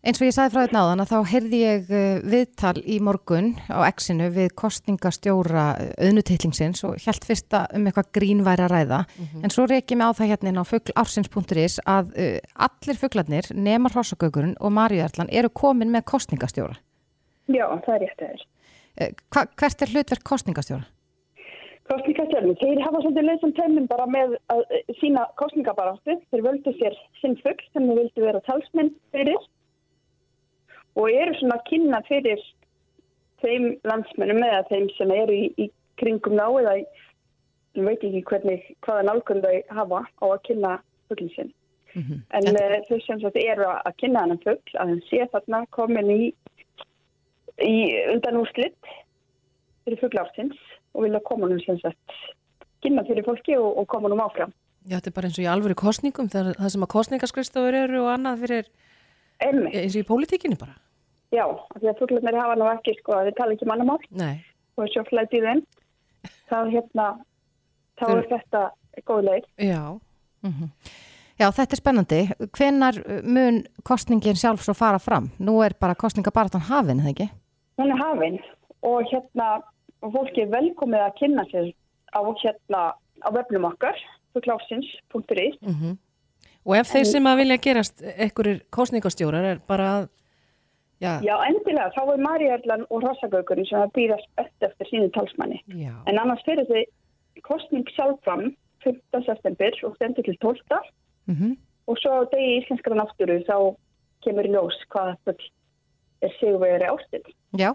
Eins 0.05 0.19
og 0.21 0.27
ég 0.27 0.35
sagði 0.37 0.53
frá 0.53 0.61
þetta 0.67 0.77
náðan 0.77 1.01
að 1.01 1.13
þá 1.15 1.29
heyrði 1.31 1.59
ég 1.63 1.87
uh, 1.89 2.01
viðtal 2.29 2.75
í 2.85 2.99
morgun 3.01 3.47
á 3.73 3.89
exinu 3.89 4.27
við 4.35 4.51
kostningastjóra 4.61 5.63
auðnutitlingsins 5.97 6.85
og 6.85 6.99
held 7.07 7.25
fyrst 7.25 7.57
að 7.57 7.79
um 7.79 7.89
eitthvað 7.89 8.11
grínværi 8.19 8.67
að 8.67 8.75
ræða. 8.75 8.99
En 9.41 9.55
svo 9.55 9.65
reykjum 9.71 10.03
ég 10.05 10.13
á 10.13 10.17
það 10.19 10.31
hérna 10.35 10.61
á 10.61 10.69
fugglarsins.is 10.69 11.79
að 11.89 12.11
uh, 12.21 12.37
allir 12.67 13.01
fugglarnir, 13.01 13.49
nema 13.57 13.93
Hrossagögurinn 13.95 14.59
og 14.61 14.75
Marjuðarlan 14.77 15.33
eru 15.33 15.49
komin 15.49 15.95
með 15.95 16.05
kostningastjóra. 16.13 16.77
Já, 17.49 17.65
það 17.87 17.95
er 17.97 18.05
rétt 18.05 18.27
aðeins. 18.29 18.45
Uh, 19.01 19.09
hva, 19.33 19.47
hvert 19.57 19.87
er 19.87 19.95
hlutverk 19.97 20.29
kostningastjóra? 20.35 20.85
Kostningastjörnum, 21.89 22.61
þeir 22.61 22.85
hafa 22.85 23.01
svolítið 23.01 23.27
leysum 23.31 23.57
tæmum 23.57 23.89
bara 23.89 24.05
með 24.09 24.37
að 24.53 24.63
eh, 24.69 24.95
sína 25.01 25.25
kostningabaráttu. 25.41 26.21
Þeir 26.33 26.47
völdu 26.47 26.73
sér 26.79 26.97
sinn 27.21 27.41
fugg 27.41 27.61
sem 27.73 27.89
þeir 27.89 27.99
vildu 27.99 28.25
vera 28.25 28.41
talsmenn 28.47 28.93
fyrir 29.13 29.41
og 30.95 31.11
eru 31.11 31.35
svona 31.39 31.59
að 31.59 31.67
kynna 31.71 32.01
fyrir 32.09 32.43
þeim 33.43 33.75
landsmennum 33.85 34.45
eða 34.47 34.63
þeim 34.71 34.87
sem 34.97 35.11
eru 35.15 35.35
í, 35.37 35.49
í 35.59 35.69
kringum 36.01 36.37
ná 36.39 36.47
eða 36.47 36.79
ég 36.79 37.83
veit 37.83 38.07
ekki 38.07 38.23
hvernig 38.31 38.67
hvaða 38.87 39.07
nálgun 39.09 39.43
þau 39.45 39.55
hafa 39.79 40.01
á 40.07 40.25
að 40.31 40.43
kynna 40.49 40.73
fugglin 41.09 41.33
sinn. 41.35 41.53
En 41.95 42.49
uh, 42.51 42.77
þau 42.89 42.99
sem 43.05 43.21
sagt 43.23 43.39
eru 43.39 43.67
að 43.69 43.81
að 43.87 43.99
kynna 44.03 44.25
hann 44.25 44.41
fuggl 44.43 44.79
að 44.81 44.93
hann 44.93 45.03
sé 45.09 45.27
þarna 45.31 45.61
komin 45.75 46.11
í, 46.11 46.21
í 47.63 47.75
undan 48.11 48.41
úrslitt 48.41 48.95
fyrir 49.85 50.01
fugglarsins 50.01 50.59
og 50.95 51.07
vilja 51.07 51.23
koma 51.29 51.51
hann 51.51 51.63
sem 51.63 51.79
sagt 51.83 52.19
kynna 52.83 53.05
fyrir 53.07 53.27
fólki 53.27 53.59
og, 53.59 53.71
og 53.79 53.87
koma 53.91 54.11
hann 54.11 54.25
áfram. 54.25 54.55
Já, 54.85 54.99
þetta 54.99 55.11
er 55.11 55.17
bara 55.17 55.29
eins 55.31 55.39
og 55.39 55.45
í 55.47 55.49
alvöru 55.49 55.77
kostningum, 55.81 56.27
það, 56.33 56.51
það 56.59 56.73
sem 56.75 56.83
að 56.85 56.93
kostningaskristofur 56.93 57.79
eru 57.79 58.03
og 58.03 58.11
annað 58.13 58.43
fyrir, 58.45 58.67
Einmitt. 59.41 59.79
eins 59.81 59.95
og 59.95 60.03
í 60.03 60.09
pólitíkinni 60.11 60.59
bara. 60.61 60.75
Já, 61.35 61.45
af 61.51 61.81
því 61.81 61.91
að 61.91 62.01
fugglarnir 62.01 62.39
hafa 62.39 62.59
nú 62.61 62.69
ekki 62.71 62.95
sko 63.01 63.17
að 63.17 63.31
þið 63.31 63.39
tala 63.41 63.57
ekki 63.57 63.69
mannamál 63.71 63.99
Nei. 64.15 64.37
og 64.79 64.91
svo 64.93 65.03
flætt 65.09 65.35
í 65.35 65.43
þeim. 65.43 65.65
Þá 66.51 66.59
hérna, 66.71 67.09
þá 67.99 68.07
er 68.13 68.29
þetta 68.31 68.63
góð 69.09 69.27
leið. 69.29 69.51
Já. 69.67 69.83
Já, 71.35 71.49
þetta 71.51 71.75
er 71.75 71.81
spennandi. 71.81 72.21
Hvenar 72.55 73.01
mun 73.27 73.63
kostningin 73.83 74.39
sjálf 74.39 74.63
svo 74.63 74.77
fara 74.79 75.01
fram? 75.03 75.33
Nú 75.43 75.59
er 75.67 75.75
bara 75.81 75.97
kostningabaratan 75.99 76.69
hafin, 76.69 77.03
eða 77.03 77.11
ekki? 77.11 77.31
Hún 77.81 77.91
er 77.91 77.99
hafin 77.99 78.39
og 78.87 79.09
hérna 79.11 79.49
fólki 80.05 80.45
er 80.45 80.53
velkomið 80.53 81.07
að 81.07 81.17
kynna 81.19 81.47
sér 81.51 81.73
á 82.15 82.21
hérna 82.23 82.83
á 83.25 83.29
vefnum 83.35 83.71
okkar 83.73 83.99
fuglásins.is 84.35 85.59
Mm 85.65 85.97
Og 86.65 86.79
ef 86.79 86.89
þeir 86.89 87.05
sem 87.05 87.27
að 87.29 87.41
vilja 87.43 87.57
gerast 87.61 87.99
einhverjir 88.01 88.63
kostningastjórar 88.73 89.45
er 89.45 89.59
bara 89.69 89.89
að, 89.99 90.05
já, 91.05 91.13
Já, 91.29 91.35
endilega, 91.51 91.91
þá 91.97 92.03
er 92.15 92.23
Maríarlan 92.27 92.87
og 92.91 93.03
Rossagaukurinn 93.05 93.69
sem 93.69 93.81
að 93.85 93.93
býða 93.99 94.19
spett 94.25 94.69
eftir 94.71 94.91
sínu 94.91 95.11
talsmanni. 95.15 95.61
já, 95.85 95.93
En 96.09 96.19
annars 96.23 96.43
fyrir 96.49 96.67
þið 96.71 97.43
kostning 97.47 97.87
sjálf 97.97 98.19
fram 98.25 98.49
15. 98.85 99.25
september 99.29 99.79
og 99.89 99.95
stendur 99.97 100.25
til 100.27 100.37
12. 100.43 100.83
Mm 101.29 101.55
og 101.87 101.99
svo 102.01 102.15
á 102.17 102.25
degi 102.33 102.63
íslenskara 102.63 102.97
náttúru 102.97 103.35
þá 103.45 103.57
kemur 104.25 104.47
í 104.49 104.53
ljós 104.55 104.77
hvað 104.89 105.11
þetta 105.29 105.35
er 106.25 106.31
sigurvegari 106.39 106.87
ástill. 106.89 107.27
Já, 107.61 107.75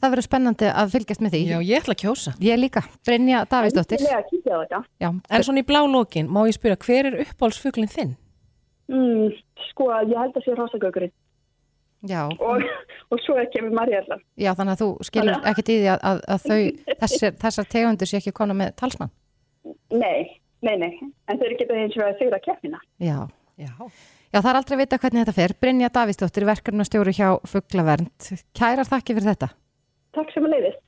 það 0.00 0.14
verður 0.14 0.24
spennandi 0.24 0.70
að 0.72 0.92
fylgjast 0.94 1.20
með 1.20 1.34
því. 1.34 1.40
já, 1.50 1.58
ég 1.68 1.82
ætla 1.82 1.92
að 1.92 2.00
kjósa. 2.00 2.32
Ég 2.40 2.56
líka, 2.62 2.80
Brynja 3.04 3.42
Davíðsdóttir. 3.50 4.00
Endilega 4.00 4.22
að 4.22 4.30
kíkja 4.30 4.52
á 4.56 4.58
þetta. 4.62 4.80
Já, 5.04 5.08
En 5.36 5.44
svona 5.44 5.60
í 5.60 5.66
blá 5.68 5.80
lókin, 5.84 6.30
má 6.32 6.40
ég 6.48 6.56
spyrja, 6.56 6.78
hver 6.80 7.10
er 7.10 7.18
uppáhaldsfuglinn 7.26 7.92
þinn? 7.92 8.14
Mm, 8.88 9.36
sko, 9.68 9.90
ég 10.08 10.16
held 10.16 10.32
að 10.40 10.44
sé 10.48 10.56
Rossagaukurinn 10.56 11.12
og, 12.42 12.62
og 13.12 13.20
svo 13.22 13.36
kemur 13.52 13.74
Maríarlan. 13.78 14.22
já, 14.36 14.50
þannig 14.58 14.72
að 14.74 14.80
þú 14.82 14.88
skilur 15.08 15.50
ekkert 15.50 15.68
í 15.68 15.76
því 15.80 15.90
að, 15.92 16.00
að, 16.10 16.22
að 16.34 16.46
þau, 16.48 16.62
þessar, 17.02 17.36
þessar 17.44 17.68
tegundur 17.74 18.10
sé 18.10 18.18
ekki 18.18 18.34
konu 18.36 18.56
með 18.58 18.72
talsmann. 18.80 19.12
Nei, 19.92 20.40
nei, 20.66 20.74
nei, 20.80 20.90
en 21.30 21.38
þeir 21.38 21.58
geta 21.60 21.78
eins 21.78 21.96
og 21.98 22.08
að 22.08 22.18
sigra 22.22 22.42
keppnina. 22.42 22.82
Já. 23.02 23.28
Já. 23.60 23.72
Já, 24.32 24.40
það 24.40 24.50
er 24.50 24.58
aldrei 24.62 24.76
að 24.76 24.80
vita 24.80 24.98
hvernig 25.02 25.20
þetta 25.22 25.36
fer. 25.36 25.52
Brynja 25.60 25.90
Davíðsdóttir, 25.92 26.46
verkefnastjóri 26.48 27.12
hjá 27.12 27.28
Fuglavernd. 27.44 28.30
Kærar 28.56 28.88
þakki 28.88 29.18
fyrir 29.18 29.28
þetta. 29.34 29.50
Takk 30.16 30.32
sem 30.32 30.48
að 30.48 30.54
leiðist. 30.56 30.80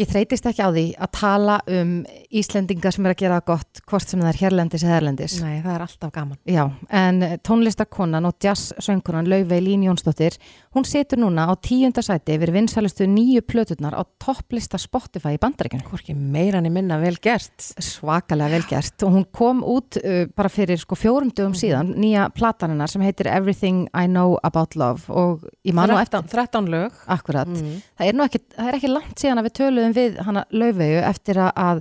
Ég 0.00 0.08
þreytist 0.08 0.46
ekki 0.48 0.64
á 0.64 0.72
því 0.72 0.84
að 1.04 1.10
tala 1.18 1.58
um 1.68 1.90
Íslendinga 2.32 2.90
sem 2.94 3.04
er 3.04 3.12
að 3.12 3.18
gera 3.20 3.40
gott, 3.44 3.82
hvort 3.84 4.08
sem 4.08 4.22
það 4.22 4.30
er 4.30 4.38
hérlendis 4.40 4.84
eða 4.86 4.94
erlendis. 5.02 5.34
Nei, 5.42 5.58
það 5.60 5.74
er 5.74 5.82
alltaf 5.84 6.12
gaman. 6.14 6.38
Já, 6.48 6.62
en 6.96 7.18
tónlistakonan 7.44 8.28
og 8.30 8.38
jazzsöngunan 8.40 9.28
Laufey 9.28 9.60
Lín 9.60 9.84
Jónsdóttir, 9.84 10.38
hún 10.72 10.86
situr 10.88 11.20
núna 11.20 11.44
á 11.44 11.52
tíunda 11.60 12.00
sæti 12.00 12.38
yfir 12.38 12.54
vinsælustu 12.54 13.04
nýju 13.04 13.42
plöturnar 13.44 13.92
á 13.92 14.00
topplista 14.16 14.80
Spotify 14.80 15.34
í 15.36 15.42
bandaríkjunum. 15.42 15.84
Hvorki 15.90 16.16
meira 16.16 16.64
niður 16.64 16.76
minna 16.78 16.96
vel 17.02 17.18
gert. 17.20 17.52
Svakalega 17.76 18.48
vel 18.56 18.64
gert 18.72 19.04
og 19.04 19.12
hún 19.18 19.28
kom 19.28 19.60
út 19.60 20.00
uh, 20.00 20.24
bara 20.32 20.48
fyrir 20.48 20.80
sko 20.80 20.96
fjórum 20.96 21.34
dögum 21.36 21.52
síðan, 21.58 21.92
nýja 22.00 22.30
plataninnar 22.32 22.88
sem 22.88 23.04
heitir 23.04 23.28
Everything 23.28 23.84
I 23.92 24.08
Know 24.08 24.38
About 24.40 24.72
Love 24.80 25.12
og 25.12 25.44
ég 25.68 25.76
man 25.76 25.92
nú 25.92 26.00
eftir 26.00 26.24
13, 26.24 26.32
13 26.32 26.72
lög. 26.72 26.98
Akkurat. 27.12 27.52
Það 27.52 28.08
er 28.08 28.24
ekki, 28.30 28.44
það 28.56 28.72
er 28.72 28.80
ekki 28.80 28.94
langt 28.96 29.20
síðan 29.20 29.44
að 29.44 29.50
við 29.50 29.58
töluðum 29.82 29.94
við 29.98 30.18
hana 30.26 30.44
Laufeyju 30.54 31.04
eftir 31.10 31.38
að, 31.42 31.52
að 31.56 31.80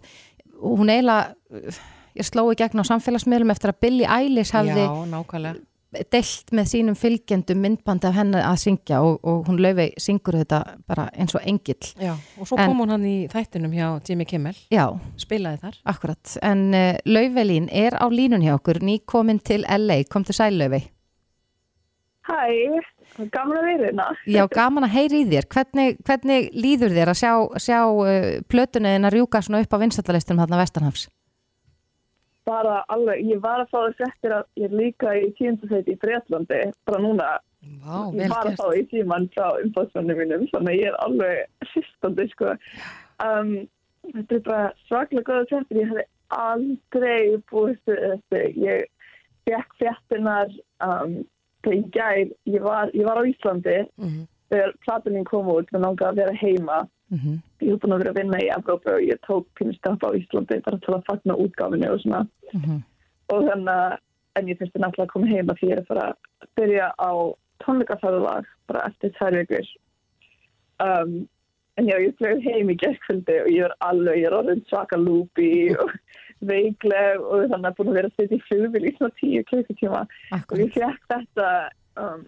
hún 0.61 0.89
eiginlega, 0.89 1.73
ég 2.17 2.27
sló 2.27 2.47
í 2.51 2.57
gegn 2.59 2.81
á 2.81 2.85
samfélagsmiðlum 2.89 3.51
eftir 3.53 3.71
að 3.73 3.81
Billie 3.85 4.09
Eilish 4.09 4.53
hafði 4.55 4.85
Já, 4.87 5.53
deilt 6.11 6.53
með 6.55 6.69
sínum 6.71 6.95
fylgjendum 6.95 7.59
myndbandi 7.59 8.07
af 8.07 8.13
henni 8.15 8.39
að 8.39 8.59
syngja 8.61 9.01
og, 9.03 9.17
og 9.27 9.41
hún 9.49 9.57
Laufey 9.59 9.89
syngur 9.99 10.37
þetta 10.39 10.61
bara 10.87 11.09
eins 11.19 11.35
og 11.35 11.43
engill. 11.43 11.89
Já, 11.99 12.13
og 12.39 12.47
svo 12.47 12.55
En- 12.55 12.71
kom 12.71 12.79
hún 12.85 12.93
hann 12.93 13.03
í 13.03 13.15
þættinum 13.31 13.73
hjá 13.75 13.89
Jimmy 14.07 14.23
Kimmel, 14.29 14.55
Já, 14.71 14.85
spilaði 15.19 15.59
þar. 15.65 15.75
akkurat. 15.91 16.37
En 16.47 16.63
uh, 16.71 16.95
Laufeylín 17.05 17.67
er 17.67 17.97
á 17.99 18.07
línun 18.07 18.45
hjá 18.45 18.53
okkur, 18.55 18.79
nýkomin 18.79 19.43
til 19.43 19.65
LA, 19.67 20.03
kom 20.07 20.23
til 20.23 20.37
sæl 20.39 20.55
Laufey. 20.61 20.87
Hæ, 22.31 23.27
gaman 23.33 23.57
að 23.59 23.65
vera 23.67 23.87
hérna. 23.87 24.05
Já, 24.29 24.41
gaman 24.51 24.87
að 24.87 24.93
heyri 24.95 25.21
í 25.23 25.29
þér. 25.31 25.47
Hvernig, 25.51 25.97
hvernig 26.07 26.51
líður 26.55 26.95
þér 26.95 27.11
að 27.11 27.19
sjá, 27.19 27.31
sjá 27.59 27.79
uh, 27.91 28.29
plötunin 28.51 29.07
að 29.07 29.17
rjúka 29.17 29.41
svona 29.43 29.63
upp 29.65 29.75
á 29.75 29.81
vinsættalistum 29.81 30.39
þarna 30.39 30.61
Vestanhafs? 30.61 31.07
Bara 32.47 32.81
alveg, 32.91 33.21
ég 33.27 33.41
var 33.43 33.61
að 33.61 33.73
fá 33.73 33.79
þess 33.83 34.05
eftir 34.07 34.35
að 34.39 34.47
ég 34.61 34.69
er 34.69 34.77
líka 34.79 35.15
í 35.19 35.27
tíundasæti 35.37 35.93
í 35.93 35.99
Breitlandi, 36.01 36.61
bara 36.89 37.01
núna, 37.03 37.27
Vá, 37.83 38.07
ég 38.17 38.31
var 38.31 38.47
að 38.49 38.57
fá 38.57 38.71
í 38.73 38.85
tíman 38.89 39.27
frá 39.35 39.59
umbásmannum 39.61 40.17
mínum, 40.17 40.47
þannig 40.49 40.71
að 40.71 40.79
ég 40.79 40.89
er 40.89 40.97
alveg 41.03 41.67
sýstandi, 41.73 42.25
sko. 42.31 42.55
Um, 43.21 43.51
þetta 44.07 44.39
er 44.39 44.47
bara 44.47 44.71
svaklega 44.87 45.27
góða 45.27 45.49
fréttir, 45.51 45.81
ég 45.83 45.91
hefði 45.91 46.07
aldrei 46.31 47.19
við 47.51 47.77
þetta. 47.85 48.41
Ég 48.63 48.89
fekk 49.45 49.77
fréttinar 49.77 50.57
um, 50.81 51.19
í 51.69 51.83
gær, 51.91 52.27
ég 52.45 52.61
var, 52.61 52.89
ég 52.93 53.05
var 53.05 53.17
á 53.21 53.23
Íslandi, 53.23 53.87
Mhm. 53.97 54.27
þegar 54.51 54.73
platunin 54.85 55.25
kom 55.25 55.47
út, 55.47 55.69
með 55.71 55.81
langaði 55.85 56.09
að 56.11 56.15
vera 56.15 56.33
heima. 56.33 56.87
Mm 57.11 57.41
Ég 57.61 57.69
hef 57.69 57.79
búin 57.79 57.93
að 57.93 57.97
vera 58.01 58.11
að 58.11 58.17
vinna 58.17 58.37
í 58.39 58.49
Evrópu 58.49 58.89
og 58.89 59.01
ég 59.05 59.19
tók 59.21 59.45
pínustamp 59.59 60.01
á 60.01 60.09
Íslandi 60.17 60.63
bara 60.63 60.77
til 60.77 60.93
að 60.95 61.05
fagna 61.05 61.35
útgáfinu 61.37 61.91
og 61.91 61.99
svona. 61.99 62.27
Mhm. 62.53 62.83
Og 63.29 63.43
þannig 63.43 63.67
að, 63.69 63.97
en 64.35 64.47
ég 64.47 64.57
finnst 64.57 64.73
þetta 64.73 64.81
náttúrulega 64.81 65.05
að 65.05 65.13
koma 65.13 65.27
heima 65.27 65.53
því 65.53 65.67
ég 65.69 65.71
er 65.71 65.81
að 65.81 65.87
fara 65.87 66.07
að 66.09 66.15
byrja 66.57 66.87
á 66.97 67.11
tónleikaferðalag 67.63 68.45
bara 68.67 68.85
eftir 68.87 69.11
tvær 69.11 69.37
vikur. 69.37 69.67
Um, 70.79 71.27
en 71.77 71.87
já, 71.87 71.95
ég 71.99 72.17
flög 72.17 72.41
heim 72.43 72.69
í 72.69 72.75
gerðkvöldi 72.81 73.41
og 73.43 73.49
ég 73.53 73.65
er 73.65 73.75
alveg, 73.81 74.17
ég 74.17 74.25
er 74.25 74.37
orðin 74.39 74.65
svaka 74.67 74.97
lúpi 74.97 75.77
og 75.77 75.91
veikleg 76.47 77.21
og 77.21 77.47
þannig 77.51 77.69
að 77.69 77.77
búin 77.77 77.91
að 77.91 77.97
vera 77.99 78.11
að 78.11 78.17
setja 78.19 78.37
í 78.37 78.43
flugvil 78.47 78.83
í 78.83 78.93
svona 78.95 79.17
tíu 79.19 79.43
klukkutíma. 79.51 80.01
Og 80.41 80.57
ég 80.61 80.73
fekk 80.75 81.07
þetta 81.11 81.47
um, 82.01 82.25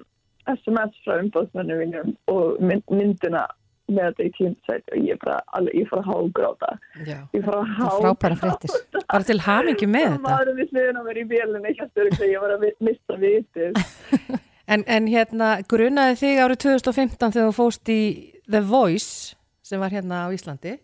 SMS 0.53 1.03
frá 1.05 1.19
umbóðsmennum 1.19 1.83
mínum 1.83 2.15
og 2.31 2.61
mynd, 2.63 2.85
myndina 2.91 3.47
með 3.91 4.09
þetta 4.09 4.23
í 4.23 4.31
tíundsæti 4.37 4.95
og 4.95 5.07
ég 5.09 5.19
bara, 5.23 5.41
alveg, 5.57 5.75
ég 5.81 5.89
fór 5.89 6.01
að 6.01 6.09
hágráta. 6.09 6.71
Ég 7.03 7.43
fór 7.43 7.59
að 7.59 7.73
hágráta. 7.79 8.71
Bara 9.01 9.27
til 9.27 9.39
hamingi 9.43 9.89
með 9.89 10.07
þetta. 10.09 10.23
Maðurinn 10.27 10.59
við 10.61 10.73
hliðin 10.73 10.99
á 10.99 11.03
mér 11.07 11.19
í 11.19 11.27
að 12.23 12.25
ég 12.29 12.43
var 12.45 12.55
að 12.55 12.65
missa 12.79 13.21
vitið. 13.25 13.79
En, 14.63 14.79
en 14.87 15.09
hérna, 15.11 15.57
grunaði 15.67 16.15
þig 16.21 16.37
árið 16.39 16.59
2015 16.63 17.33
þegar 17.35 17.49
þú 17.49 17.55
fóst 17.57 17.89
í 17.91 17.97
The 18.47 18.61
Voice 18.63 19.35
sem 19.59 19.81
var 19.81 19.91
hérna 19.91 20.21
á 20.23 20.31
Íslandi 20.31 20.77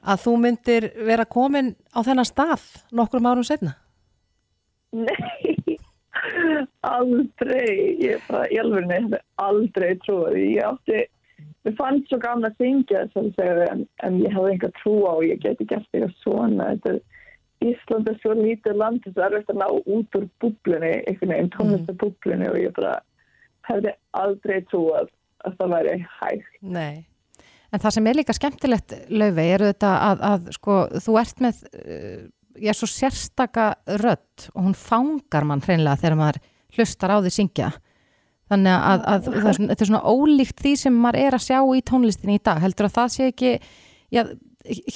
að 0.00 0.24
þú 0.24 0.34
myndir 0.40 0.88
vera 1.06 1.26
komin 1.28 1.74
á 1.92 2.00
þennan 2.04 2.28
stað 2.28 2.66
nokkrum 2.96 3.28
árum 3.28 3.46
setna? 3.46 3.76
Nei, 4.90 5.76
aldrei, 6.86 7.96
ég 8.00 8.16
er 8.16 8.26
bara, 8.26 8.48
ég 8.50 8.64
alveg 8.64 8.88
nefnir 8.90 9.22
aldrei 9.42 9.92
trúið, 10.04 10.38
ég 10.56 10.66
átti, 10.66 11.04
mér 11.64 11.76
fannst 11.78 12.10
svo 12.10 12.18
gaman 12.22 12.48
að 12.50 12.58
syngja 12.62 13.04
sem 13.14 13.30
segir, 13.36 13.62
en, 13.68 13.84
en 14.06 14.18
ég 14.24 14.34
hafði 14.34 14.56
enga 14.56 14.72
trú 14.80 14.96
á, 15.06 15.14
ég 15.26 15.42
geti 15.44 15.68
gert 15.70 15.86
eitthvað 15.92 16.16
svona, 16.24 16.72
þetta 16.74 16.96
er, 16.96 17.00
Ísland 17.60 18.08
er 18.08 18.14
svo 18.22 18.32
lítið 18.38 18.78
land, 18.80 19.02
þess 19.04 19.18
að 19.20 19.34
erfitt 19.36 19.50
að 19.52 19.58
ná 19.60 19.66
út 19.68 20.16
úr 20.16 20.22
búblunni, 20.40 20.92
einhvern 21.04 21.34
veginn 21.34 21.50
tónlistabúblunni 21.52 22.48
og 22.48 22.56
ég 22.56 22.72
bara 22.78 22.94
hefði 23.68 23.92
aldrei 24.16 24.62
trúið 24.70 25.10
að 25.44 25.58
það 25.58 25.74
væri 25.74 25.96
hægt. 26.16 26.54
Nei. 26.64 27.09
En 27.70 27.82
það 27.82 27.96
sem 27.96 28.08
er 28.10 28.18
líka 28.18 28.34
skemmtilegt, 28.34 28.94
Laufey, 29.14 29.52
er 29.54 29.64
þetta 29.70 29.90
að, 30.08 30.24
að 30.30 30.48
sko, 30.56 30.78
þú 31.04 31.18
ert 31.20 31.42
með, 31.44 31.60
uh, 31.70 32.24
ég 32.58 32.72
er 32.72 32.78
svo 32.78 32.88
sérstaka 32.90 33.68
rödd 34.02 34.48
og 34.54 34.64
hún 34.64 34.74
fangar 34.78 35.46
mann 35.46 35.62
hreinlega 35.64 36.00
þegar 36.02 36.18
maður 36.18 36.40
hlustar 36.76 37.14
á 37.14 37.22
því 37.22 37.34
syngja. 37.36 37.70
Þannig 38.50 38.74
að, 38.74 39.04
að 39.12 39.28
það 39.28 39.36
er 39.36 39.54
svona, 39.54 39.70
þetta 39.70 39.84
er 39.84 39.90
svona 39.92 40.10
ólíkt 40.10 40.64
því 40.64 40.74
sem 40.80 40.98
maður 41.04 41.20
er 41.22 41.36
að 41.36 41.46
sjá 41.46 41.58
í 41.62 41.84
tónlistinni 41.86 42.40
í 42.40 42.42
dag. 42.42 42.58
Heldur 42.64 42.88
að 42.88 42.96
það 42.96 43.12
sé 43.14 43.30
ekki, 43.30 43.52
já, 44.10 44.24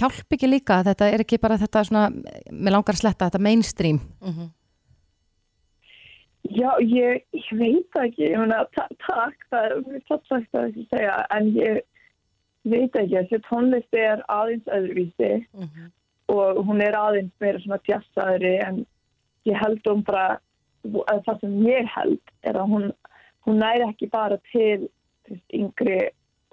hjálp 0.01 0.35
ekki 0.35 0.51
líka, 0.51 0.83
þetta 0.89 1.09
er 1.15 1.23
ekki 1.23 1.39
bara 1.43 1.61
þetta 1.63 1.85
svona, 1.87 2.09
með 2.51 2.75
langar 2.75 2.99
að 2.99 3.03
sletta, 3.05 3.31
þetta 3.31 3.47
mainstream. 3.47 4.03
Mm 4.25 4.53
Já, 6.53 6.75
ég, 6.85 7.23
ég 7.33 7.47
veit 7.57 7.97
ekki, 7.97 8.27
ég 8.29 8.37
meina, 8.37 8.67
ta 8.77 8.85
takk, 9.01 9.47
það 9.49 9.65
er 9.65 9.79
mjög 9.87 10.03
sagt 10.11 10.35
að 10.35 10.67
ekki 10.69 10.83
segja, 10.91 11.15
en 11.33 11.47
ég 11.57 11.79
veit 12.65 12.97
ekki, 12.97 13.15
þessi 13.17 13.39
tónlist 13.49 13.95
er 13.99 14.23
aðeins 14.29 14.69
öðruvísi 14.73 15.33
og 16.33 16.61
hún 16.67 16.81
er 16.81 16.95
aðeins 16.97 17.33
meira 17.41 17.59
svona 17.61 17.79
djassaðri 17.85 18.55
en 18.65 18.87
ég 19.45 19.59
held 19.61 19.87
um 19.93 20.03
bara, 20.03 20.39
að 20.85 21.25
það 21.27 21.41
sem 21.41 21.59
ég 21.69 21.87
held 21.95 22.21
er 22.43 22.55
að 22.57 22.71
hún, 22.73 22.87
hún 23.47 23.59
næri 23.61 23.85
ekki 23.89 24.09
bara 24.13 24.39
til 24.53 24.89
þú 25.27 25.35
veist, 25.35 25.51
yngri, 25.53 25.99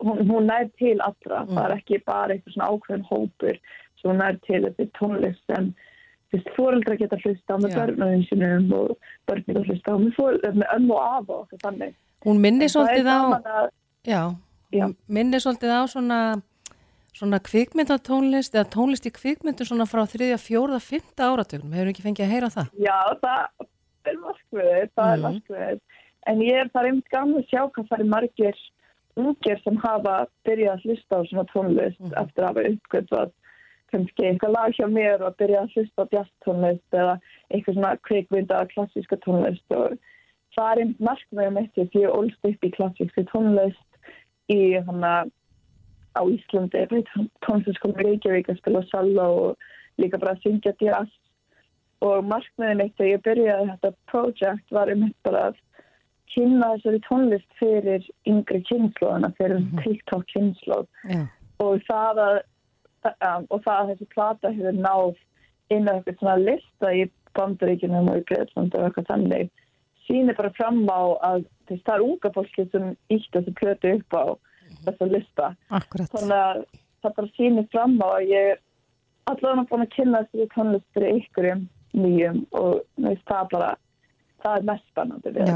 hún, 0.04 0.20
hún 0.28 0.46
næri 0.52 0.70
til 0.80 0.98
allra, 1.02 1.46
það 1.48 1.64
er 1.70 1.76
ekki 1.78 2.02
bara 2.06 2.34
eitthvað 2.36 2.54
svona 2.58 2.70
ákveðin 2.76 3.08
hópur, 3.12 3.58
svo 4.02 4.12
hún 4.12 4.20
næri 4.24 4.40
til 4.48 4.62
þessi 4.68 4.90
tónlist 5.00 5.44
sem 5.48 5.72
fóreldra 6.56 6.96
geta 7.00 7.18
hlusta 7.24 7.56
á 7.56 7.58
með 7.60 7.74
börnum 7.76 8.72
og 8.78 8.92
börn 9.28 9.44
geta 9.48 9.64
hlusta 9.68 9.92
á 9.92 9.98
með, 10.00 10.54
með 10.56 10.68
ömmu 10.78 10.94
og 10.96 11.02
afa 11.20 11.34
og 11.42 11.58
þannig. 11.64 11.96
Hún 12.24 12.40
er 12.62 12.68
svolítið 12.72 13.08
á, 13.12 13.20
að- 13.44 13.72
já, 14.08 14.22
minnir 15.08 15.40
svolítið 15.44 15.72
á 15.76 15.82
svona, 15.92 16.20
svona 17.18 17.40
kvikmyndatónlist 17.44 18.56
eða 18.56 18.70
tónlist 18.74 19.06
í 19.10 19.12
kvikmyndu 19.16 19.66
svona 19.68 19.88
frá 19.90 20.04
þriðja, 20.08 20.38
fjórða, 20.40 20.80
fymta 20.82 21.28
áratögnum. 21.32 21.74
Hefur 21.76 21.92
ekki 21.94 22.06
fengið 22.06 22.26
að 22.28 22.34
heyra 22.36 22.50
það? 22.56 22.72
Já, 22.80 23.00
það 23.22 24.12
er 24.12 24.18
markmiðið, 24.26 24.90
það 24.96 25.12
er 25.12 25.18
Mhm. 25.18 25.26
markmiðið. 25.28 25.80
En 26.28 26.40
ég 26.40 26.56
er 26.62 26.70
það 26.70 26.86
einmitt 26.88 27.10
gaman 27.10 27.42
að 27.42 27.50
sjá 27.50 27.62
hvað 27.72 27.88
það 27.90 28.00
er 28.00 28.10
margir 28.16 28.58
ungir 29.18 29.64
sem 29.64 29.76
hafa 29.78 30.28
byrjað 30.46 30.74
að 30.78 30.84
hlusta 30.86 31.16
á 31.18 31.22
svona 31.28 31.46
tónlist 31.52 32.00
eftir 32.22 32.44
að 32.44 32.48
hafa 32.48 32.68
uppgötvað 32.72 33.32
kannski 33.92 34.24
eitthvað 34.24 34.54
lag 34.56 34.72
hjá 34.78 34.88
mér 34.88 35.22
og 35.28 35.36
byrjað 35.36 35.64
að 35.66 35.74
hlusta 35.76 36.00
á 36.00 36.12
jazztónlist 36.16 36.92
eða 36.96 37.16
eitthvað 37.52 37.76
svona 37.76 37.98
kvikvinda 38.08 38.62
klassíska 38.72 39.18
tónlist 39.26 39.76
og 39.76 39.98
það 40.56 40.72
er 40.72 40.80
einmitt 40.80 41.02
markmiðið 41.10 41.54
mitt 41.58 41.74
því 41.76 42.02
ég 42.06 42.16
ólst 42.16 42.48
upp 42.48 42.64
í 42.64 42.72
klassíski 42.78 43.26
tónlist 43.34 43.84
í 44.52 44.62
hana 44.88 45.14
á 46.12 46.22
Íslandi, 46.28 46.86
tónlistaskóla 47.46 48.04
í 48.04 48.08
Reykjavík 48.10 48.52
að 48.52 48.60
spila 48.60 48.84
solo 48.90 49.28
og 49.46 50.02
líka 50.02 50.20
bara 50.20 50.36
að 50.36 50.46
syngja 50.46 50.74
jazz 50.82 51.12
og 52.02 52.26
markmiðin 52.26 52.86
eitt 52.86 52.96
þegar 52.98 53.12
ég 53.12 53.26
byrjaði 53.28 53.68
þetta 53.70 53.92
project 54.12 54.74
var 54.76 54.92
um 54.92 55.06
bara 55.26 55.44
að 55.50 55.60
kynna 56.32 56.72
þessari 56.76 57.02
tónlist 57.06 57.58
fyrir 57.60 58.06
yngri 58.30 58.62
kynnslóðana, 58.70 59.32
fyrir 59.38 59.64
TikTok 59.84 60.28
kynnslóð 60.32 60.88
Já. 61.12 61.26
og 61.64 61.84
það 61.88 62.22
að 62.26 62.38
um, 63.10 63.48
og 63.50 63.64
það 63.66 63.78
að 63.78 63.92
þessi 63.92 64.10
plata 64.16 64.54
hefur 64.56 64.80
náð 64.80 65.20
inn 65.72 65.90
á 65.90 65.94
eitthvað 65.96 66.20
svona 66.20 66.38
lista 66.42 66.94
í 66.96 67.08
bandaríkjunum 67.38 68.12
og 68.12 68.22
í 68.22 68.26
Breitland 68.30 68.76
og 68.76 68.88
eitthvað 68.88 69.10
þannig 69.12 69.52
sýnir 70.12 70.38
bara 70.38 70.54
fram 70.58 70.82
á 70.92 71.02
að 71.32 71.44
þess, 71.70 71.84
það 71.88 71.96
er 71.96 72.06
unga 72.08 72.34
fólki 72.36 72.68
sem 72.72 72.90
ítt 73.16 73.30
þessi 73.36 73.54
plötu 73.60 73.94
upp 73.98 74.18
á 74.18 74.24
þessa 74.86 75.08
lista 75.12 75.52
Akkurat. 75.72 76.12
þannig 76.12 76.42
að 76.42 76.64
það 77.02 77.16
bara 77.20 77.34
sýnir 77.38 77.70
fram 77.72 77.96
á 78.04 78.08
að 78.12 78.28
ég 78.32 78.52
er 78.52 78.60
allavega 79.32 79.68
búin 79.70 79.86
að 79.86 79.94
kynna 79.96 80.26
þessi 80.28 80.50
tónlist 80.56 80.90
fyrir 80.96 81.22
ykkurum 81.22 81.66
nýjum 81.98 82.44
og 82.58 82.84
finnst 83.00 83.26
það 83.30 83.50
bara 83.56 83.72
það 84.42 84.58
er 84.58 84.68
mest 84.70 84.88
spennandi 84.92 85.34
við. 85.36 85.52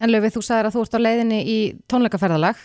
En 0.00 0.12
Laufey, 0.12 0.34
þú 0.34 0.42
sagðir 0.46 0.68
að 0.68 0.76
þú 0.76 0.84
ert 0.84 0.96
á 0.96 1.00
leiðinni 1.00 1.40
í 1.42 1.58
tónleikaferðalag. 1.90 2.60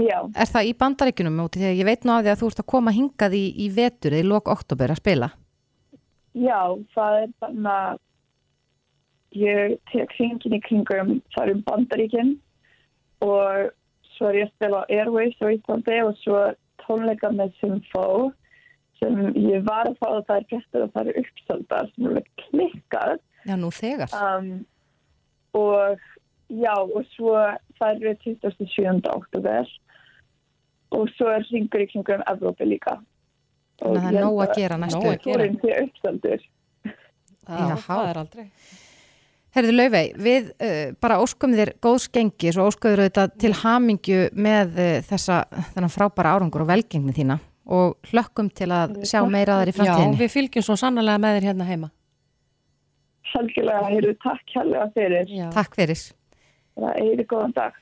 Já. 0.00 0.18
Er 0.34 0.50
það 0.50 0.68
í 0.70 0.72
bandaríkunum 0.78 1.42
úti? 1.44 1.60
Þegar 1.62 1.76
ég 1.78 1.88
veit 1.88 2.06
nú 2.06 2.14
af 2.14 2.24
því 2.24 2.32
að 2.32 2.40
þú 2.40 2.48
ert 2.50 2.62
að 2.64 2.70
koma 2.72 2.94
hingað 2.94 3.36
í, 3.38 3.44
í 3.62 3.68
vetur, 3.74 4.16
í 4.16 4.24
lok 4.26 4.50
oktober 4.50 4.94
að 4.94 5.00
spila. 5.02 5.28
Já, 6.34 6.60
það 6.96 7.18
er 7.20 7.28
þannig 7.44 7.70
að 7.74 8.00
ég 9.38 9.78
tek 9.90 10.12
hringin 10.16 10.56
í 10.56 10.60
kringum 10.64 11.14
það 11.34 11.42
er 11.44 11.52
um 11.54 11.62
bandaríkin 11.68 12.32
og 13.24 13.70
svo 14.14 14.30
er 14.30 14.40
ég 14.40 14.48
að 14.48 14.54
spila 14.54 14.82
á 14.82 14.90
Airways 14.92 15.38
á 15.42 15.46
Íslandi 15.50 16.00
og 16.04 16.16
svo 16.22 16.40
tónleika 16.84 17.30
með 17.34 17.54
Symfó 17.60 18.08
sem 19.00 19.20
ég 19.36 19.64
var 19.66 19.90
að 19.90 19.98
fá 20.00 20.08
að 20.12 20.26
það 20.28 20.36
er 20.36 20.48
fréttur 20.50 20.84
og 20.86 20.92
það 20.94 21.10
er 21.10 21.22
uppsöldar 21.22 21.88
sem 21.92 22.04
er 22.04 22.12
alveg 22.12 22.28
klikkað 22.44 23.16
Já, 23.44 23.56
nú 23.60 23.70
þegar. 23.74 24.14
um, 24.16 24.52
og 25.58 26.04
já 26.48 26.74
og 26.78 27.02
svo 27.14 27.34
það 27.80 28.06
er 28.10 28.20
27. 28.22 29.10
oktober 29.14 29.74
og 30.94 31.10
svo 31.16 31.32
er 31.34 31.44
ringur 31.50 31.84
í 31.84 31.90
kringum 31.90 32.24
Evrópi 32.30 32.68
líka 32.70 32.98
Þannig 33.82 33.98
að 33.98 34.04
það 34.04 34.14
er 34.14 34.22
nóg 34.22 34.40
að 34.44 34.54
gera 34.54 34.76
næstu 34.78 35.00
Nóg 35.00 35.10
að 35.10 35.24
gera 35.26 35.46
það 37.82 38.08
er 38.08 38.20
aldrei. 38.22 38.46
Herðu 39.54 39.74
Laufey, 39.76 40.08
við 40.18 40.48
uh, 40.58 40.94
bara 41.02 41.20
óskum 41.22 41.52
þér 41.54 41.76
góðs 41.84 42.08
gengis 42.10 42.56
og 42.58 42.72
óskum 42.72 42.90
þér 42.90 43.04
auðvitað 43.04 43.34
til 43.44 43.52
hamingju 43.60 44.22
með 44.34 44.80
uh, 44.82 44.94
þessa, 45.06 45.44
þennan 45.76 45.92
frábæra 45.94 46.32
árangur 46.34 46.64
og 46.64 46.72
velgengni 46.72 47.14
þína 47.14 47.38
og 47.64 47.94
hlökkum 48.10 48.50
til 48.52 48.68
að 48.74 48.98
sjá 49.08 49.22
meira 49.30 49.60
þar 49.60 49.70
í 49.70 49.72
Já, 49.72 49.76
framtíðinni. 49.78 50.18
við 50.20 50.32
fylgjum 50.34 50.66
svo 50.66 50.76
sannlega 50.80 51.22
með 51.22 51.38
þér 51.38 51.46
hérna 51.48 51.68
heima. 51.68 51.90
Sjálfgjörlega, 53.30 53.86
heyrðu, 53.94 54.16
takk 54.26 54.52
hérlega 54.56 54.90
fyrir. 54.98 55.32
Já. 55.32 55.46
Takk 55.54 55.78
fyrir. 55.78 56.04
Það 56.74 57.00
er 57.04 57.24
góðan 57.30 57.56
dag. 57.56 57.80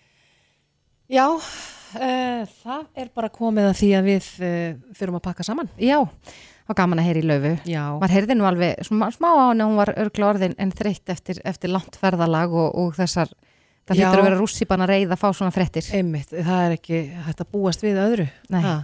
Já, 1.12 1.26
uh, 1.32 2.54
það 2.62 2.86
er 3.00 3.12
bara 3.16 3.32
komið 3.32 3.72
að 3.72 3.76
því 3.80 3.90
að 3.96 4.08
við 4.12 4.30
uh, 4.44 4.80
fyrum 5.00 5.18
að 5.18 5.24
pakka 5.26 5.48
saman. 5.48 5.72
Já, 5.80 5.98
það 6.04 6.51
var 6.68 6.78
gaman 6.78 7.02
að 7.02 7.08
heyra 7.08 7.22
í 7.22 7.26
Laufu. 7.28 7.54
Já. 7.68 7.82
Maður 7.98 8.14
heyrði 8.16 8.36
nú 8.38 8.48
alveg 8.48 8.86
smá, 8.86 9.06
smá 9.14 9.28
á 9.32 9.44
henni, 9.50 9.66
hún 9.66 9.80
var 9.80 9.94
örgla 9.96 10.30
orðin 10.32 10.54
en 10.62 10.74
þreytt 10.76 11.12
eftir, 11.14 11.42
eftir 11.48 11.72
langt 11.72 11.98
ferðalag 12.00 12.54
og, 12.54 12.70
og 12.78 12.94
þessar, 12.98 13.32
það 13.88 13.98
Já. 13.98 14.04
hlýtur 14.04 14.22
að 14.22 14.28
vera 14.30 14.40
rússipan 14.40 14.86
að 14.86 14.94
reyða 14.94 15.16
að 15.16 15.22
fá 15.24 15.28
svona 15.30 15.54
frettir. 15.54 15.90
Einmitt, 15.98 16.32
það 16.32 16.64
er 16.68 16.78
ekki 16.78 17.02
hægt 17.26 17.44
að 17.44 17.52
búast 17.56 17.84
við 17.84 18.00
öðru. 18.04 18.30
Nei. 18.54 18.62
Ha. 18.64 18.78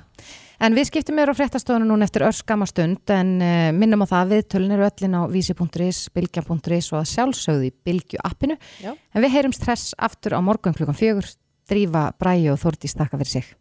En 0.58 0.74
við 0.74 0.88
skiptum 0.88 1.14
meður 1.14 1.36
á 1.38 1.38
fréttastofunum 1.38 1.86
núna 1.86 2.06
eftir 2.08 2.24
örskama 2.26 2.66
stund 2.66 3.12
en 3.14 3.36
uh, 3.38 3.68
minnum 3.70 4.02
á 4.02 4.10
það 4.10 4.24
að 4.24 4.32
viðtölun 4.32 4.74
eru 4.74 4.86
öllin 4.88 5.14
á 5.14 5.22
vísi.is, 5.30 6.00
bylgja.is 6.18 6.88
og 6.90 6.98
að 6.98 7.10
sjálfsögðu 7.12 7.68
í 7.68 7.74
bylgju 7.86 8.22
appinu. 8.26 8.58
Já. 8.82 8.90
En 9.14 9.22
við 9.22 9.36
heyrum 9.36 9.54
stress 9.54 9.94
aftur 9.94 10.34
á 10.34 10.42
morgun 10.42 10.74
klukkan 10.74 10.98
fjögur, 10.98 11.30
drífa 11.70 12.08
Bræi 12.18 12.50
og 12.50 12.58
Þórdís 12.58 12.98
takka 12.98 13.20
fyrir 13.22 13.36
sig. 13.38 13.52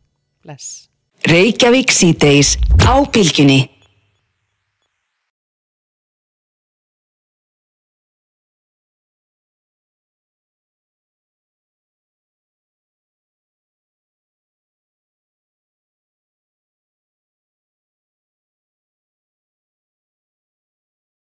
Bless. 0.42 0.88
Reykjavík 1.30 1.94
síðdeis 1.94 2.56
á 2.82 2.98
bylgjunni. 3.06 3.77